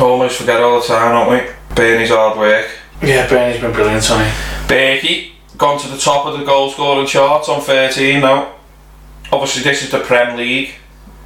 almost 0.00 0.38
forget 0.38 0.60
all 0.60 0.80
the 0.80 0.86
time, 0.86 1.12
don't 1.12 1.30
we? 1.30 1.50
Bernie's 1.74 2.10
hard 2.10 2.38
work. 2.38 2.66
Yeah, 3.02 3.28
Bernie's 3.28 3.60
been 3.60 3.72
brilliant, 3.72 4.02
Sonny. 4.02 4.28
Berkey 4.66 5.32
gone 5.58 5.78
to 5.78 5.88
the 5.88 5.98
top 5.98 6.26
of 6.26 6.38
the 6.38 6.44
goal 6.44 6.70
scoring 6.70 7.06
charts 7.06 7.48
on 7.48 7.60
13 7.60 8.20
now. 8.20 8.52
Obviously, 9.30 9.62
this 9.62 9.82
is 9.82 9.90
the 9.90 10.00
Prem 10.00 10.36
League. 10.36 10.70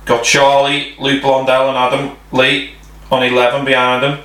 Got 0.05 0.24
Charlie, 0.24 0.94
Luke 0.99 1.22
Blondell, 1.22 1.68
and 1.68 1.76
Adam 1.78 2.16
Lee 2.32 2.72
on 3.11 3.22
11 3.22 3.64
behind 3.64 4.05
him. 4.05 4.18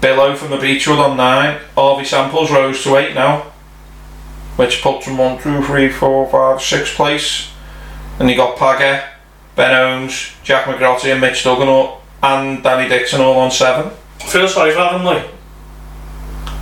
Billow 0.00 0.34
from 0.34 0.50
the 0.50 0.56
Beechwood 0.58 0.98
on 0.98 1.16
9. 1.16 1.58
Harvey 1.74 2.04
Samples 2.04 2.50
rose 2.50 2.82
to 2.84 2.96
8 2.96 3.14
now. 3.14 3.44
Which 4.58 4.82
puts 4.82 5.06
him 5.06 5.18
1, 5.18 5.40
2, 5.40 5.62
3, 5.62 5.88
4, 5.88 6.30
5, 6.30 6.60
6 6.60 6.94
place. 6.96 7.52
And 8.18 8.28
you 8.28 8.34
got 8.34 8.56
Pagger, 8.56 9.04
Ben 9.54 9.72
Holmes, 9.72 10.32
Jack 10.42 10.64
McGrotty, 10.64 11.12
and 11.12 11.20
Mitch 11.20 11.44
Duggan 11.44 11.68
all, 11.68 12.02
and 12.24 12.60
Danny 12.64 12.88
Dixon 12.88 13.20
all 13.20 13.38
on 13.38 13.52
7. 13.52 13.86
I 13.86 14.24
feel 14.24 14.48
sorry 14.48 14.72
for 14.72 14.80
Adam 14.80 15.04
Lee. 15.04 15.22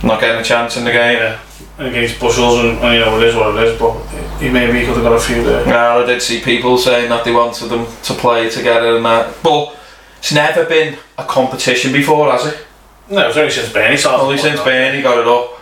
Not 0.03 0.21
getting 0.21 0.39
a 0.39 0.43
chance 0.43 0.77
in 0.77 0.85
the 0.85 0.91
game. 0.91 1.17
Yeah. 1.17 1.39
Against 1.79 2.19
Bushels 2.19 2.59
and, 2.59 2.77
and 2.77 2.93
you 2.93 2.99
know, 2.99 3.19
it 3.19 3.23
is 3.23 3.35
what 3.35 3.55
it 3.55 3.63
is, 3.63 3.79
but 3.79 3.99
he 4.39 4.49
maybe 4.49 4.85
could 4.85 4.95
have 4.95 5.03
got 5.03 5.13
a 5.13 5.19
few 5.19 5.43
there. 5.43 5.65
Well, 5.65 6.03
I 6.03 6.05
did 6.05 6.21
see 6.21 6.39
people 6.39 6.77
saying 6.77 7.09
that 7.09 7.25
they 7.25 7.31
wanted 7.31 7.69
them 7.69 7.87
to 8.03 8.13
play 8.13 8.47
together 8.47 8.97
and 8.97 9.05
that, 9.05 9.35
but 9.41 9.75
it's 10.19 10.31
never 10.31 10.65
been 10.65 10.99
a 11.17 11.23
competition 11.23 11.91
before, 11.91 12.31
has 12.31 12.45
it? 12.45 12.65
No, 13.09 13.27
it's 13.27 13.37
only 13.37 13.49
since 13.49 13.73
Bernie 13.73 13.97
started. 13.97 14.23
Only 14.23 14.37
since 14.37 14.59
Bernie 14.61 15.01
got 15.01 15.17
it 15.17 15.27
up. 15.27 15.61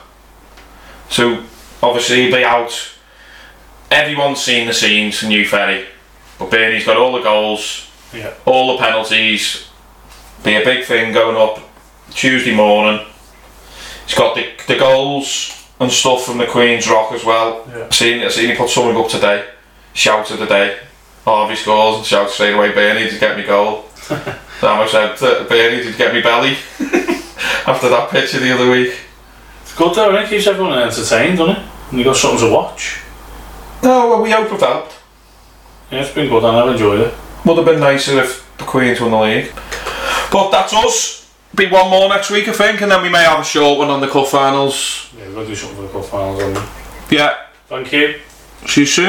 So 1.10 1.44
obviously 1.86 2.24
he'll 2.24 2.36
be 2.38 2.44
out. 2.44 2.92
Everyone's 3.92 4.42
seen 4.42 4.68
the 4.68 4.74
scenes 4.74 5.22
in 5.24 5.30
New 5.30 5.46
Ferry, 5.48 5.86
but 6.40 6.50
Bernie's 6.50 6.86
got 6.86 6.98
all 6.98 7.14
the 7.14 7.22
goals, 7.22 7.90
Yeah. 8.14 8.34
all 8.46 8.74
the 8.76 8.84
penalties. 8.84 9.68
Be 10.44 10.56
a 10.56 10.64
big 10.66 10.86
thing 10.86 11.14
going 11.14 11.38
up 11.38 11.60
Tuesday 12.12 12.54
morning. 12.54 13.06
He's 14.06 14.16
got 14.16 14.36
the, 14.36 14.48
the 14.68 14.78
goals 14.78 15.52
and 15.80 15.92
stuff 15.92 16.26
from 16.26 16.38
the 16.38 16.46
Queen's 16.46 16.88
Rock 16.90 17.12
as 17.12 17.24
well. 17.24 17.66
Yeah. 17.70 17.90
Seen, 17.90 18.24
I 18.24 18.30
seen 18.30 18.50
he 18.50 18.56
put 18.56 18.70
something 18.70 18.96
up 18.98 19.10
today. 19.10 19.46
Shout 19.94 20.30
of 20.32 20.40
the 20.40 20.46
day. 20.46 20.78
Harvey 21.24 21.56
scores 21.56 21.98
and 21.98 22.06
shouts 22.06 22.34
straight 22.36 22.54
away, 22.54 22.72
Bernie, 22.72 23.04
did 23.06 23.14
you 23.14 23.20
get 23.20 23.36
me 23.38 23.44
goal? 23.44 23.86
Sam 23.96 24.36
I 24.82 24.88
said, 24.88 25.12
"Uh, 25.22 25.44
Bernie, 25.46 25.84
did 25.84 25.98
get 25.98 26.14
me 26.14 26.22
belly? 26.22 26.52
After 27.68 27.90
that 27.90 28.10
picture 28.12 28.40
the 28.40 28.54
other 28.54 28.70
week. 28.70 28.94
It's 29.64 29.76
good 29.76 29.96
though, 29.96 30.16
it 30.16 30.30
keeps 30.30 30.46
everyone 30.48 30.78
entertained, 30.78 31.38
doesn't 31.40 31.56
it? 31.58 31.66
And 31.90 32.00
you 32.00 32.06
got 32.06 32.16
something 32.16 32.48
to 32.48 32.54
watch. 32.54 33.02
No, 33.84 34.10
well, 34.10 34.22
we 34.22 34.32
hope 34.32 34.52
it 34.52 34.60
helped. 34.60 34.96
Yeah, 35.92 36.02
it's 36.02 36.14
been 36.14 36.30
good 36.30 36.44
and 36.44 36.58
I've 36.58 36.72
enjoyed 36.72 37.02
it. 37.02 37.14
Would 37.46 37.58
have 37.58 37.66
been 37.66 37.80
nicer 37.80 38.20
if 38.20 38.52
the 38.58 38.64
Queens 38.64 39.00
won 39.00 39.12
the 39.12 39.20
league. 39.20 39.52
But 40.32 40.50
that's 40.50 40.74
us. 40.74 41.32
Be 41.56 41.68
one 41.68 41.90
more 41.90 42.10
next 42.10 42.32
week, 42.32 42.48
I 42.48 42.54
think, 42.54 42.82
and 42.82 42.92
then 42.92 43.02
we 43.02 43.10
may 43.10 43.24
have 43.24 43.40
a 43.40 43.44
short 43.44 43.78
one 43.80 43.90
on 43.90 44.02
the 44.02 44.08
cup 44.08 44.28
finals. 44.28 45.10
Yeah, 45.18 45.28
we've 45.28 45.36
got 45.36 45.42
to 45.44 45.48
do 45.48 45.56
something 45.56 45.78
for 45.78 45.84
the 45.84 45.90
cup 45.90 46.06
finals, 46.06 46.42
haven't 46.42 46.70
we? 47.10 47.18
Yeah. 47.18 47.38
Thank 47.68 47.94
you. 47.94 48.20
See 48.68 48.82
you 48.82 48.88
soon. 48.88 49.06